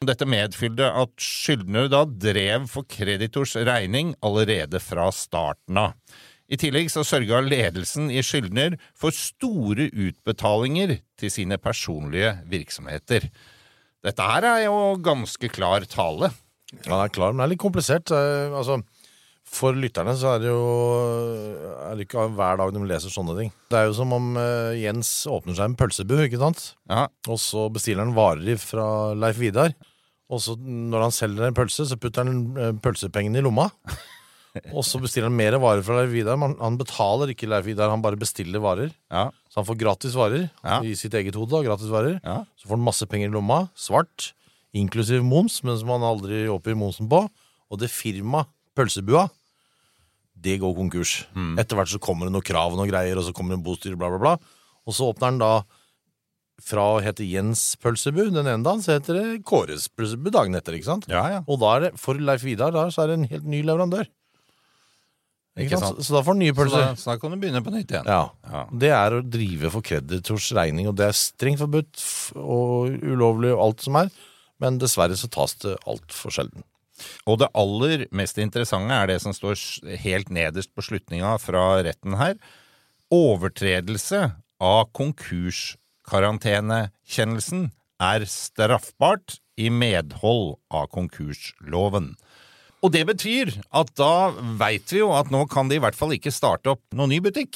Dette 0.06 0.28
medfylde 0.30 0.86
at 0.94 1.14
skyldner 1.18 1.88
da 1.90 2.04
drev 2.06 2.68
for 2.70 2.86
kreditors 2.86 3.56
regning 3.66 4.12
allerede 4.22 4.78
fra 4.84 5.08
starten 5.16 5.80
av. 5.82 5.96
I 6.48 6.60
tillegg 6.62 6.92
så 6.94 7.02
sørga 7.04 7.42
ledelsen 7.44 8.12
i 8.14 8.22
skyldner 8.24 8.78
for 8.96 9.12
store 9.16 9.90
utbetalinger 9.90 11.00
til 11.20 11.34
sine 11.34 11.58
personlige 11.60 12.36
virksomheter. 12.48 13.26
Dette 14.06 14.28
her 14.30 14.46
er 14.48 14.62
jo 14.68 14.94
ganske 15.04 15.50
klar 15.52 15.84
tale. 15.90 16.30
Ja, 16.86 16.94
det 16.94 17.02
er 17.08 17.16
klar, 17.18 17.34
men 17.34 17.42
det 17.42 17.48
er 17.48 17.54
litt 17.56 17.64
komplisert. 17.66 18.14
Eh, 18.14 18.54
Altså, 18.54 18.78
for 19.48 19.78
lytterne 19.80 20.14
så 20.20 20.36
er 20.36 20.42
det 20.44 20.50
jo 20.50 20.64
er 21.88 21.96
det 21.96 22.08
ikke 22.08 22.26
hver 22.36 22.60
dag 22.60 22.74
de 22.76 22.82
leser 22.90 23.14
sånne 23.14 23.36
ting. 23.38 23.52
Det 23.72 23.80
er 23.80 23.88
jo 23.88 23.96
som 23.98 24.12
om 24.16 24.34
uh, 24.36 24.76
Jens 24.78 25.12
åpner 25.32 25.56
seg 25.58 25.72
en 25.72 25.78
pølsebu, 25.80 26.18
ikke 26.26 26.42
sant? 26.42 26.74
Og 27.32 27.40
så 27.42 27.68
bestiller 27.74 28.04
han 28.06 28.18
varer 28.18 28.60
fra 28.62 29.16
Leif 29.18 29.40
Vidar. 29.42 29.74
Og 30.28 30.44
så 30.44 30.58
når 30.60 31.08
han 31.08 31.16
selger 31.16 31.48
en 31.48 31.56
pølse, 31.56 31.88
så 31.88 31.96
putter 32.00 32.28
han 32.28 32.40
eh, 32.60 32.74
pølsepengene 32.84 33.40
i 33.40 33.46
lomma. 33.46 33.70
Og 34.74 34.82
så 34.84 35.00
bestiller 35.00 35.30
han 35.30 35.38
mer 35.38 35.56
varer 35.62 35.84
fra 35.86 36.02
Leif 36.02 36.12
Vidar. 36.12 36.36
Men 36.42 36.58
han 36.60 36.80
betaler 36.80 37.32
ikke 37.32 37.48
Leif 37.48 37.68
Vidar, 37.68 37.92
han 37.94 38.04
bare 38.04 38.20
bestiller 38.20 38.64
varer. 38.64 38.92
Så 39.48 39.62
han 39.62 39.68
får 39.70 39.80
gratis 39.80 40.18
varer 40.18 40.50
i 40.84 40.96
sitt 41.00 41.16
eget 41.16 41.38
hode. 41.40 41.64
gratis 41.64 41.92
varer. 41.94 42.20
Så 42.60 42.68
får 42.68 42.76
han 42.76 42.88
masse 42.88 43.08
penger 43.08 43.32
i 43.32 43.36
lomma, 43.38 43.64
svart, 43.78 44.32
inklusiv 44.76 45.24
moms, 45.24 45.62
men 45.64 45.80
som 45.80 45.94
han 45.96 46.06
aldri 46.06 46.44
oppgir 46.52 46.76
momsen 46.80 47.08
på. 47.12 47.24
Og 47.72 47.80
det 47.80 47.92
firmaet, 47.94 48.52
pølsebua, 48.78 49.26
det 50.38 50.60
går 50.62 50.76
konkurs. 50.78 51.16
Etter 51.58 51.76
hvert 51.80 51.90
så 51.90 52.00
kommer 52.00 52.30
det 52.30 52.36
noen 52.38 52.46
krav 52.46 52.72
og 52.76 52.78
noen 52.80 52.92
greier, 52.92 53.18
og 53.18 53.26
så 53.26 53.34
kommer 53.34 53.56
det 53.56 53.60
en 53.60 53.66
bostyr, 53.66 53.98
bla, 53.98 54.12
bla, 54.14 54.20
bla. 54.22 54.36
Og 54.88 54.94
så 54.96 55.10
åpner 55.10 55.32
han 55.34 55.40
da 55.42 55.52
fra 56.68 56.84
å 56.96 57.02
hete 57.06 57.26
Jens 57.28 57.76
pølsebu 57.82 58.32
den 58.34 58.46
ene 58.48 58.64
dagen, 58.66 58.80
så 58.82 58.96
heter 58.96 59.18
det 59.18 59.26
Kåres 59.46 59.90
pølsebu 59.94 60.30
dagen 60.34 60.56
etter. 60.58 60.74
ikke 60.78 60.90
sant? 60.90 61.06
Og 61.46 61.60
da 61.62 61.74
er 61.76 61.84
det, 61.88 61.92
for 62.02 62.18
Leif 62.18 62.42
Vidar 62.46 62.72
da, 62.74 62.88
så 62.94 63.04
er 63.04 63.12
det 63.12 63.18
en 63.20 63.28
helt 63.34 63.46
ny 63.50 63.60
leverandør. 63.66 64.08
Ikke 65.58 65.72
Ikke 65.72 65.78
sant? 65.82 65.98
sant? 65.98 66.06
Så 66.06 66.14
da 66.14 66.22
får 66.22 66.34
han 66.36 66.40
nye 66.44 66.54
Så 66.54 66.58
pølser. 66.60 66.82
da- 66.86 66.96
så 67.02 67.06
da 67.12 67.18
kan 67.18 67.32
du 67.34 67.38
begynne 67.42 67.64
på 67.66 67.72
nytt 67.74 67.90
igjen. 67.90 68.06
Ja. 68.06 68.64
Det 68.78 68.90
er 68.94 69.12
å 69.18 69.22
drive 69.28 69.72
for 69.74 69.82
kreditors 69.82 70.52
regning, 70.54 70.88
og 70.88 70.96
det 70.96 71.08
er 71.08 71.18
strengt 71.18 71.58
forbudt 71.62 72.02
og 72.38 72.94
ulovlig 73.02 73.54
og 73.56 73.64
alt 73.66 73.82
som 73.82 73.96
er, 73.98 74.12
men 74.60 74.78
dessverre 74.78 75.18
så 75.18 75.30
tas 75.30 75.56
det 75.66 75.76
altfor 75.88 76.30
sjelden. 76.34 76.64
Og 77.28 77.40
det 77.42 77.50
aller 77.58 78.06
mest 78.16 78.38
interessante 78.42 78.94
er 78.94 79.08
det 79.12 79.20
som 79.24 79.34
står 79.36 79.56
helt 80.04 80.30
nederst 80.34 80.72
på 80.76 80.82
slutninga 80.86 81.38
fra 81.42 81.84
retten 81.86 82.14
her. 82.20 82.36
Overtredelse 83.14 84.20
av 84.64 84.84
konkurskarantenekjennelsen 84.98 87.62
er 88.04 88.26
straffbart 88.30 89.40
i 89.58 89.70
medhold 89.74 90.56
av 90.70 90.88
konkursloven. 90.94 92.16
Og 92.86 92.94
det 92.94 93.06
betyr 93.10 93.50
at 93.76 93.90
da 93.98 94.30
veit 94.60 94.94
vi 94.94 95.00
jo 95.02 95.10
at 95.18 95.32
nå 95.34 95.42
kan 95.50 95.70
de 95.70 95.76
i 95.80 95.82
hvert 95.82 95.98
fall 95.98 96.14
ikke 96.14 96.32
starte 96.34 96.70
opp 96.76 96.84
noen 96.94 97.10
ny 97.16 97.20
butikk. 97.26 97.54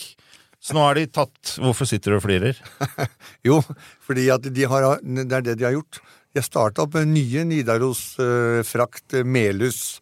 Så 0.62 0.75
nå 0.77 0.84
har 0.86 0.97
de 0.97 1.08
tatt 1.10 1.56
Hvorfor 1.62 1.86
sitter 1.89 2.13
du 2.13 2.19
og 2.19 2.25
flirer? 2.25 2.58
Jo, 3.47 3.62
fordi 4.06 4.27
de 4.54 4.67
har, 4.69 4.82
det 5.01 5.25
er 5.25 5.45
det 5.45 5.56
de 5.58 5.65
har 5.65 5.77
gjort. 5.77 6.01
Har 6.36 6.46
starta 6.48 6.86
opp 6.86 6.94
med 6.96 7.10
nye 7.12 7.44
Nidaros 7.44 8.15
uh, 8.22 8.62
frakt 8.63 9.17
eh, 9.20 9.26
Melhus. 9.28 10.00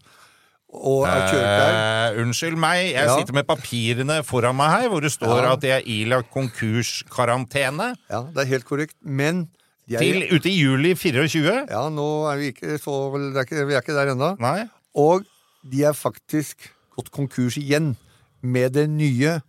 Og 0.70 1.08
jeg 1.08 1.24
kjørte 1.32 1.54
der. 1.58 1.78
Uh, 2.14 2.20
unnskyld 2.22 2.60
meg, 2.62 2.82
jeg 2.92 3.08
Ja. 3.08 3.16
sitter 3.18 3.34
med 3.34 3.48
papirene 3.50 4.20
foran 4.24 4.56
meg 4.60 4.70
her, 4.76 4.90
hvor 4.90 5.02
det 5.02 5.10
står 5.12 5.42
Ja. 5.42 5.54
at 5.56 5.64
jeg 5.66 5.82
er 5.82 5.88
ilagt 5.90 6.30
konkurskarantene. 6.30 7.96
Ja, 8.12 8.22
det 8.30 8.44
er 8.44 8.52
helt 8.52 8.66
korrekt. 8.70 8.94
Men 9.02 9.48
er, 9.90 9.98
Til 9.98 10.28
ute 10.30 10.50
i 10.52 10.60
juli 10.60 10.94
24? 10.94 11.66
Ja, 11.72 11.90
nå 11.90 12.06
er 12.32 12.38
vi 12.38 12.52
ikke 12.54 12.78
så 12.78 12.94
er 13.10 13.42
ikke, 13.44 13.66
Vi 13.66 13.74
er 13.74 13.82
ikke 13.82 13.98
der 13.98 14.14
ennå. 14.14 14.70
Og 14.96 15.26
de 15.66 15.84
er 15.84 15.94
faktisk 15.98 16.70
gått 16.96 17.10
konkurs 17.10 17.58
igjen 17.58 17.96
med 18.44 18.74
det 18.74 18.88
nye 18.88 19.42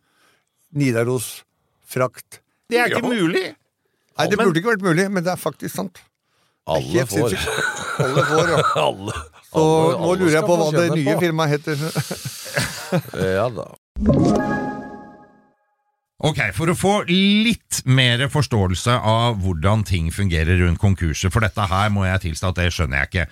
Nidaros 0.73 1.43
frakt. 1.87 2.41
Det 2.71 2.79
er 2.79 2.87
ikke 2.89 3.03
Ja. 3.05 3.21
mulig! 3.21 3.55
Nei, 4.19 4.27
det 4.29 4.39
burde 4.39 4.57
ikke 4.57 4.77
vært 4.77 4.83
mulig, 4.83 5.11
men 5.11 5.25
det 5.25 5.33
er 5.33 5.37
faktisk 5.37 5.75
sant. 5.75 6.01
Alle 6.77 7.07
får. 7.11 7.37
Alle 8.07 8.25
får, 8.31 8.53
ja. 8.55 8.63
Alle. 8.87 9.17
Så 9.51 9.63
Alle- 9.65 9.97
nå 9.99 10.11
alle 10.11 10.21
lurer 10.23 10.37
jeg 10.39 10.47
på 10.47 10.59
hva 10.61 10.71
det 10.77 10.89
nye 10.95 11.15
på. 11.17 11.21
firmaet 11.27 11.57
heter. 11.57 11.77
Ja 13.41 13.49
da. 13.55 13.71
Ok, 16.21 16.37
For 16.53 16.69
å 16.69 16.75
få 16.77 16.91
litt 17.09 17.79
mer 17.89 18.21
forståelse 18.29 18.93
av 19.09 19.39
hvordan 19.41 19.87
ting 19.89 20.11
fungerer 20.13 20.59
rundt 20.61 20.77
konkurser, 20.83 21.33
for 21.33 21.41
dette 21.41 21.65
her 21.71 21.89
må 21.95 22.03
jeg 22.05 22.21
tilstå 22.27 22.51
at 22.51 22.59
det 22.61 22.67
skjønner 22.77 22.99
jeg 23.01 23.09
ikke. 23.09 23.25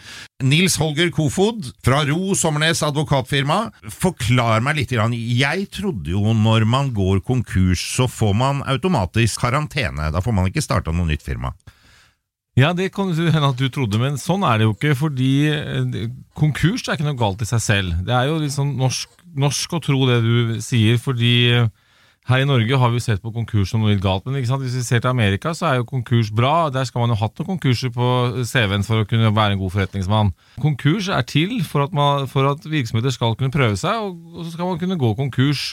Nils 0.48 0.78
Holger 0.80 1.10
Kofod 1.12 1.68
fra 1.84 1.98
Ro 2.08 2.32
Sommernes 2.38 2.80
advokatfirma, 2.86 3.58
forklar 3.92 4.64
meg 4.64 4.80
litt. 4.80 4.96
Jeg 4.96 5.68
trodde 5.76 6.14
jo 6.14 6.32
når 6.32 6.64
man 6.64 6.88
går 6.96 7.20
konkurs, 7.28 7.82
så 7.98 8.08
får 8.08 8.32
man 8.40 8.64
automatisk 8.64 9.44
karantene. 9.44 10.08
Da 10.14 10.24
får 10.24 10.38
man 10.40 10.48
ikke 10.48 10.64
starta 10.64 10.94
noe 10.96 11.10
nytt 11.12 11.26
firma. 11.28 11.52
Ja, 12.58 12.72
det 12.74 12.90
kan 12.94 13.12
hende 13.14 13.52
at 13.52 13.60
du 13.60 13.68
trodde, 13.70 14.00
men 14.02 14.16
sånn 14.18 14.42
er 14.46 14.58
det 14.58 14.66
jo 14.66 14.74
ikke. 14.74 14.94
Fordi 14.98 15.32
eh, 15.52 15.98
konkurs 16.38 16.86
er 16.88 16.96
ikke 16.96 17.06
noe 17.06 17.18
galt 17.18 17.44
i 17.44 17.48
seg 17.48 17.62
selv. 17.62 17.98
Det 18.06 18.14
er 18.14 18.30
jo 18.30 18.40
liksom 18.42 18.72
norsk, 18.80 19.12
norsk 19.38 19.76
å 19.78 19.84
tro 19.84 20.08
det 20.08 20.22
du 20.24 20.56
sier, 20.64 20.98
fordi 21.02 21.34
eh, 21.54 21.68
her 22.28 22.42
i 22.42 22.48
Norge 22.48 22.76
har 22.82 22.90
vi 22.92 23.00
sett 23.00 23.22
på 23.24 23.32
konkurs 23.32 23.70
som 23.72 23.80
noe 23.84 23.94
litt 23.94 24.02
galt. 24.04 24.26
Men 24.26 24.42
hvis 24.42 24.74
vi 24.74 24.84
ser 24.84 25.04
til 25.04 25.12
Amerika, 25.12 25.54
så 25.56 25.70
er 25.70 25.78
jo 25.78 25.88
konkurs 25.88 26.32
bra. 26.34 26.68
Der 26.74 26.84
skal 26.88 27.04
man 27.04 27.14
jo 27.14 27.20
hatt 27.22 27.38
noen 27.38 27.54
konkurser 27.54 27.92
på 27.94 28.08
CV-en 28.42 28.84
for 28.84 29.04
å 29.04 29.08
kunne 29.08 29.30
være 29.32 29.56
en 29.56 29.62
god 29.62 29.76
forretningsmann. 29.76 30.34
Konkurs 30.60 31.08
er 31.14 31.24
til 31.30 31.60
for 31.64 31.86
at, 31.86 31.94
man, 31.96 32.26
for 32.28 32.50
at 32.50 32.66
virksomheter 32.68 33.14
skal 33.14 33.38
kunne 33.38 33.54
prøve 33.54 33.78
seg, 33.80 34.10
og 34.10 34.42
så 34.42 34.56
skal 34.56 34.72
man 34.72 34.82
kunne 34.82 35.00
gå 35.00 35.14
konkurs 35.16 35.70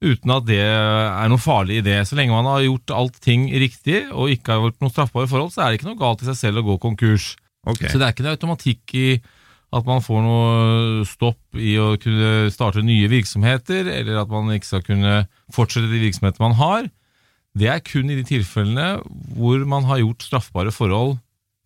uten 0.00 0.32
at 0.32 0.46
det 0.48 0.60
er 0.64 1.28
noe 1.30 1.40
farlig 1.40 1.80
i 1.80 1.84
det. 1.84 1.98
Så 2.08 2.16
lenge 2.16 2.32
man 2.32 2.48
har 2.48 2.64
gjort 2.64 2.94
alt 2.96 3.18
ting 3.24 3.48
riktig 3.52 4.06
og 4.08 4.32
ikke 4.32 4.54
har 4.54 4.64
gjort 4.64 4.80
noe 4.84 4.94
straffbare 4.94 5.28
forhold, 5.30 5.52
så 5.54 5.64
er 5.64 5.70
det 5.70 5.80
ikke 5.80 5.90
noe 5.90 6.00
galt 6.00 6.24
i 6.24 6.30
seg 6.30 6.38
selv 6.38 6.62
å 6.62 6.66
gå 6.70 6.78
konkurs. 6.82 7.34
Så 7.68 8.00
det 8.00 8.06
er 8.06 8.14
ikke 8.14 8.24
noe 8.24 8.36
automatikk 8.38 8.96
i 8.96 9.08
at 9.70 9.86
man 9.86 10.02
får 10.02 10.22
noe 10.24 11.04
stopp 11.06 11.58
i 11.60 11.76
å 11.78 11.92
kunne 12.02 12.48
starte 12.50 12.82
nye 12.82 13.10
virksomheter, 13.12 13.86
eller 13.86 14.22
at 14.24 14.32
man 14.32 14.50
ikke 14.56 14.66
skal 14.66 14.86
kunne 14.86 15.12
fortsette 15.54 15.92
de 15.92 16.00
virksomhetene 16.02 16.48
man 16.48 16.58
har. 16.58 16.88
Det 17.54 17.68
er 17.70 17.82
kun 17.84 18.10
i 18.10 18.16
de 18.18 18.24
tilfellene 18.26 18.88
hvor 19.36 19.62
man 19.68 19.86
har 19.86 20.02
gjort 20.02 20.26
straffbare 20.26 20.74
forhold 20.74 21.18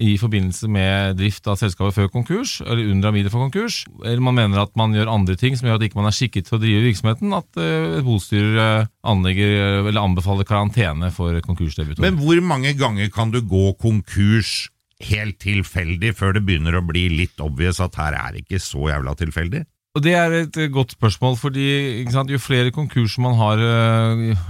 i 0.03 0.17
forbindelse 0.19 0.67
med 0.71 1.15
drift 1.21 1.47
av 1.47 1.59
selskapet 1.61 1.95
før 1.95 2.09
konkurs, 2.11 2.57
eller 2.65 2.91
under 2.91 3.15
videre 3.15 3.31
for 3.31 3.45
konkurs, 3.45 3.85
eller 4.03 4.23
man 4.27 4.35
mener 4.35 4.65
at 4.65 4.73
man 4.79 4.95
gjør 4.95 5.13
andre 5.13 5.37
ting 5.39 5.55
som 5.55 5.69
gjør 5.69 5.79
at 5.79 5.85
ikke 5.87 6.01
man 6.01 6.09
er 6.11 6.17
skikket 6.17 6.49
til 6.49 6.57
å 6.59 6.63
drive 6.63 6.83
virksomheten, 6.89 7.35
at 7.37 7.61
eh, 7.63 7.99
et 8.01 8.07
bostyrer 8.07 8.59
eh, 8.59 8.89
anlegger 9.07 9.53
eh, 9.55 9.83
eller 9.85 10.03
anbefaler 10.03 10.49
karantene 10.49 11.13
for 11.15 11.39
konkursdebutor. 11.47 12.03
Men 12.03 12.19
hvor 12.19 12.41
mange 12.43 12.75
ganger 12.79 13.13
kan 13.15 13.31
du 13.31 13.39
gå 13.47 13.69
konkurs 13.79 14.67
helt 15.05 15.39
tilfeldig 15.43 16.11
før 16.19 16.35
det 16.35 16.43
begynner 16.47 16.79
å 16.79 16.83
bli 16.87 17.07
litt 17.13 17.39
obvious 17.43 17.79
at 17.83 17.95
her 18.01 18.17
er 18.19 18.35
det 18.35 18.45
ikke 18.45 18.63
så 18.63 18.89
jævla 18.91 19.15
tilfeldig? 19.21 19.63
Og 19.95 20.03
Det 20.03 20.17
er 20.19 20.33
et 20.41 20.57
godt 20.75 20.97
spørsmål, 20.97 21.37
fordi 21.39 22.03
sant, 22.11 22.33
jo 22.33 22.41
flere 22.43 22.75
konkurser 22.75 23.23
man 23.23 23.37
har 23.39 23.61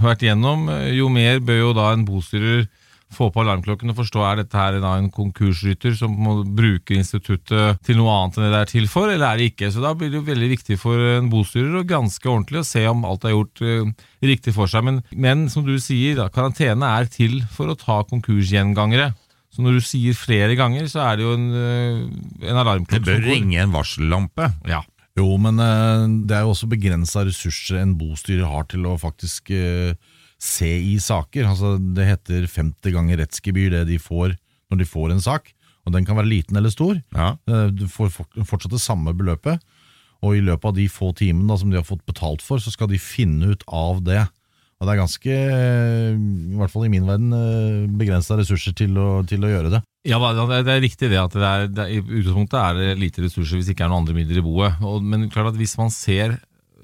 vært 0.01 0.25
gjennom, 0.25 0.65
jo 0.89 1.05
mer 1.13 1.37
bør 1.37 1.59
jo 1.59 1.75
da 1.77 1.91
en 1.93 2.05
bostyrer 2.07 2.65
få 3.15 3.29
på 3.33 3.41
alarmklokken 3.43 3.91
og 3.91 3.99
forstå 3.99 4.23
er 4.27 4.41
dette 4.41 4.59
her 4.59 4.77
da 4.83 4.95
en 4.99 5.09
konkursrytter 5.13 5.95
som 5.97 6.13
må 6.13 6.37
bruke 6.45 6.97
instituttet 6.97 7.81
til 7.85 7.99
noe 7.99 8.13
annet 8.13 8.39
enn 8.39 8.47
det 8.47 8.53
det 8.53 8.61
er 8.61 8.71
til 8.73 8.87
for, 8.91 9.11
eller 9.11 9.27
er 9.31 9.41
det 9.41 9.49
ikke. 9.53 9.71
Så 9.73 9.83
Da 9.83 9.93
blir 9.97 10.11
det 10.11 10.19
jo 10.19 10.29
veldig 10.29 10.49
viktig 10.55 10.79
for 10.81 11.01
en 11.15 11.29
bostyrer 11.31 11.81
å 11.81 11.85
granske 11.87 12.31
ordentlig 12.31 12.61
og 12.61 12.69
se 12.69 12.85
om 12.89 13.05
alt 13.07 13.27
er 13.27 13.35
gjort 13.35 13.63
uh, 13.65 14.07
riktig 14.25 14.55
for 14.55 14.71
seg. 14.71 14.85
Men, 14.87 15.03
men 15.11 15.45
som 15.51 15.65
du 15.67 15.75
sier, 15.81 16.17
da, 16.19 16.29
karantene 16.33 16.95
er 16.99 17.11
til 17.11 17.41
for 17.53 17.71
å 17.71 17.77
ta 17.79 18.01
konkursgjengangere. 18.09 19.11
Så 19.55 19.63
når 19.63 19.77
du 19.77 19.85
sier 19.87 20.17
flere 20.19 20.57
ganger, 20.59 20.89
så 20.91 21.05
er 21.05 21.15
det 21.15 21.23
jo 21.23 21.37
en, 21.37 21.47
uh, 21.55 22.43
en 22.43 22.59
alarmklokke. 22.59 22.99
Det 22.99 23.07
bør 23.07 23.31
ringe 23.31 23.61
en 23.63 23.75
varsellampe. 23.75 24.51
Ja. 24.67 24.81
Jo, 25.15 25.29
men 25.39 25.61
uh, 25.63 26.03
det 26.27 26.35
er 26.35 26.43
jo 26.43 26.51
også 26.51 26.67
begrensa 26.71 27.23
ressurser 27.23 27.79
en 27.79 27.95
bostyrer 27.99 28.49
har 28.51 28.67
til 28.71 28.83
å 28.89 28.97
faktisk 28.99 29.53
eh, 29.55 29.95
se 30.45 30.69
i 30.93 30.95
saker. 31.01 31.47
Altså, 31.49 31.75
det 31.79 32.07
heter 32.07 32.47
50 32.49 32.95
ganger 32.95 33.21
rettsgebyr, 33.23 33.71
det 33.73 33.85
de 33.91 33.99
får 34.01 34.35
når 34.71 34.81
de 34.81 34.89
får 34.89 35.13
en 35.13 35.23
sak. 35.23 35.51
Og 35.85 35.93
den 35.93 36.05
kan 36.07 36.17
være 36.17 36.31
liten 36.31 36.57
eller 36.57 36.73
stor. 36.73 36.97
Ja. 37.13 37.35
Du 37.69 37.85
får 37.91 38.13
fortsatt 38.15 38.73
det 38.73 38.81
samme 38.81 39.13
beløpet. 39.17 39.61
Og 40.25 40.37
i 40.37 40.45
løpet 40.45 40.71
av 40.71 40.77
de 40.77 40.87
få 40.89 41.11
timene 41.17 41.51
da, 41.51 41.59
som 41.61 41.69
de 41.69 41.77
har 41.77 41.85
fått 41.85 42.05
betalt 42.07 42.41
for, 42.45 42.61
så 42.61 42.73
skal 42.73 42.89
de 42.89 43.01
finne 43.01 43.53
ut 43.53 43.65
av 43.67 44.01
det 44.05 44.23
Og 44.75 44.87
det 44.87 44.91
er 44.91 44.99
ganske, 44.99 45.31
eh, 45.31 46.15
i 46.15 46.57
hvert 46.59 46.71
fall 46.73 46.83
i 46.83 46.89
min 46.91 47.05
verden, 47.07 47.29
begrensa 47.95 48.35
ressurser 48.35 48.73
til 48.75 48.97
å, 48.99 49.21
til 49.23 49.45
å 49.45 49.51
gjøre 49.51 49.69
det. 49.71 49.79
Ja, 50.05 50.19
det 50.19 50.43
er, 50.43 50.67
er 50.67 50.81
riktig 50.83 51.07
det 51.13 51.21
at 51.21 51.31
det 51.31 51.45
er, 51.47 51.69
det 51.71 51.85
er, 51.85 51.93
i 51.95 52.01
utgangspunktet 52.03 52.57
er 52.59 52.75
det 52.81 52.89
lite 52.99 53.23
ressurser 53.23 53.55
hvis 53.55 53.69
det 53.69 53.77
ikke 53.77 53.85
er 53.87 53.93
noen 53.93 54.03
andre 54.03 54.17
midler 54.17 54.41
i 54.41 54.43
boet. 54.43 54.81
Og, 54.83 54.99
men 54.99 55.29
klart 55.31 55.53
at 55.53 55.59
hvis 55.61 55.77
man 55.79 55.93
ser 55.95 56.35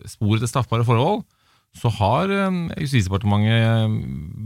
spor 0.07 0.39
til 0.39 0.49
straffbare 0.49 0.88
forhold, 0.88 1.26
så 1.78 1.91
har 1.99 2.32
eh, 2.36 2.59
Justisdepartementet 2.84 3.63
eh, 3.63 3.97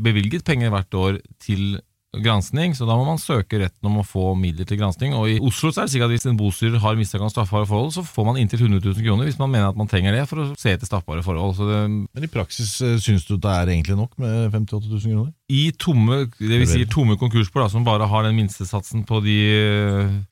bevilget 0.05 0.45
penger 0.45 0.73
hvert 0.73 0.99
år 0.99 1.19
til 1.41 1.80
gransking, 2.24 2.76
så 2.78 2.88
da 2.88 2.95
må 2.97 3.05
man 3.07 3.20
søke 3.22 3.59
retten 3.61 3.89
om 3.89 3.99
å 4.01 4.05
få 4.07 4.34
midler 4.39 4.68
til 4.68 4.80
gransking. 4.80 5.16
Og 5.18 5.30
I 5.32 5.38
Oslo 5.43 5.72
så 5.72 5.84
er 5.84 5.88
det 5.88 5.95
slik 5.95 6.05
at 6.05 6.13
hvis 6.13 6.28
en 6.30 6.39
bostyrer 6.39 6.82
har 6.84 6.97
mistanke 6.99 7.28
om 7.28 7.34
straffbare 7.34 7.68
forhold, 7.70 7.93
så 7.95 8.05
får 8.07 8.28
man 8.30 8.39
inntil 8.41 8.66
100 8.66 8.82
000 8.84 9.05
kroner 9.05 9.30
hvis 9.30 9.39
man 9.41 9.51
mener 9.53 9.72
at 9.72 9.80
man 9.80 9.89
trenger 9.91 10.16
det 10.16 10.26
for 10.30 10.43
å 10.43 10.47
se 10.59 10.76
etter 10.76 10.89
straffbare 10.89 11.26
forhold. 11.26 11.55
Så 11.57 11.70
det, 11.70 11.80
Men 11.89 12.28
i 12.28 12.32
praksis 12.32 12.76
eh, 12.86 12.97
syns 13.01 13.28
du 13.28 13.36
det 13.36 13.51
er 13.51 13.74
egentlig 13.74 13.97
nok 13.99 14.16
med 14.22 14.51
58 14.53 14.86
000 14.91 15.03
kroner? 15.05 15.34
I 15.51 15.66
tomme, 15.78 16.24
det 16.39 16.61
vil 16.61 16.70
si 16.70 16.88
tomme 16.89 17.20
konkursbord, 17.22 17.68
som 17.70 17.86
bare 17.86 18.07
har 18.09 18.26
den 18.26 18.38
minstesatsen 18.39 19.03
på 19.05 19.20
de 19.22 19.36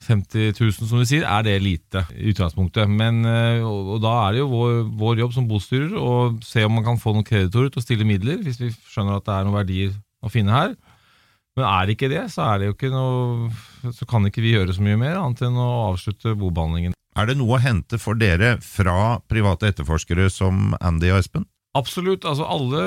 50 0.08 0.56
000, 0.58 0.74
som 0.80 1.02
du 1.02 1.06
sier, 1.06 1.28
er 1.28 1.46
det 1.46 1.60
lite 1.62 2.02
i 2.18 2.32
utgangspunktet. 2.32 2.90
Men, 2.90 3.22
og, 3.62 3.94
og 3.98 4.02
da 4.02 4.16
er 4.24 4.34
det 4.34 4.42
jo 4.42 4.50
vår, 4.50 4.80
vår 5.04 5.22
jobb 5.22 5.36
som 5.36 5.50
bostyrer 5.50 5.94
å 6.00 6.16
se 6.42 6.66
om 6.66 6.74
man 6.80 6.88
kan 6.88 6.98
få 7.02 7.14
noen 7.14 7.28
kreditorer 7.28 7.70
til 7.70 7.84
å 7.84 7.86
stille 7.86 8.08
midler, 8.10 8.42
hvis 8.42 8.62
vi 8.62 8.72
skjønner 8.74 9.20
at 9.20 9.28
det 9.28 9.36
er 9.36 9.46
noen 9.46 9.60
verdier 9.62 9.94
å 10.24 10.32
finne 10.34 10.56
her. 10.56 10.74
Men 11.58 11.68
er 11.70 11.86
det 11.86 11.96
ikke 11.98 12.10
det, 12.10 12.26
så, 12.34 12.48
er 12.50 12.60
det 12.60 12.70
jo 12.70 12.76
ikke 12.76 12.90
noe, 12.94 13.52
så 13.94 14.08
kan 14.10 14.26
ikke 14.26 14.42
vi 14.42 14.56
gjøre 14.56 14.74
så 14.74 14.82
mye 14.86 14.98
mer 14.98 15.20
annet 15.22 15.44
enn 15.46 15.60
å 15.62 15.70
avslutte 15.92 16.34
bobehandlingen. 16.40 16.98
Er 17.14 17.30
det 17.30 17.38
noe 17.38 17.60
å 17.60 17.62
hente 17.62 18.00
for 18.02 18.18
dere 18.18 18.56
fra 18.66 19.20
private 19.30 19.70
etterforskere 19.70 20.32
som 20.34 20.74
Andy 20.82 21.12
og 21.14 21.22
Espen? 21.22 21.46
Absolutt. 21.74 22.26
altså 22.30 22.46
Alle 22.46 22.82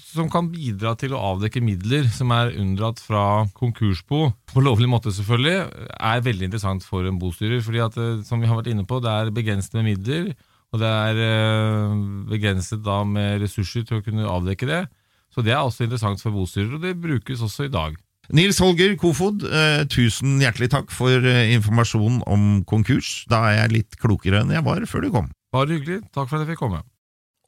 som 0.00 0.30
kan 0.32 0.48
bidra 0.52 0.94
til 0.96 1.12
å 1.12 1.20
avdekke 1.34 1.60
midler 1.64 2.08
som 2.12 2.32
er 2.32 2.54
unndratt 2.56 3.02
fra 3.04 3.44
konkursbo, 3.56 4.30
på 4.48 4.64
lovlig 4.64 4.88
måte 4.88 5.12
selvfølgelig, 5.12 5.86
er 5.92 6.24
veldig 6.24 6.48
interessant 6.48 6.84
for 6.88 7.04
en 7.08 7.20
bostyrer. 7.20 7.60
fordi 7.60 7.84
at, 7.84 7.96
eh, 7.96 8.22
som 8.24 8.40
vi 8.40 8.48
har 8.48 8.56
vært 8.56 8.72
inne 8.72 8.86
på, 8.88 9.00
det 9.00 9.12
er 9.12 9.30
begrenset 9.30 9.74
med 9.74 9.84
midler, 9.84 10.34
og 10.72 10.80
det 10.80 10.88
er 10.88 11.20
eh, 11.20 11.96
begrenset 12.32 12.82
da 12.82 13.04
med 13.04 13.42
ressurser 13.42 13.84
til 13.84 14.00
å 14.00 14.04
kunne 14.04 14.24
avdekke 14.24 14.66
det. 14.66 14.88
Så 15.34 15.44
det 15.44 15.54
er 15.54 15.60
også 15.62 15.86
interessant 15.86 16.22
for 16.22 16.34
bostyrer, 16.34 16.76
og 16.76 16.84
det 16.84 16.94
brukes 17.02 17.42
også 17.42 17.68
i 17.68 17.72
dag. 17.74 17.98
Nils 18.32 18.56
Holger 18.62 18.94
Kofod, 18.96 19.42
eh, 19.44 19.82
tusen 19.92 20.38
hjertelig 20.40 20.70
takk 20.72 20.94
for 20.94 21.20
informasjonen 21.20 22.22
om 22.24 22.48
konkurs. 22.64 23.26
Da 23.28 23.42
er 23.50 23.58
jeg 23.64 23.74
litt 23.74 24.00
klokere 24.00 24.40
enn 24.40 24.54
jeg 24.54 24.64
var 24.64 24.86
før 24.88 25.04
du 25.04 25.12
kom. 25.12 25.30
Bare 25.52 25.74
hyggelig. 25.74 26.00
Takk 26.14 26.30
for 26.30 26.38
at 26.38 26.46
jeg 26.46 26.54
fikk 26.54 26.64
komme. 26.64 26.84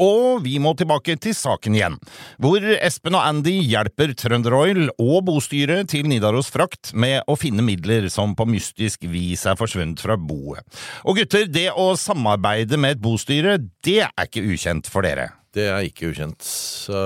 Og 0.02 0.42
vi 0.44 0.58
må 0.60 0.74
tilbake 0.76 1.16
til 1.20 1.32
saken 1.36 1.76
igjen, 1.76 1.96
hvor 2.42 2.60
Espen 2.60 3.16
og 3.16 3.24
Andy 3.24 3.54
hjelper 3.64 4.12
Trønderoil 4.18 4.90
og 4.92 5.22
bostyret 5.28 5.88
til 5.92 6.08
Nidaros 6.10 6.50
Frakt 6.52 6.92
med 6.92 7.24
å 7.24 7.36
finne 7.40 7.64
midler 7.64 8.10
som 8.12 8.34
på 8.36 8.44
mystisk 8.50 9.06
vis 9.08 9.46
er 9.48 9.56
forsvunnet 9.56 10.02
fra 10.04 10.18
boet. 10.20 10.60
Og 11.08 11.16
gutter, 11.22 11.48
det 11.48 11.70
å 11.72 11.94
samarbeide 11.96 12.76
med 12.80 12.98
et 12.98 13.04
bostyre, 13.04 13.56
det 13.86 14.02
er 14.04 14.28
ikke 14.28 14.44
ukjent 14.44 14.92
for 14.92 15.06
dere. 15.06 15.30
Det 15.56 15.66
er 15.72 15.86
ikke 15.88 16.10
ukjent. 16.12 16.44
Så, 16.44 16.96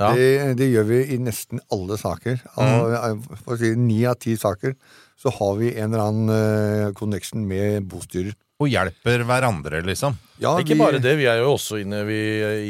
ja. 0.00 0.12
det, 0.16 0.28
det, 0.60 0.70
gjør 0.72 0.86
vi 0.88 1.00
i 1.14 1.18
nesten 1.20 1.60
alle 1.74 1.98
saker. 2.00 2.40
Mm. 2.56 3.26
for 3.42 3.56
å 3.56 3.60
si 3.60 3.74
Ni 3.76 4.00
av 4.08 4.16
ti 4.22 4.38
saker 4.40 4.76
så 5.20 5.32
har 5.36 5.58
vi 5.60 5.74
en 5.78 5.92
eller 5.92 6.04
annen 6.04 6.32
uh, 6.32 6.94
connection 6.96 7.44
med 7.48 7.84
bostyrer. 7.88 8.34
Og 8.62 8.70
hjelper 8.70 9.24
hverandre, 9.26 9.80
liksom. 9.86 10.16
Ja, 10.42 10.54
ikke 10.60 10.76
vi- 10.76 10.80
bare 10.80 11.00
det, 11.02 11.16
vi 11.18 11.26
er 11.30 11.42
jo 11.42 11.54
også 11.56 11.80
inne 11.82 12.04
vi, 12.06 12.20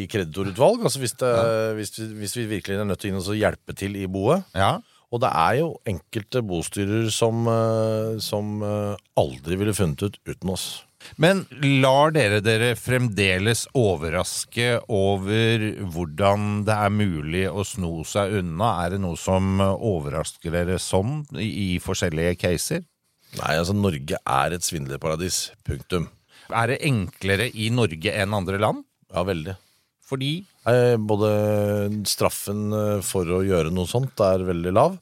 i 0.01 0.07
kreditorutvalg. 0.11 0.85
Altså 0.87 1.03
hvis, 1.03 1.17
det, 1.21 1.33
hvis, 1.79 1.95
vi, 1.99 2.09
hvis 2.23 2.37
vi 2.39 2.47
virkelig 2.57 2.81
er 2.81 2.89
nødt 2.89 3.03
til 3.03 3.13
å 3.13 3.15
inn 3.15 3.23
og 3.23 3.39
hjelpe 3.39 3.77
til 3.77 3.97
i 4.01 4.09
boet. 4.11 4.49
Og 5.15 5.21
det 5.23 5.31
er 5.31 5.59
jo 5.61 5.69
enkelte 5.87 6.43
bostyrer 6.43 7.07
som, 7.15 7.45
eh, 7.47 8.17
som 8.25 8.57
eh, 8.67 8.97
aldri 9.21 9.59
ville 9.61 9.77
funnet 9.77 10.03
ut 10.03 10.19
uten 10.27 10.51
oss. 10.51 10.83
Men 11.21 11.45
lar 11.83 12.15
dere 12.15 12.41
dere 12.45 12.73
fremdeles 12.79 13.67
overraske 13.77 14.81
over 14.93 15.67
hvordan 15.95 16.65
det 16.67 16.79
er 16.87 16.95
mulig 16.95 17.45
å 17.51 17.65
sno 17.67 17.93
seg 18.09 18.41
unna? 18.41 18.73
Er 18.85 18.95
det 18.95 19.03
noe 19.05 19.19
som 19.21 19.61
overrasker 19.61 20.55
dere 20.55 20.81
sånn 20.83 21.23
i, 21.37 21.49
i 21.49 21.69
forskjellige 21.83 22.39
caser? 22.41 22.85
Nei, 23.35 23.55
altså 23.59 23.75
Norge 23.75 24.19
er 24.19 24.55
et 24.55 24.67
svindlerparadis. 24.67 25.49
Punktum. 25.67 26.09
Er 26.55 26.71
det 26.71 26.83
enklere 26.87 27.49
i 27.51 27.71
Norge 27.75 28.13
enn 28.15 28.37
andre 28.37 28.61
land? 28.63 28.85
Ja, 29.15 29.25
veldig. 29.27 29.57
Fordi? 30.05 30.33
Eh, 30.69 30.97
både 31.01 31.31
straffen 32.09 32.69
eh, 32.77 33.01
for 33.05 33.29
å 33.29 33.43
gjøre 33.47 33.73
noe 33.75 33.89
sånt 33.91 34.21
er 34.25 34.45
veldig 34.47 34.75
lav. 34.77 34.99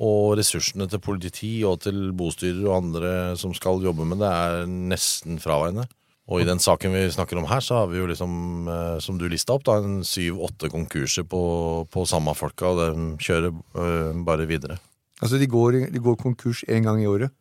Og 0.00 0.36
ressursene 0.38 0.86
til 0.90 1.02
politi 1.02 1.52
og 1.66 1.80
til 1.84 2.12
bostyrer 2.16 2.62
og 2.68 2.76
andre 2.76 3.14
som 3.40 3.54
skal 3.56 3.82
jobbe 3.82 4.06
med 4.06 4.22
det, 4.22 4.30
er 4.30 4.68
nesten 4.68 5.40
fraværende. 5.42 5.88
Og 6.30 6.44
i 6.44 6.46
den 6.46 6.62
saken 6.62 6.94
vi 6.94 7.08
snakker 7.10 7.40
om 7.40 7.48
her, 7.50 7.62
så 7.64 7.80
har 7.80 7.88
vi 7.90 7.98
jo 7.98 8.06
liksom, 8.06 8.32
eh, 8.70 8.98
som 9.02 9.18
du 9.18 9.26
lista 9.28 9.56
opp, 9.56 9.64
da, 9.66 9.80
en 9.82 10.04
syv-åtte 10.06 10.70
konkurser 10.70 11.26
på, 11.26 11.42
på 11.90 12.04
samme 12.06 12.36
folka, 12.38 12.70
og 12.70 12.78
de 12.78 13.08
kjører 13.18 13.50
eh, 13.50 14.20
bare 14.26 14.46
videre. 14.46 14.78
Altså, 15.18 15.40
de 15.40 15.48
går, 15.50 15.80
de 15.90 16.02
går 16.02 16.20
konkurs 16.20 16.62
én 16.70 16.86
gang 16.86 17.02
i 17.02 17.08
året, 17.10 17.34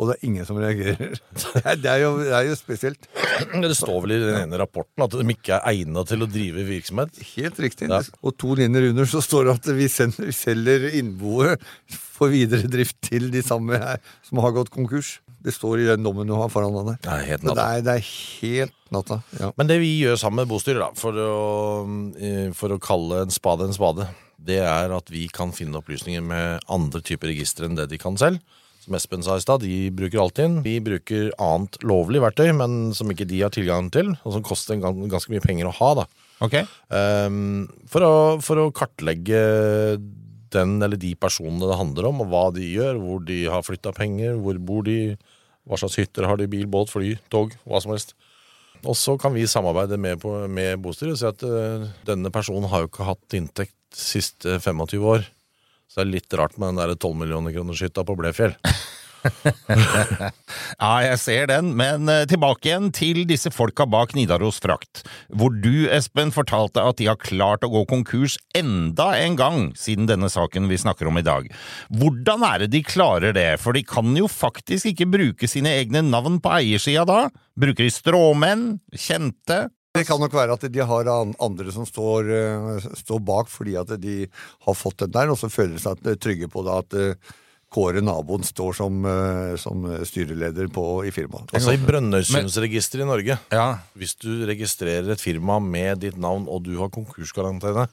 og 0.00 0.08
det 0.08 0.14
er 0.16 0.26
ingen 0.30 0.46
som 0.48 0.56
reagerer. 0.56 1.18
Det 1.82 1.88
er, 1.90 1.98
jo, 2.02 2.10
det 2.22 2.32
er 2.32 2.46
jo 2.48 2.54
spesielt. 2.56 3.04
Det 3.52 3.70
står 3.76 3.98
vel 4.04 4.14
i 4.14 4.20
den 4.22 4.38
ene 4.46 4.58
rapporten 4.60 5.04
at 5.04 5.12
de 5.12 5.34
ikke 5.34 5.58
er 5.58 5.66
egnet 5.74 6.08
til 6.08 6.24
å 6.24 6.28
drive 6.30 6.64
virksomhet. 6.68 7.18
Helt 7.34 7.58
riktig. 7.60 7.88
Ja. 7.92 8.00
Og 8.24 8.34
to 8.40 8.54
linjer 8.56 8.88
under 8.90 9.08
så 9.08 9.20
står 9.24 9.48
det 9.48 9.56
at 9.58 9.68
vi, 9.76 9.88
sender, 9.92 10.30
selger 10.36 10.86
innboet 10.96 11.60
for 11.92 12.32
videre 12.32 12.68
drift 12.70 12.96
til 13.04 13.28
de 13.32 13.42
samme 13.44 13.76
her, 13.80 14.00
som 14.26 14.40
har 14.44 14.54
gått 14.56 14.72
konkurs. 14.72 15.18
Det 15.40 15.52
står 15.56 15.84
i 15.84 15.88
den 15.88 16.04
dommen 16.04 16.28
du 16.28 16.34
har 16.36 16.50
foran 16.52 16.74
deg. 16.76 16.96
Det 17.04 17.12
er 17.12 17.28
helt 17.30 17.44
natta. 17.48 17.60
det 17.60 17.68
er, 17.68 17.84
det 17.86 17.94
er 17.96 18.08
helt 18.40 18.74
natta. 18.96 19.20
Ja. 19.40 19.52
Men 19.60 19.70
det 19.70 19.78
vi 19.84 19.92
gjør 20.02 20.18
sammen 20.20 20.42
med 20.42 20.50
bostyret, 20.52 20.80
da, 20.82 20.90
for 21.00 21.16
å, 21.16 21.36
eh, 22.20 22.48
for 22.56 22.72
å 22.76 22.80
kalle 22.82 23.24
en 23.24 23.32
spade 23.32 23.68
en 23.68 23.76
spade, 23.76 24.08
det 24.40 24.60
er 24.64 24.92
at 24.96 25.12
vi 25.12 25.26
kan 25.32 25.52
finne 25.56 25.80
opplysninger 25.80 26.24
med 26.24 26.64
andre 26.72 27.04
typer 27.04 27.32
registre 27.32 27.68
enn 27.68 27.76
det 27.76 27.88
de 27.92 28.00
kan 28.00 28.16
selv. 28.20 28.40
Som 28.90 28.96
Espen 28.98 29.22
sa 29.22 29.36
i 29.38 29.42
stad, 29.44 29.62
de 29.62 29.92
bruker 29.94 30.18
Altinn. 30.18 30.56
Vi 30.64 30.80
bruker 30.82 31.28
annet 31.38 31.76
lovlig 31.86 32.18
verktøy, 32.24 32.48
men 32.58 32.90
som 32.90 33.06
ikke 33.12 33.28
de 33.30 33.38
har 33.44 33.52
tilgang 33.54 33.86
til, 33.94 34.10
og 34.26 34.34
som 34.34 34.42
koster 34.42 34.80
ganske 34.82 35.30
mye 35.30 35.44
penger 35.44 35.68
å 35.70 35.74
ha. 35.76 35.90
da. 36.00 36.06
Ehm, 36.98 37.68
for, 37.86 38.02
å, 38.02 38.16
for 38.42 38.58
å 38.58 38.72
kartlegge 38.74 39.44
den 40.50 40.74
eller 40.82 40.98
de 40.98 41.12
personene 41.22 41.70
det 41.70 41.78
handler 41.78 42.10
om, 42.10 42.24
og 42.24 42.34
hva 42.34 42.42
de 42.56 42.66
gjør, 42.66 42.98
hvor 42.98 43.22
de 43.30 43.38
har 43.46 43.62
flytta 43.62 43.94
penger, 43.94 44.34
hvor 44.42 44.58
bor 44.58 44.82
de, 44.90 45.14
hva 45.70 45.78
slags 45.78 46.00
hytter 46.02 46.26
har 46.26 46.42
de, 46.42 46.50
bil, 46.50 46.66
båt, 46.66 46.90
fly, 46.90 47.14
tog, 47.30 47.54
hva 47.70 47.78
som 47.84 47.94
helst. 47.94 48.16
Og 48.82 48.98
så 48.98 49.14
kan 49.22 49.38
vi 49.38 49.46
samarbeide 49.46 50.02
med, 50.02 50.18
på, 50.18 50.34
med 50.50 50.82
bostyret 50.82 51.14
og 51.14 51.22
si 51.22 51.30
at 51.30 51.46
uh, 51.46 51.86
denne 52.10 52.34
personen 52.34 52.66
har 52.74 52.82
jo 52.82 52.90
ikke 52.90 53.06
hatt 53.06 53.38
inntekt 53.38 53.76
de 53.94 54.02
siste 54.02 54.58
25 54.58 55.06
år. 55.14 55.30
Så 55.90 56.00
det 56.00 56.06
er 56.06 56.14
litt 56.14 56.38
rart 56.38 56.54
med 56.54 56.70
den 56.70 56.80
der 56.84 56.94
12 56.94 57.18
millioner 57.18 57.54
kroners 57.54 57.82
hytta 57.82 58.06
på 58.06 58.14
Blefjell. 58.18 58.54
Ja, 60.80 60.90
jeg 61.04 61.16
ser 61.20 61.48
den, 61.50 61.74
men 61.76 62.08
eh, 62.08 62.22
tilbake 62.30 62.70
igjen 62.70 62.86
til 62.96 63.18
disse 63.28 63.50
folka 63.52 63.84
bak 63.90 64.14
Nidaros 64.16 64.60
Frakt, 64.62 65.02
hvor 65.28 65.52
du, 65.52 65.90
Espen, 65.92 66.32
fortalte 66.32 66.80
at 66.80 66.96
de 67.00 67.08
har 67.10 67.18
klart 67.20 67.66
å 67.66 67.70
gå 67.72 67.82
konkurs 67.90 68.38
enda 68.56 69.10
en 69.18 69.36
gang 69.36 69.58
siden 69.76 70.08
denne 70.08 70.30
saken 70.32 70.70
vi 70.70 70.78
snakker 70.80 71.10
om 71.10 71.20
i 71.20 71.26
dag. 71.26 71.50
Hvordan 71.92 72.46
er 72.48 72.64
det 72.64 72.70
de 72.76 72.84
klarer 72.86 73.36
det, 73.36 73.50
for 73.60 73.76
de 73.76 73.84
kan 73.84 74.14
jo 74.16 74.30
faktisk 74.30 74.92
ikke 74.92 75.10
bruke 75.12 75.50
sine 75.50 75.74
egne 75.82 76.04
navn 76.06 76.40
på 76.40 76.54
eiersida 76.60 77.04
da? 77.08 77.20
Bruker 77.60 77.84
de 77.84 77.92
stråmenn? 77.92 78.64
Kjente? 78.96 79.66
Det 79.90 80.04
kan 80.06 80.20
nok 80.22 80.34
være 80.36 80.54
at 80.54 80.64
de 80.70 80.82
har 80.86 81.08
andre 81.10 81.72
som 81.74 81.86
står, 81.86 82.28
eh, 82.30 82.90
står 83.00 83.18
bak 83.26 83.48
fordi 83.50 83.72
at 83.74 83.90
de 83.98 84.22
har 84.66 84.74
fått 84.78 85.02
den 85.02 85.10
der, 85.10 85.30
og 85.32 85.38
så 85.38 85.50
føler 85.50 85.74
de 85.74 85.82
seg 85.82 86.20
trygge 86.22 86.48
på 86.50 86.62
det 86.66 86.76
at 86.84 86.98
eh, 86.98 87.36
Kåre, 87.70 88.00
naboen, 88.02 88.42
står 88.42 88.74
som, 88.74 88.96
eh, 89.06 89.52
som 89.62 89.84
styreleder 90.06 90.66
på, 90.74 90.84
i 91.06 91.12
firmaet. 91.14 91.52
Altså 91.54 91.76
i 91.76 91.78
Brønnøysundsregisteret 91.78 93.04
i 93.04 93.06
Norge. 93.06 93.36
Hvis 93.94 94.16
du 94.18 94.30
registrerer 94.48 95.10
et 95.14 95.22
firma 95.22 95.60
med 95.62 96.02
ditt 96.02 96.18
navn 96.18 96.48
og 96.50 96.64
du 96.66 96.72
har 96.80 96.90
konkurskarantene, 96.90 97.86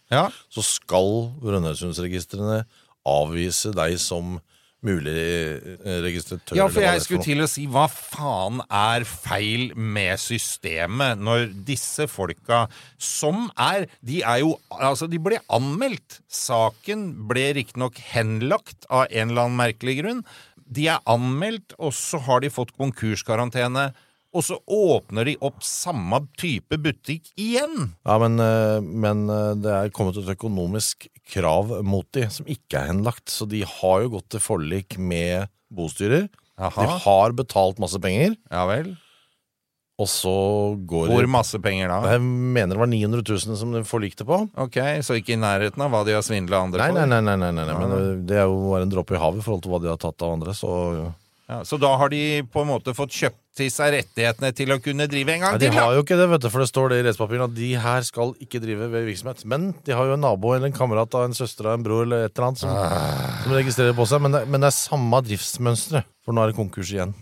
så 0.50 0.66
skal 0.66 1.30
Brønnøysundsregistrene 1.44 2.64
avvise 3.06 3.74
deg 3.78 3.98
som 4.02 4.40
mulig 4.86 5.14
eh, 5.18 6.00
registratør. 6.06 6.58
Ja, 6.60 6.68
for 6.70 6.86
jeg 6.86 7.02
skulle 7.04 7.26
til 7.26 7.42
å 7.44 7.50
si 7.50 7.66
hva 7.72 7.88
faen 7.92 8.62
er 8.68 9.06
feil 9.10 9.72
med 9.74 10.22
systemet 10.22 11.22
når 11.22 11.50
disse 11.68 12.06
folka 12.12 12.66
som 13.02 13.48
er 13.58 13.88
De 14.06 14.22
er 14.22 14.44
jo 14.44 14.56
Altså, 14.70 15.08
de 15.10 15.20
ble 15.22 15.40
anmeldt. 15.54 16.20
Saken 16.30 17.10
ble 17.30 17.50
riktignok 17.58 17.98
henlagt 18.14 18.86
av 18.90 19.08
en 19.10 19.32
eller 19.32 19.48
annen 19.48 19.60
merkelig 19.60 19.98
grunn. 20.02 20.22
De 20.68 20.90
er 20.92 21.04
anmeldt, 21.08 21.74
og 21.80 21.94
så 21.96 22.20
har 22.28 22.44
de 22.44 22.52
fått 22.52 22.76
konkurskarantene. 22.78 23.90
Og 24.36 24.44
så 24.44 24.58
åpner 24.68 25.26
de 25.30 25.36
opp 25.48 25.64
samme 25.66 26.20
type 26.38 26.78
butikk 26.84 27.30
igjen. 27.40 27.94
Ja, 28.06 28.18
men, 28.22 28.36
eh, 28.44 28.80
men 28.84 29.26
eh, 29.32 29.54
det 29.64 29.72
er 29.74 29.94
kommet 29.96 30.18
et 30.20 30.30
økonomisk 30.36 31.08
krav 31.32 31.72
mot 31.88 32.06
de 32.16 32.28
som 32.34 32.46
ikke 32.50 32.82
er 32.82 32.92
henlagt. 32.92 33.30
Så 33.32 33.48
de 33.50 33.64
har 33.66 34.04
jo 34.04 34.14
gått 34.18 34.30
til 34.36 34.44
forlik 34.44 34.98
med 35.00 35.48
bostyrer. 35.74 36.28
Aha. 36.58 36.84
De 36.84 37.02
har 37.06 37.36
betalt 37.38 37.80
masse 37.82 38.00
penger. 38.02 38.36
Ja 38.52 38.66
vel. 38.70 38.96
Og 39.98 40.06
så 40.06 40.32
går 40.86 41.10
Hvor 41.10 41.26
masse 41.32 41.58
penger 41.58 41.90
da? 41.90 42.12
Jeg 42.14 42.22
mener 42.22 42.76
det 42.76 42.82
var 42.84 42.90
900 42.92 43.24
000 43.26 43.58
som 43.58 43.72
de 43.74 43.82
forlikte 43.88 44.26
på. 44.30 44.44
Ok, 44.62 44.78
Så 45.02 45.18
ikke 45.18 45.34
i 45.34 45.40
nærheten 45.42 45.82
av 45.82 45.90
hva 45.90 46.04
de 46.06 46.14
har 46.14 46.22
svindla 46.26 46.60
andre 46.68 46.84
Nei, 46.84 46.92
for? 46.94 47.08
nei, 47.10 47.22
nei, 47.26 47.34
nei, 47.42 47.50
nei, 47.50 47.66
nei, 47.66 47.78
men 47.82 48.26
det 48.30 48.38
er 48.38 48.46
jo 48.46 48.60
bare 48.70 48.86
en 48.86 48.94
dråpe 48.94 49.18
i 49.18 49.22
havet 49.24 49.42
i 49.42 49.46
forhold 49.48 49.64
til 49.66 49.74
hva 49.74 49.80
de 49.82 49.90
har 49.90 49.98
tatt 49.98 50.22
av 50.22 50.36
andre. 50.38 50.54
Så 50.54 50.70
Ja, 51.48 51.62
så 51.64 51.80
da 51.80 51.94
har 51.98 52.10
de 52.12 52.44
på 52.52 52.62
en 52.62 52.68
måte 52.68 52.94
fått 52.94 53.16
kjøpt 53.16 53.47
til 53.58 53.70
seg 53.74 53.92
rettighetene 53.98 54.52
til 54.56 54.72
å 54.76 54.78
kunne 54.84 55.08
drive 55.10 55.34
en 55.36 55.44
gang 55.44 55.56
ja, 55.58 55.60
de 55.62 55.68
til? 55.68 55.76
da? 55.76 55.84
har 55.88 55.98
jo 55.98 56.04
ikke 56.06 56.18
det, 56.20 56.28
vet 56.32 56.46
du, 56.46 56.50
for 56.54 56.64
det 56.64 56.70
står 56.70 56.94
det 56.94 57.00
i 57.02 57.06
rettspapirene 57.10 57.48
at 57.50 57.56
de 57.58 57.70
her 57.84 58.08
skal 58.08 58.34
ikke 58.46 58.62
drive 58.64 58.90
ved 58.94 59.08
virksomhet. 59.10 59.44
Men 59.50 59.70
de 59.88 59.96
har 59.98 60.10
jo 60.10 60.16
en 60.18 60.24
nabo 60.26 60.54
eller 60.56 60.70
en 60.72 60.78
kamerat 60.78 61.18
av 61.18 61.26
en 61.28 61.38
søster 61.38 61.70
av 61.72 61.78
en 61.80 61.86
bror 61.86 62.06
eller 62.06 62.28
et 62.28 62.34
eller 62.38 62.48
annet 62.52 62.62
som, 62.64 62.72
Ah. 62.78 63.42
som 63.44 63.56
registrerer 63.58 63.98
på 63.98 64.06
seg. 64.10 64.22
Men 64.24 64.38
det, 64.38 64.44
men 64.48 64.62
det 64.64 64.70
er 64.72 64.78
samme 64.78 65.22
driftsmønstre, 65.26 66.04
for 66.26 66.38
nå 66.38 66.44
er 66.46 66.54
det 66.54 66.60
konkurs 66.62 66.94
igjen. 66.94 67.16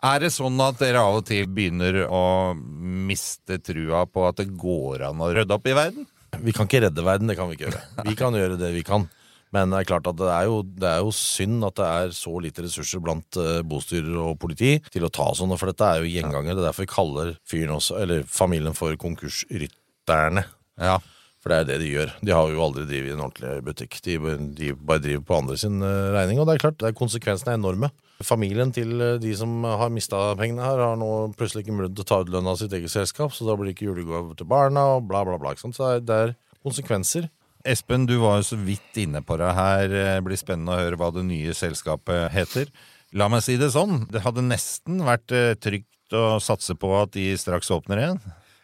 Er 0.00 0.22
det 0.22 0.30
sånn 0.32 0.56
at 0.64 0.78
dere 0.80 1.02
av 1.04 1.18
og 1.18 1.26
til 1.28 1.44
begynner 1.52 2.06
å 2.08 2.22
miste 2.56 3.58
trua 3.60 4.06
på 4.08 4.24
at 4.28 4.38
det 4.40 4.48
går 4.56 5.04
an 5.10 5.20
å 5.20 5.28
rydde 5.34 5.56
opp 5.58 5.66
i 5.68 5.76
verden? 5.76 6.06
Vi 6.40 6.54
kan 6.56 6.68
ikke 6.70 6.84
redde 6.86 7.04
verden, 7.04 7.28
det 7.28 7.36
kan 7.36 7.50
vi 7.50 7.58
ikke 7.58 7.66
gjøre. 7.68 7.82
Vi 8.06 8.14
kan 8.16 8.36
gjøre 8.38 8.56
det 8.60 8.70
vi 8.72 8.84
kan. 8.86 9.08
Men 9.54 9.72
det 9.72 9.80
er 9.80 9.88
klart 9.90 10.06
at 10.06 10.18
det 10.20 10.30
er 10.30 10.46
jo, 10.46 10.60
det 10.62 10.86
er 10.86 11.00
jo 11.02 11.14
synd 11.14 11.64
at 11.66 11.78
det 11.80 11.86
er 11.86 12.12
så 12.14 12.34
lite 12.42 12.64
ressurser 12.66 13.02
blant 13.02 13.38
uh, 13.40 13.60
bostyrer 13.66 14.18
og 14.22 14.36
politi 14.42 14.76
til 14.92 15.06
å 15.06 15.12
ta 15.12 15.30
sånne, 15.34 15.58
for 15.58 15.72
dette 15.72 15.86
er 15.86 16.04
jo 16.04 16.12
gjengangere. 16.12 16.54
Det 16.54 16.62
er 16.62 16.68
derfor 16.68 16.86
vi 16.86 16.92
kaller 16.94 17.32
fyren 17.50 17.74
også, 17.78 17.98
eller 18.04 18.28
familien 18.30 18.76
for 18.78 18.94
konkursrytterne. 19.00 20.46
Ja. 20.80 21.00
For 21.40 21.52
det 21.52 21.56
er 21.56 21.68
det 21.70 21.78
de 21.80 21.88
gjør. 21.88 22.10
De 22.20 22.32
har 22.36 22.52
jo 22.52 22.60
aldri 22.60 22.84
drevet 22.84 23.14
en 23.14 23.22
ordentlig 23.24 23.64
butikk. 23.64 23.96
De, 24.04 24.18
de 24.58 24.74
bare 24.76 25.00
driver 25.00 25.22
på 25.24 25.38
andre 25.38 25.56
sin 25.60 25.80
eh, 25.80 26.10
regning, 26.12 26.40
og 26.40 26.46
det 26.46 26.58
er 26.58 26.64
klart, 26.66 26.84
konsekvensene 26.98 27.54
er 27.54 27.60
enorme. 27.60 27.88
Familien 28.20 28.74
til 28.76 28.92
eh, 29.00 29.16
de 29.22 29.32
som 29.38 29.64
har 29.64 29.92
mista 29.94 30.20
pengene 30.36 30.66
her, 30.66 30.82
har 30.84 31.00
nå 31.00 31.08
plutselig 31.40 31.64
ikke 31.64 31.78
mulighet 31.78 31.96
til 31.96 32.04
å 32.04 32.10
ta 32.10 32.20
ut 32.20 32.32
lønn 32.34 32.50
av 32.52 32.60
sitt 32.60 32.76
eget 32.76 32.92
selskap, 32.92 33.32
så 33.32 33.48
da 33.48 33.56
blir 33.56 33.70
det 33.70 33.78
ikke 33.78 33.88
julegave 33.88 34.36
til 34.36 34.50
barna, 34.52 34.84
og 34.98 35.08
bla, 35.08 35.24
bla, 35.24 35.40
bla. 35.40 35.56
Så 35.56 35.72
det 35.72 35.88
er, 35.88 36.04
det 36.04 36.18
er 36.26 36.36
konsekvenser. 36.60 37.30
Espen, 37.64 38.06
du 38.08 38.16
var 38.22 38.38
jo 38.40 38.46
så 38.52 38.56
vidt 38.56 38.96
inne 39.02 39.20
på 39.26 39.36
det 39.40 39.50
her. 39.56 39.88
Det 39.92 40.24
blir 40.24 40.38
spennende 40.40 40.72
å 40.76 40.80
høre 40.80 40.96
hva 41.00 41.10
det 41.12 41.24
nye 41.28 41.52
selskapet 41.56 42.30
heter. 42.32 42.70
La 43.12 43.26
meg 43.28 43.42
si 43.44 43.56
det 43.60 43.72
sånn, 43.74 44.06
det 44.10 44.22
hadde 44.24 44.44
nesten 44.46 45.02
vært 45.04 45.32
eh, 45.34 45.54
trygt 45.60 46.14
å 46.16 46.38
satse 46.42 46.76
på 46.78 46.90
at 47.02 47.12
de 47.16 47.32
straks 47.38 47.70
åpner 47.74 48.00
igjen. 48.04 48.20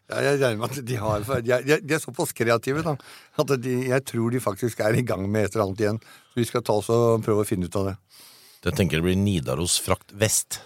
Ja, 0.06 0.20
jeg 0.22 0.38
regner 0.38 0.60
med 0.62 0.70
at 0.70 0.84
de 0.86 0.96
har 1.02 1.24
for 1.26 1.42
de 1.42 1.50
er- 1.50 1.80
de 1.82 1.94
er 1.96 1.98
såpass 1.98 2.30
kreative, 2.32 2.82
da. 2.86 2.94
At 3.42 3.50
de, 3.60 3.74
jeg 3.90 4.04
tror 4.06 4.30
de 4.30 4.38
faktisk 4.40 4.80
er 4.86 4.94
i 4.94 5.02
gang 5.02 5.26
med 5.30 5.44
et 5.48 5.56
eller 5.56 5.66
annet 5.66 5.82
igjen. 5.82 5.98
Så 6.30 6.38
vi 6.38 6.44
skal 6.46 6.62
ta 6.62 6.76
oss 6.78 6.88
og 6.94 7.24
prøve 7.26 7.42
å 7.42 7.48
finne 7.48 7.66
ut 7.66 7.76
av 7.76 7.86
det. 7.90 7.96
Jeg 8.66 8.74
tenker 8.78 8.98
det 8.98 9.06
blir 9.06 9.18
Nidaros 9.18 9.80
frakt 9.82 10.14
vest. 10.14 10.60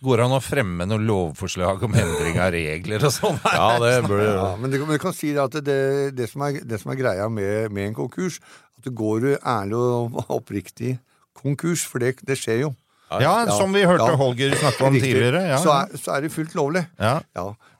Går 0.00 0.16
det 0.16 0.24
an 0.24 0.32
å 0.32 0.40
fremme 0.40 0.86
noen 0.88 1.04
lovforslag 1.04 1.82
om 1.84 1.96
endring 2.00 2.38
av 2.40 2.54
regler 2.54 3.04
og 3.04 3.12
sånn? 3.12 3.36
Ja, 3.44 3.74
det 3.82 3.94
burde 4.06 4.24
du 4.24 4.32
Ja, 4.32 4.50
men 4.56 4.72
du, 4.72 4.78
men 4.86 4.96
du 4.96 5.02
kan 5.02 5.16
si 5.16 5.34
at 5.36 5.58
det, 5.66 5.80
det, 6.16 6.28
som 6.30 6.46
er, 6.46 6.62
det 6.64 6.80
som 6.80 6.92
er 6.94 7.00
greia 7.00 7.26
med, 7.28 7.68
med 7.74 7.90
en 7.90 7.98
konkurs, 7.98 8.40
at 8.78 8.88
det 8.88 8.94
går 8.96 9.34
ærlig 9.36 9.76
og 9.76 10.22
oppriktig 10.38 10.96
konkurs, 11.36 11.84
for 11.88 12.00
det, 12.00 12.16
det 12.24 12.38
skjer 12.40 12.64
jo. 12.64 12.72
Ja, 13.18 13.42
som 13.58 13.72
vi 13.74 13.82
hørte 13.82 14.14
Holger 14.16 14.54
snakke 14.54 14.86
om 14.86 14.94
Riktig. 14.94 15.10
tidligere, 15.10 15.42
ja. 15.50 15.58
Så, 15.58 15.72
er, 15.74 15.98
så 15.98 16.14
er 16.14 16.24
det 16.24 16.30
fullt 16.32 16.54
lovlig. 16.54 16.84
Ja. 17.00 17.18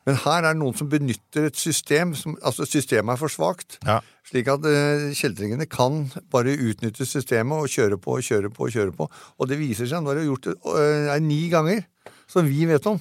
Men 0.08 0.16
her 0.24 0.40
er 0.40 0.48
det 0.48 0.58
noen 0.58 0.74
som 0.74 0.88
benytter 0.90 1.46
et 1.50 1.60
system 1.60 2.16
som, 2.18 2.34
Altså, 2.42 2.66
systemet 2.66 3.14
er 3.14 3.20
for 3.20 3.30
svakt. 3.30 3.78
Ja. 3.86 4.00
Slik 4.26 4.50
at 4.50 4.64
uh, 4.66 5.06
kjeltringene 5.14 5.68
kan 5.70 6.02
bare 6.32 6.56
utnytte 6.56 7.06
systemet 7.06 7.62
og 7.62 7.70
kjøre 7.70 8.00
på 8.00 8.16
og 8.18 8.26
kjøre 8.26 8.50
på 8.54 8.66
og 8.66 8.74
kjøre 8.74 8.96
på. 8.96 9.06
Og 9.38 9.50
det 9.50 9.60
viser 9.60 9.90
seg, 9.90 10.02
nå 10.02 10.10
har 10.12 10.18
de 10.20 10.26
gjort 10.26 10.50
det 10.50 10.56
uh, 10.66 11.14
ni 11.22 11.44
ganger, 11.52 11.84
som 12.31 12.47
vi 12.49 12.66
vet 12.70 12.87
om. 12.91 13.01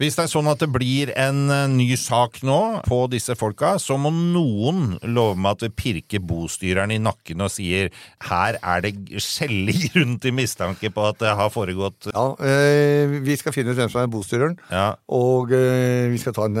Hvis 0.00 0.14
det 0.16 0.22
er 0.24 0.30
sånn 0.32 0.48
at 0.48 0.62
det 0.62 0.70
blir 0.72 1.10
en 1.12 1.50
eh, 1.52 1.66
ny 1.68 1.90
sak 2.00 2.38
nå 2.46 2.56
på 2.86 3.02
disse 3.12 3.34
folka, 3.36 3.74
så 3.76 3.98
må 4.00 4.08
noen 4.08 4.94
love 5.04 5.36
meg 5.36 5.58
at 5.58 5.64
vi 5.66 5.70
pirker 5.82 6.22
bostyreren 6.24 6.94
i 6.94 6.96
nakken 7.04 7.44
og 7.44 7.52
sier 7.52 7.90
her 8.30 8.56
er 8.62 8.86
det 8.86 8.94
skjellig 9.20 9.76
grunn 9.92 10.16
til 10.22 10.32
mistanke 10.38 10.88
på 10.94 11.04
at 11.10 11.20
det 11.20 11.34
har 11.36 11.52
foregått 11.52 12.08
Ja, 12.14 12.30
øh, 12.32 13.18
Vi 13.28 13.36
skal 13.36 13.52
finne 13.52 13.74
ut 13.74 13.82
hvem 13.82 13.92
som 13.92 14.00
er 14.06 14.12
bostyreren, 14.14 14.56
Ja. 14.72 14.94
og 15.12 15.52
øh, 15.52 16.08
vi 16.14 16.22
skal 16.22 16.32
ta 16.38 16.48
en, 16.48 16.56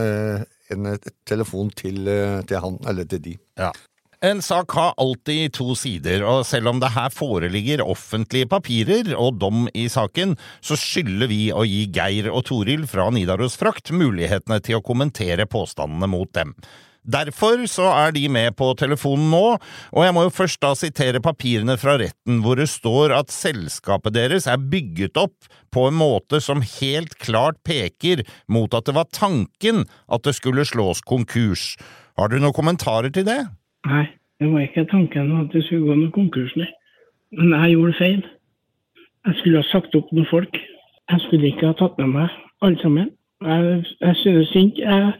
en, 0.76 0.90
telefon 1.24 1.72
til, 1.72 2.04
til 2.44 2.60
han, 2.60 2.76
eller 2.92 3.08
til 3.08 3.24
de. 3.24 3.38
Ja. 3.56 3.72
En 4.20 4.42
sak 4.44 4.70
har 4.76 4.92
alltid 5.00 5.54
to 5.56 5.72
sider, 5.72 6.20
og 6.28 6.42
selv 6.44 6.68
om 6.68 6.80
det 6.82 6.90
her 6.92 7.08
foreligger 7.08 7.80
offentlige 7.80 8.50
papirer 8.52 9.14
og 9.16 9.38
dom 9.40 9.62
i 9.72 9.86
saken, 9.88 10.34
så 10.60 10.76
skylder 10.76 11.30
vi 11.30 11.46
å 11.56 11.62
gi 11.64 11.86
Geir 11.88 12.26
og 12.28 12.42
Toril 12.50 12.82
fra 12.90 13.06
Nidaros 13.16 13.54
Frakt 13.56 13.88
mulighetene 13.96 14.58
til 14.60 14.76
å 14.76 14.84
kommentere 14.84 15.46
påstandene 15.48 16.10
mot 16.12 16.28
dem. 16.36 16.52
Derfor 17.00 17.64
så 17.64 17.86
er 17.94 18.12
de 18.12 18.26
med 18.28 18.58
på 18.58 18.68
telefonen 18.76 19.30
nå, 19.32 19.54
og 19.56 20.04
jeg 20.04 20.12
må 20.12 20.26
jo 20.26 20.34
først 20.36 20.60
da 20.60 20.74
sitere 20.76 21.22
papirene 21.24 21.78
fra 21.80 21.94
retten 22.02 22.42
hvor 22.44 22.60
det 22.60 22.68
står 22.68 23.14
at 23.16 23.32
selskapet 23.32 24.18
deres 24.18 24.44
er 24.44 24.60
bygget 24.60 25.16
opp 25.16 25.48
på 25.72 25.86
en 25.88 25.96
måte 25.96 26.42
som 26.44 26.60
helt 26.60 27.16
klart 27.24 27.56
peker 27.64 28.26
mot 28.52 28.76
at 28.76 28.84
det 28.84 28.98
var 29.00 29.08
tanken 29.16 29.86
at 30.12 30.28
det 30.28 30.36
skulle 30.36 30.68
slås 30.68 31.00
konkurs. 31.08 31.72
Har 32.20 32.28
du 32.28 32.36
noen 32.36 32.52
kommentarer 32.52 33.08
til 33.16 33.24
det? 33.24 33.40
Nei, 33.86 34.06
det 34.40 34.52
var 34.52 34.60
ikke 34.60 34.84
tanken 34.90 35.32
at 35.40 35.52
det 35.52 35.64
skulle 35.64 35.86
gå 35.86 35.94
noen 35.94 36.12
konkurs. 36.12 36.52
Men 37.32 37.54
jeg 37.54 37.72
gjorde 37.76 37.98
feil. 37.98 38.26
Jeg 39.26 39.34
skulle 39.38 39.62
ha 39.62 39.68
sagt 39.70 39.94
opp 39.94 40.12
noen 40.12 40.28
folk. 40.30 40.60
Jeg 41.10 41.20
skulle 41.20 41.46
ikke 41.50 41.66
ha 41.66 41.76
tatt 41.78 41.98
med 41.98 42.12
meg 42.14 42.28
alle 42.62 42.78
sammen. 42.80 43.10
Jeg, 43.44 43.84
jeg 44.00 44.16
synes 44.16 44.54
ikke 44.54 44.82
Jeg 44.82 45.12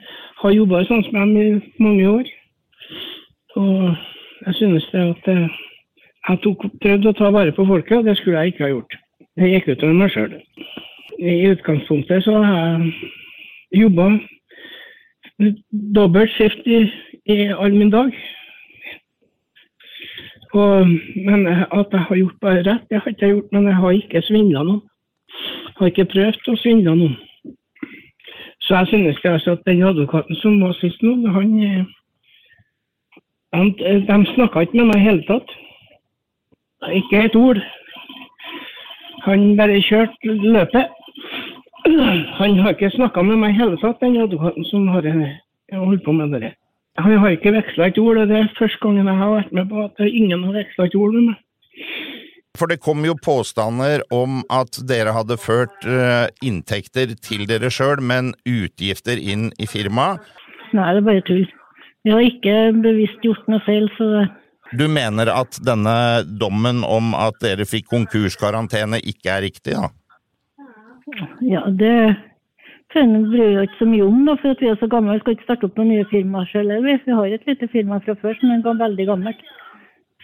har 0.42 0.52
jobba 0.52 0.84
sånn 0.84 1.04
som 1.04 1.16
dem 1.18 1.36
i 1.36 1.82
mange 1.82 2.08
år. 2.08 2.28
Og 3.56 3.96
jeg 4.46 4.54
synes 4.54 4.88
det 4.92 5.00
at 5.00 5.28
eh, 5.28 5.60
jeg 6.28 6.42
tok, 6.44 6.66
prøvde 6.82 7.10
å 7.10 7.16
ta 7.16 7.30
vare 7.32 7.52
på 7.52 7.66
folket, 7.66 7.98
og 7.98 8.04
det 8.08 8.16
skulle 8.18 8.40
jeg 8.40 8.52
ikke 8.52 8.64
ha 8.64 8.72
gjort. 8.74 8.96
Det 9.36 9.50
gikk 9.50 9.68
ut 9.70 9.84
over 9.84 9.98
meg 10.00 10.12
sjøl. 10.14 10.36
I 11.20 11.36
utgangspunktet 11.50 12.24
så 12.24 12.42
har 12.44 12.60
jeg 12.60 13.82
jobba 13.82 14.06
dobbelt 15.96 16.32
skift 16.36 16.66
i, 16.68 16.84
i 17.28 17.38
all 17.52 17.76
min 17.76 17.92
dag. 17.92 18.12
Og, 20.52 20.86
men 21.16 21.46
at 21.46 21.86
jeg 21.92 22.00
har 22.00 22.16
gjort 22.16 22.40
bare 22.40 22.62
rett, 22.66 22.86
det 22.90 23.00
har 23.00 23.10
ikke 23.10 23.26
jeg 23.26 23.34
gjort. 23.34 23.52
Men 23.52 23.66
jeg 23.66 23.74
har 23.74 23.90
ikke 23.90 24.22
svindla 24.22 24.62
noen. 24.62 24.82
Jeg 25.30 25.76
har 25.78 25.90
ikke 25.92 26.10
prøvd 26.12 26.48
å 26.50 26.56
svindle 26.58 26.94
noen. 26.98 27.18
Så 28.60 28.76
jeg 28.76 28.86
synes 28.86 29.20
det 29.22 29.30
altså 29.30 29.52
at 29.56 29.66
den 29.66 29.82
advokaten 29.82 30.36
som 30.36 30.60
var 30.62 30.72
sist 30.78 31.02
nå, 31.02 31.14
han, 31.34 31.54
De, 33.52 34.06
De 34.08 34.16
snakka 34.34 34.60
ikke 34.60 34.78
med 34.78 34.90
meg 34.90 35.00
i 35.00 35.06
hele 35.08 35.24
tatt. 35.26 35.54
Ikke 36.94 37.24
et 37.24 37.36
ord. 37.36 37.58
Han 39.24 39.56
bare 39.56 39.82
kjørte 39.82 40.34
løpet. 40.34 40.86
Han 42.38 42.58
har 42.58 42.70
ikke 42.70 42.90
snakka 42.94 43.22
med 43.22 43.36
meg 43.42 43.54
i 43.54 43.58
hele 43.58 43.76
tatt, 43.82 44.00
den 44.00 44.20
advokaten 44.22 44.64
som 44.70 44.88
har 44.88 45.06
eh, 45.06 45.38
holdt 45.74 46.04
på 46.04 46.12
med 46.12 46.40
det. 46.40 46.54
Han 47.00 47.20
har 47.22 47.34
ikke 47.36 47.52
veksla 47.54 47.90
et 47.90 47.98
ord, 48.00 48.18
og 48.20 48.30
det 48.30 48.38
er 48.38 48.50
første 48.58 48.80
gangen 48.82 49.08
jeg 49.08 49.20
har 49.20 49.36
vært 49.36 49.52
med 49.56 49.70
på 49.70 49.84
at 49.86 50.02
ingen 50.06 50.42
har 50.46 50.56
veksla 50.58 50.88
et 50.88 50.96
ord 50.98 51.14
med 51.16 51.30
meg. 51.30 51.38
For 52.58 52.70
det 52.70 52.80
kom 52.82 53.04
jo 53.06 53.14
påstander 53.14 54.02
om 54.12 54.42
at 54.52 54.80
dere 54.88 55.14
hadde 55.14 55.38
ført 55.40 55.86
eh, 55.86 56.26
inntekter 56.44 57.14
til 57.22 57.46
dere 57.48 57.70
sjøl, 57.72 58.02
men 58.02 58.34
utgifter 58.48 59.20
inn 59.22 59.48
i 59.62 59.68
firmaet. 59.70 60.26
Nei, 60.74 60.88
det 60.92 61.00
er 61.00 61.06
bare 61.06 61.24
tull. 61.28 61.46
Vi 62.04 62.12
har 62.14 62.24
ikke 62.24 62.56
bevisst 62.82 63.24
gjort 63.24 63.48
noe 63.50 63.62
feil, 63.66 63.88
så 63.96 64.26
Du 64.76 64.86
mener 64.88 65.30
at 65.32 65.58
denne 65.66 66.22
dommen 66.40 66.84
om 66.86 67.14
at 67.18 67.40
dere 67.42 67.66
fikk 67.66 67.88
konkurskarantene 67.90 69.00
ikke 69.02 69.32
er 69.34 69.42
riktig, 69.46 69.74
da? 69.74 69.90
Ja, 71.42 71.64
det 71.66 71.94
vi 72.94 73.30
bryr 73.30 73.52
jo 73.54 73.62
ikke 73.62 73.78
så 73.78 73.86
mye 73.86 74.04
om, 74.06 74.24
da, 74.26 74.34
for 74.40 74.50
at 74.50 74.60
vi 74.62 74.68
er 74.68 74.78
så 74.80 74.88
gamle. 74.90 75.14
Vi 75.14 75.22
skal 75.22 75.36
ikke 75.36 75.46
starte 75.46 75.68
opp 75.68 75.76
noen 75.78 75.92
nye 75.92 76.06
firmaer 76.10 76.48
selv. 76.50 76.74
Vi 76.84 76.96
Vi 77.04 77.12
har 77.12 77.26
et 77.26 77.46
lite 77.46 77.68
firma 77.68 78.00
fra 78.00 78.14
før 78.14 78.34
som 78.40 78.50
er 78.50 78.84
veldig 78.84 79.06
gammelt. 79.06 79.40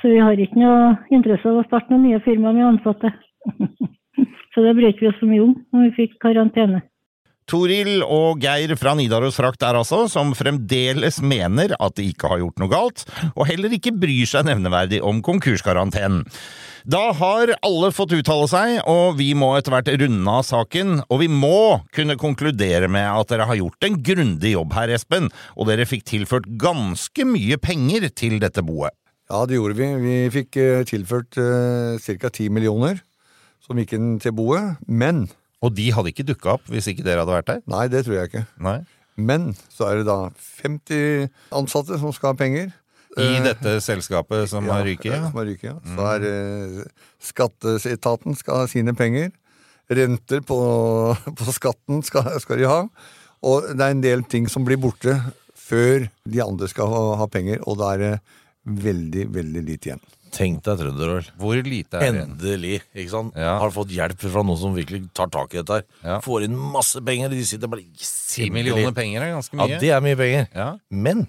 Så 0.00 0.08
vi 0.08 0.18
har 0.18 0.32
ikke 0.32 0.58
noe 0.58 0.96
interesse 1.10 1.48
av 1.48 1.62
å 1.62 1.64
starte 1.64 1.90
noen 1.90 2.02
nye 2.02 2.20
firmaer 2.20 2.52
med 2.52 2.66
ansatte. 2.66 3.12
så 4.52 4.62
det 4.62 4.74
bryr 4.76 4.98
vi 5.00 5.08
oss 5.08 5.18
så 5.20 5.26
mye 5.26 5.42
om 5.42 5.54
når 5.72 5.82
vi 5.86 5.96
fikk 6.00 6.18
karantene. 6.20 6.82
Toril 7.46 8.00
og 8.02 8.42
Geir 8.42 8.74
fra 8.78 8.96
Nidaros 8.98 9.38
Frakt 9.38 9.60
der 9.62 9.78
altså, 9.78 10.04
som 10.10 10.32
fremdeles 10.34 11.20
mener 11.22 11.76
at 11.78 11.94
de 11.98 12.08
ikke 12.10 12.30
har 12.32 12.42
gjort 12.42 12.62
noe 12.62 12.72
galt, 12.72 13.04
og 13.34 13.46
heller 13.46 13.74
ikke 13.76 13.94
bryr 13.94 14.26
seg 14.26 14.48
nevneverdig 14.48 14.98
om 15.06 15.22
konkurskarantenen. 15.22 16.24
Da 16.86 17.08
har 17.18 17.50
alle 17.66 17.88
fått 17.94 18.12
uttale 18.14 18.46
seg, 18.50 18.76
og 18.86 19.16
vi 19.18 19.32
må 19.38 19.52
etter 19.56 19.74
hvert 19.74 19.88
runde 20.02 20.34
av 20.38 20.44
saken. 20.46 21.00
Og 21.10 21.18
vi 21.24 21.26
må 21.26 21.80
kunne 21.94 22.14
konkludere 22.20 22.86
med 22.86 23.08
at 23.10 23.32
dere 23.32 23.48
har 23.50 23.58
gjort 23.58 23.88
en 23.88 23.96
grundig 24.06 24.52
jobb 24.52 24.76
her, 24.76 24.92
Espen, 24.94 25.26
og 25.58 25.66
dere 25.66 25.88
fikk 25.88 26.06
tilført 26.06 26.46
ganske 26.62 27.26
mye 27.26 27.58
penger 27.58 28.06
til 28.14 28.38
dette 28.42 28.62
boet. 28.62 28.94
Ja, 29.26 29.42
det 29.50 29.58
gjorde 29.58 29.74
vi. 29.80 29.90
Vi 30.04 30.16
fikk 30.30 30.60
eh, 30.62 30.84
tilført 30.86 31.34
uh, 31.42 31.98
ca. 31.98 32.30
10 32.30 32.54
millioner 32.54 33.02
som 33.66 33.78
gikk 33.82 33.96
inn 33.96 34.12
til 34.22 34.36
boet, 34.38 34.78
men 34.86 35.26
Og 35.66 35.74
de 35.74 35.88
hadde 35.94 36.12
ikke 36.12 36.26
dukka 36.28 36.54
opp 36.56 36.70
hvis 36.70 36.86
ikke 36.92 37.04
dere 37.06 37.24
hadde 37.24 37.34
vært 37.34 37.50
der? 37.50 37.62
Nei, 37.70 37.86
det 37.92 38.04
tror 38.06 38.20
jeg 38.20 38.30
ikke. 38.30 38.44
Nei. 38.62 38.78
Men 39.16 39.48
så 39.72 39.88
er 39.90 40.00
det 40.00 40.08
da 40.08 40.18
50 40.62 41.30
ansatte 41.56 41.98
som 42.00 42.12
skal 42.14 42.34
ha 42.34 42.38
penger. 42.38 42.74
I 43.16 43.24
Eh, 43.38 43.42
dette 43.46 43.78
selskapet 43.80 44.44
som 44.50 44.66
har 44.68 44.84
ryket? 44.84 45.08
Ja, 45.14 45.22
som 45.30 45.38
har 45.40 45.46
ryket, 45.48 45.70
ja. 45.70 45.76
Så 45.96 46.08
er 46.10 46.26
eh, 46.28 46.82
skatteetaten 47.24 48.36
skal 48.36 48.60
ha 48.60 48.66
sine 48.68 48.92
penger. 48.96 49.30
Renter 49.88 50.42
på, 50.44 50.58
på 51.38 51.54
skatten 51.56 52.02
skal, 52.04 52.28
skal 52.44 52.60
de 52.60 52.68
ha. 52.68 52.82
Og 53.46 53.70
det 53.72 53.80
er 53.86 53.94
en 53.94 54.04
del 54.04 54.24
ting 54.28 54.50
som 54.52 54.66
blir 54.68 54.80
borte 54.80 55.16
før 55.66 56.06
de 56.28 56.42
andre 56.44 56.68
skal 56.70 56.92
ha, 56.92 57.00
ha 57.22 57.26
penger, 57.30 57.62
og 57.66 57.80
da 57.80 57.94
er 57.94 58.02
det 58.04 58.12
veldig, 58.84 59.24
veldig 59.34 59.62
lite 59.66 59.90
igjen. 59.90 60.04
Tenk 60.36 60.58
deg 60.66 60.80
trønderøl. 60.82 61.28
Hvor 61.40 61.56
lite 61.64 61.96
er 61.96 62.12
det? 62.12 62.24
Endelig. 62.26 62.74
ikke 62.92 63.12
sant? 63.14 63.36
Har 63.40 63.70
fått 63.72 63.94
hjelp 63.96 64.20
fra 64.20 64.42
noen 64.44 64.58
som 64.60 64.74
virkelig 64.76 65.06
tar 65.16 65.30
tak 65.32 65.54
i 65.56 65.62
dette. 65.62 65.78
her 66.04 66.20
Får 66.24 66.44
inn 66.44 66.56
masse 66.76 67.00
penger. 67.06 67.32
De 67.32 67.40
sitter 67.48 67.70
bare 67.72 67.86
yes, 67.86 68.12
10 68.36 68.50
millioner 68.52 68.92
penger 68.96 69.24
er 69.24 69.32
ganske 69.38 69.56
mye. 69.56 69.70
Ja, 69.72 69.80
det 69.80 69.90
er 69.96 70.04
mye 70.04 70.18
penger. 70.20 70.48
Ja. 70.52 70.68
Men 70.92 71.24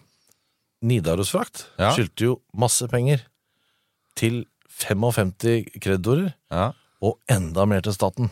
Nidaros 0.83 1.31
Frakt 1.33 1.65
Ja. 1.79 1.93
skyldte 1.95 2.27
jo 2.27 2.35
masse 2.53 2.85
penger 2.91 3.23
til 4.19 4.43
55 4.77 5.71
kreditorer, 5.81 6.33
og 7.01 7.17
enda 7.31 7.65
mer 7.65 7.81
til 7.81 7.93
staten. 7.95 8.29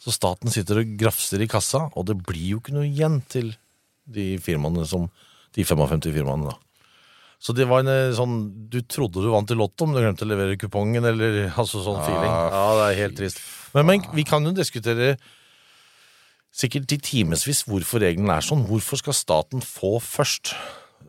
Så 0.00 0.12
staten 0.14 0.50
sitter 0.52 0.78
og 0.80 0.92
grafser 1.00 1.42
i 1.42 1.48
kassa, 1.50 1.90
og 1.96 2.06
det 2.06 2.16
blir 2.26 2.52
jo 2.54 2.60
ikke 2.60 2.72
noe 2.76 2.86
igjen 2.88 3.20
til 3.28 3.54
de 4.10 4.36
firmaene 4.42 4.86
som 4.86 5.08
De 5.50 5.64
55 5.66 6.12
firmaene, 6.14 6.46
da. 6.46 6.54
Så 7.40 7.54
det 7.56 7.64
var 7.70 7.80
en 7.80 7.88
eh, 7.88 8.12
sånn 8.12 8.34
Du 8.68 8.82
trodde 8.84 9.22
du 9.24 9.30
vant 9.32 9.48
i 9.48 9.56
Lotto, 9.56 9.86
men 9.88 9.96
du 9.96 10.02
glemte 10.04 10.26
å 10.26 10.30
levere 10.30 10.58
kupongen, 10.60 11.06
eller 11.08 11.46
altså 11.60 11.82
sånn 11.84 12.00
Ah, 12.02 12.08
feeling. 12.08 12.34
Ja, 12.34 12.64
det 12.76 12.88
er 12.88 12.98
helt 13.04 13.20
trist. 13.20 13.40
Men, 13.74 13.86
men 13.88 14.04
vi 14.16 14.26
kan 14.28 14.44
jo 14.44 14.52
diskutere 14.56 15.14
sikkert 16.50 16.92
i 16.92 16.98
timevis 16.98 17.64
hvorfor 17.68 18.02
reglene 18.02 18.36
er 18.36 18.44
sånn. 18.44 18.66
Hvorfor 18.68 19.00
skal 19.00 19.16
staten 19.16 19.64
få 19.64 19.96
først? 20.02 20.54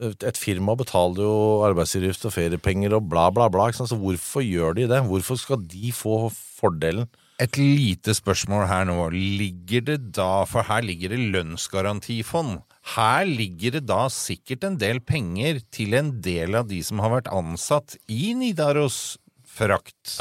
Et 0.01 0.39
firma 0.39 0.73
betaler 0.79 1.25
jo 1.25 1.61
arbeidsgiveravgift 1.67 2.23
og 2.29 2.33
feriepenger 2.33 2.95
og 2.97 3.09
bla, 3.11 3.27
bla, 3.33 3.49
bla. 3.51 3.67
Så 3.75 3.97
hvorfor 3.99 4.45
gjør 4.45 4.77
de 4.79 4.87
det? 4.89 5.01
Hvorfor 5.09 5.37
skal 5.37 5.61
de 5.69 5.91
få 5.93 6.23
fordelen? 6.31 7.09
Et 7.41 7.57
lite 7.57 8.13
spørsmål 8.15 8.67
her 8.69 8.85
nå. 8.89 8.97
Ligger 9.13 9.83
det 9.89 9.97
da 10.17 10.43
For 10.49 10.65
her 10.69 10.85
ligger 10.85 11.13
det 11.13 11.21
lønnsgarantifond. 11.35 12.61
Her 12.95 13.25
ligger 13.29 13.77
det 13.77 13.83
da 13.89 14.05
sikkert 14.09 14.65
en 14.65 14.77
del 14.81 15.01
penger 15.05 15.61
til 15.73 15.93
en 15.97 16.15
del 16.23 16.57
av 16.57 16.69
de 16.71 16.81
som 16.83 17.01
har 17.03 17.13
vært 17.13 17.29
ansatt 17.31 17.97
i 18.09 18.33
Nidaros 18.37 19.19
Frakt. 19.51 20.17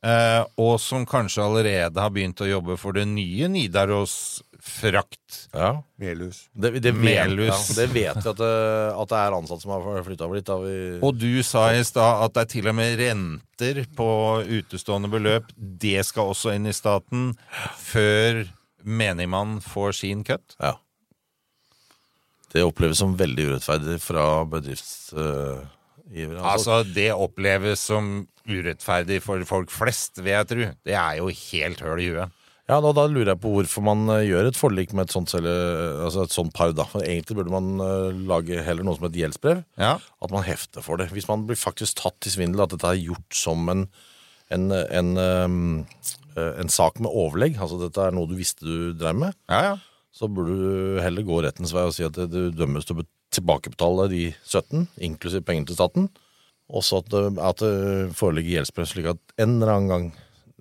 Eh, 0.00 0.42
og 0.60 0.78
som 0.80 1.02
kanskje 1.08 1.42
allerede 1.44 2.00
har 2.00 2.12
begynt 2.14 2.40
å 2.40 2.48
jobbe 2.48 2.76
for 2.80 2.96
det 2.96 3.06
nye 3.10 3.48
Nidaros 3.52 4.14
Frakt. 4.60 5.48
Ja. 5.56 5.82
Melhus. 6.00 6.44
Det, 6.52 6.74
det, 6.84 6.92
Melhus. 6.94 7.48
ja, 7.50 7.76
det 7.80 7.86
vet 7.94 8.20
vi 8.20 8.28
at 8.28 8.38
det, 8.38 8.50
at 8.92 9.12
det 9.12 9.20
er 9.20 9.36
ansatte 9.36 9.64
som 9.64 9.72
har 9.74 10.04
flytta 10.04 10.28
over 10.28 10.38
dit. 10.38 10.46
Da 10.46 10.58
vi, 10.62 10.76
Og 11.04 11.16
du 11.16 11.42
sa 11.46 11.70
i 11.74 11.82
stad 11.84 12.26
at 12.26 12.36
det 12.36 12.44
er 12.44 12.52
til 12.54 12.70
og 12.70 12.76
med 12.76 13.00
renter 13.00 13.82
på 13.96 14.10
utestående 14.46 15.10
beløp. 15.12 15.50
Det 15.56 16.04
skal 16.06 16.32
også 16.34 16.54
inn 16.54 16.68
i 16.70 16.76
staten 16.76 17.32
før 17.80 18.44
menigmann 18.84 19.58
får 19.64 19.98
sin 20.04 20.24
cut. 20.28 20.56
Ja. 20.60 20.76
Det 22.50 22.64
oppleves 22.66 22.98
som 22.98 23.14
veldig 23.18 23.46
urettferdig 23.52 24.00
fra 24.02 24.24
bedriftsgivere. 24.50 26.42
Altså, 26.42 26.80
det 26.82 27.12
oppleves 27.14 27.84
som 27.90 28.26
urettferdig 28.50 29.20
for 29.22 29.44
folk 29.46 29.70
flest, 29.70 30.18
vil 30.18 30.34
jeg 30.34 30.50
tro. 30.50 30.68
Det 30.86 30.96
er 30.98 31.20
jo 31.20 31.30
helt 31.30 31.82
høl 31.86 32.02
i 32.02 32.10
huet. 32.10 32.36
Ja, 32.70 32.76
da, 32.78 32.92
da 32.94 33.06
lurer 33.10 33.32
jeg 33.32 33.40
på 33.42 33.50
hvorfor 33.50 33.82
man 33.82 34.04
eh, 34.14 34.28
gjør 34.28 34.46
et 34.46 34.58
forlik 34.58 34.92
med 34.94 35.08
et 35.08 35.14
sånt, 35.14 35.32
altså 35.34 36.22
et 36.22 36.34
sånt 36.34 36.54
par. 36.54 36.70
da. 36.76 36.86
Egentlig 37.00 37.40
burde 37.40 37.54
man 37.54 37.82
eh, 37.82 38.20
lage 38.30 38.62
heller 38.62 38.86
noe 38.86 38.94
som 38.98 39.08
et 39.08 39.18
gjeldsbrev. 39.18 39.64
Ja. 39.80 39.96
At 39.98 40.34
man 40.34 40.46
hefter 40.46 40.84
for 40.86 41.00
det. 41.00 41.08
Hvis 41.14 41.26
man 41.30 41.48
blir 41.48 41.58
faktisk 41.58 41.98
tatt 41.98 42.28
i 42.30 42.34
svindel, 42.34 42.62
at 42.62 42.74
dette 42.74 42.92
er 42.92 43.00
gjort 43.00 43.34
som 43.34 43.66
en, 43.72 43.88
en, 44.54 44.70
en, 44.70 45.10
eh, 45.18 46.50
en 46.62 46.70
sak 46.70 47.02
med 47.02 47.10
overlegg, 47.10 47.58
altså 47.58 47.80
dette 47.82 48.06
er 48.06 48.14
noe 48.14 48.30
du 48.30 48.36
visste 48.38 48.66
du 48.66 48.92
drev 48.98 49.18
med, 49.18 49.38
så 50.12 50.26
burde 50.28 50.56
du 50.58 51.00
heller 51.04 51.22
gå 51.26 51.38
rettens 51.44 51.72
vei 51.76 51.84
og 51.86 51.94
si 51.94 52.02
at 52.06 52.16
du 52.30 52.50
dømmes 52.50 52.86
til 52.88 52.98
å 53.02 53.06
tilbakebetale 53.34 54.08
de 54.10 54.24
17, 54.42 54.88
inklusiv 55.06 55.44
penger 55.46 55.68
til 55.70 55.78
staten. 55.78 56.08
Også 56.70 56.98
at, 57.02 57.08
det- 57.14 57.38
at 57.42 57.62
det 57.62 58.12
foreligger 58.18 58.58
gjeldspress, 58.60 58.92
slik 58.94 59.06
at 59.12 59.20
en 59.42 59.56
eller 59.60 59.72
annen 59.76 59.88
gang 59.90 60.06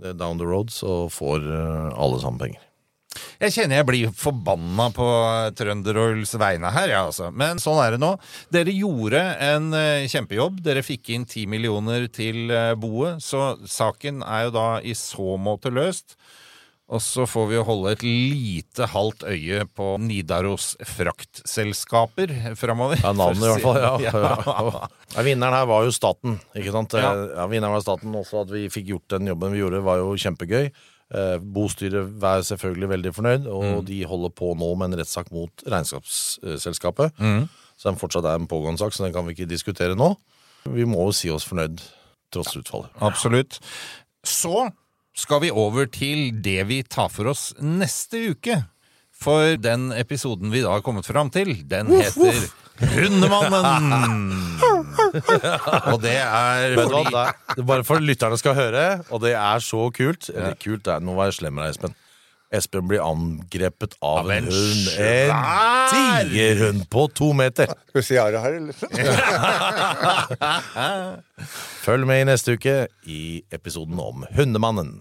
eh, 0.03 0.13
down 0.17 0.37
the 0.41 0.45
road 0.49 0.69
så 0.73 1.03
får 1.13 1.45
eh, 1.45 1.93
alle 1.97 2.19
sammen 2.21 2.39
penger. 2.41 2.65
Jeg 3.41 3.53
kjenner 3.55 3.79
jeg 3.79 3.87
blir 3.89 4.11
forbanna 4.13 4.85
på 4.93 5.05
Trønderoils 5.57 6.35
vegne 6.39 6.69
her, 6.71 6.91
ja, 6.93 6.99
altså. 7.09 7.31
Men 7.33 7.57
sånn 7.61 7.79
er 7.81 7.95
det 7.95 7.99
nå. 8.03 8.11
Dere 8.53 8.73
gjorde 8.75 9.21
en 9.49 9.71
eh, 9.73 10.05
kjempejobb. 10.11 10.59
Dere 10.65 10.83
fikk 10.85 11.09
inn 11.15 11.25
ti 11.29 11.47
millioner 11.49 12.05
til 12.13 12.51
eh, 12.53 12.75
boet, 12.79 13.17
så 13.25 13.55
saken 13.65 14.21
er 14.25 14.45
jo 14.47 14.53
da 14.55 14.67
i 14.85 14.93
så 14.97 15.35
måte 15.41 15.73
løst. 15.73 16.15
Og 16.89 17.01
så 17.05 17.25
får 17.29 17.43
vi 17.51 17.53
jo 17.59 17.63
holde 17.67 17.91
et 17.93 18.01
lite 18.01 18.87
halvt 18.89 19.21
øye 19.29 19.59
på 19.77 19.91
Nidaros 20.01 20.71
fraktselskaper 20.89 22.31
framover. 22.57 22.97
Ja, 23.03 23.11
navnet 23.13 23.43
i 23.45 23.51
hvert 23.51 23.65
fall. 23.65 23.77
Ja. 23.77 23.91
Ja. 24.09 24.87
ja. 25.15 25.25
vinneren 25.25 25.53
her 25.53 25.67
var 25.69 25.83
jo 25.85 25.91
staten. 25.93 26.39
ikke 26.57 26.73
sant? 26.73 26.93
Ja. 26.97 27.45
Vinneren 27.51 27.75
var 27.77 27.83
staten. 27.85 28.15
Også 28.17 28.41
at 28.41 28.53
vi 28.53 28.63
fikk 28.73 28.89
gjort 28.93 29.07
den 29.17 29.29
jobben 29.29 29.53
vi 29.53 29.61
gjorde, 29.61 29.83
var 29.85 30.01
jo 30.01 30.15
kjempegøy. 30.17 30.71
Eh, 31.09 31.37
Bostyret 31.41 32.09
var 32.21 32.41
selvfølgelig 32.45 32.89
veldig 32.95 33.13
fornøyd, 33.17 33.47
og 33.49 33.63
Mm. 33.69 33.85
de 33.85 34.03
holder 34.05 34.29
på 34.37 34.51
nå 34.57 34.73
med 34.77 34.91
en 34.93 34.99
rettssak 34.99 35.31
mot 35.33 35.63
regnskapsselskapet. 35.65 37.13
Mm. 37.17 37.47
Så 37.77 37.89
den 37.89 37.97
fortsatt 38.01 38.25
er 38.25 38.35
en 38.37 38.47
pågående 38.49 38.77
sak, 38.81 38.93
så 38.93 39.05
den 39.05 39.13
kan 39.13 39.25
vi 39.25 39.33
ikke 39.33 39.49
diskutere 39.49 39.95
nå. 39.97 40.15
Vi 40.69 40.85
må 40.85 41.05
jo 41.07 41.11
si 41.15 41.29
oss 41.31 41.45
fornøyd 41.47 41.81
tross 42.33 42.53
utfallet. 42.59 42.89
Absolutt. 43.01 43.59
Så 44.25 44.69
skal 45.19 45.43
vi 45.43 45.51
over 45.51 45.89
til 45.91 46.29
det 46.43 46.61
vi 46.69 46.81
tar 46.87 47.11
for 47.13 47.31
oss 47.33 47.51
neste 47.59 48.29
uke. 48.33 48.61
For 49.19 49.57
den 49.59 49.89
episoden 49.91 50.51
vi 50.53 50.63
da 50.63 50.77
har 50.77 50.83
kommet 50.85 51.07
fram 51.07 51.31
til, 51.33 51.51
den 51.67 51.91
heter. 51.91 52.37
Hundemannen! 52.79 54.29
Og 55.91 55.97
det 55.99 56.15
er 56.23 56.77
fordi 56.79 57.65
bare 57.67 57.83
for 57.83 57.99
lytterne 57.99 58.37
skal 58.39 58.55
høre, 58.55 58.85
og 59.11 59.19
det 59.25 59.33
er 59.35 59.59
så 59.63 59.89
kult. 59.91 60.29
Eller 60.31 60.55
kult, 60.55 60.85
det 60.87 60.93
er, 60.95 61.03
nå 61.03 61.17
var 61.17 61.27
jeg 61.27 61.41
slem 61.41 61.57
med 61.59 61.67
deg, 61.67 61.75
Espen. 61.75 61.97
Espen 62.49 62.87
blir 62.89 63.03
angrepet 63.05 63.93
av, 64.01 64.25
ja, 64.31 64.37
en 64.39 64.43
hund. 64.49 64.87
En 64.97 65.35
tigerhund 65.93 66.89
på 66.89 67.07
to 67.13 67.33
meter. 67.33 67.65
Skal 67.89 68.01
vi 68.01 68.05
si 68.07 68.17
Ara 68.17 68.41
her 68.41 68.57
eller? 68.57 68.73
Følg 71.85 72.09
med 72.09 72.23
i 72.23 72.27
neste 72.31 72.57
uke 72.57 72.87
i 73.05 73.43
episoden 73.53 74.01
om 74.01 74.25
Hundemannen. 74.33 74.97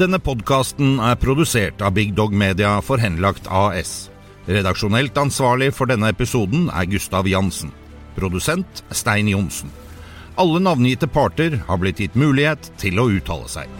Denne 0.00 0.20
podkasten 0.20 0.96
er 1.00 1.20
produsert 1.20 1.84
av 1.84 1.92
Big 1.96 2.16
Dog 2.16 2.32
Media 2.32 2.78
for 2.84 3.00
Henlagt 3.00 3.44
AS. 3.48 4.06
Redaksjonelt 4.48 5.16
ansvarlig 5.20 5.74
for 5.76 5.88
denne 5.88 6.08
episoden 6.12 6.70
er 6.72 6.88
Gustav 6.88 7.28
Jansen. 7.28 7.72
Produsent 8.16 8.84
Stein 8.88 9.28
Johnsen. 9.28 9.68
Alle 10.38 10.60
navngitte 10.60 11.06
parter 11.08 11.62
har 11.66 11.78
blitt 11.80 12.00
gitt 12.00 12.14
mulighet 12.14 12.66
til 12.76 13.00
å 13.00 13.06
uttale 13.08 13.48
seg. 13.48 13.70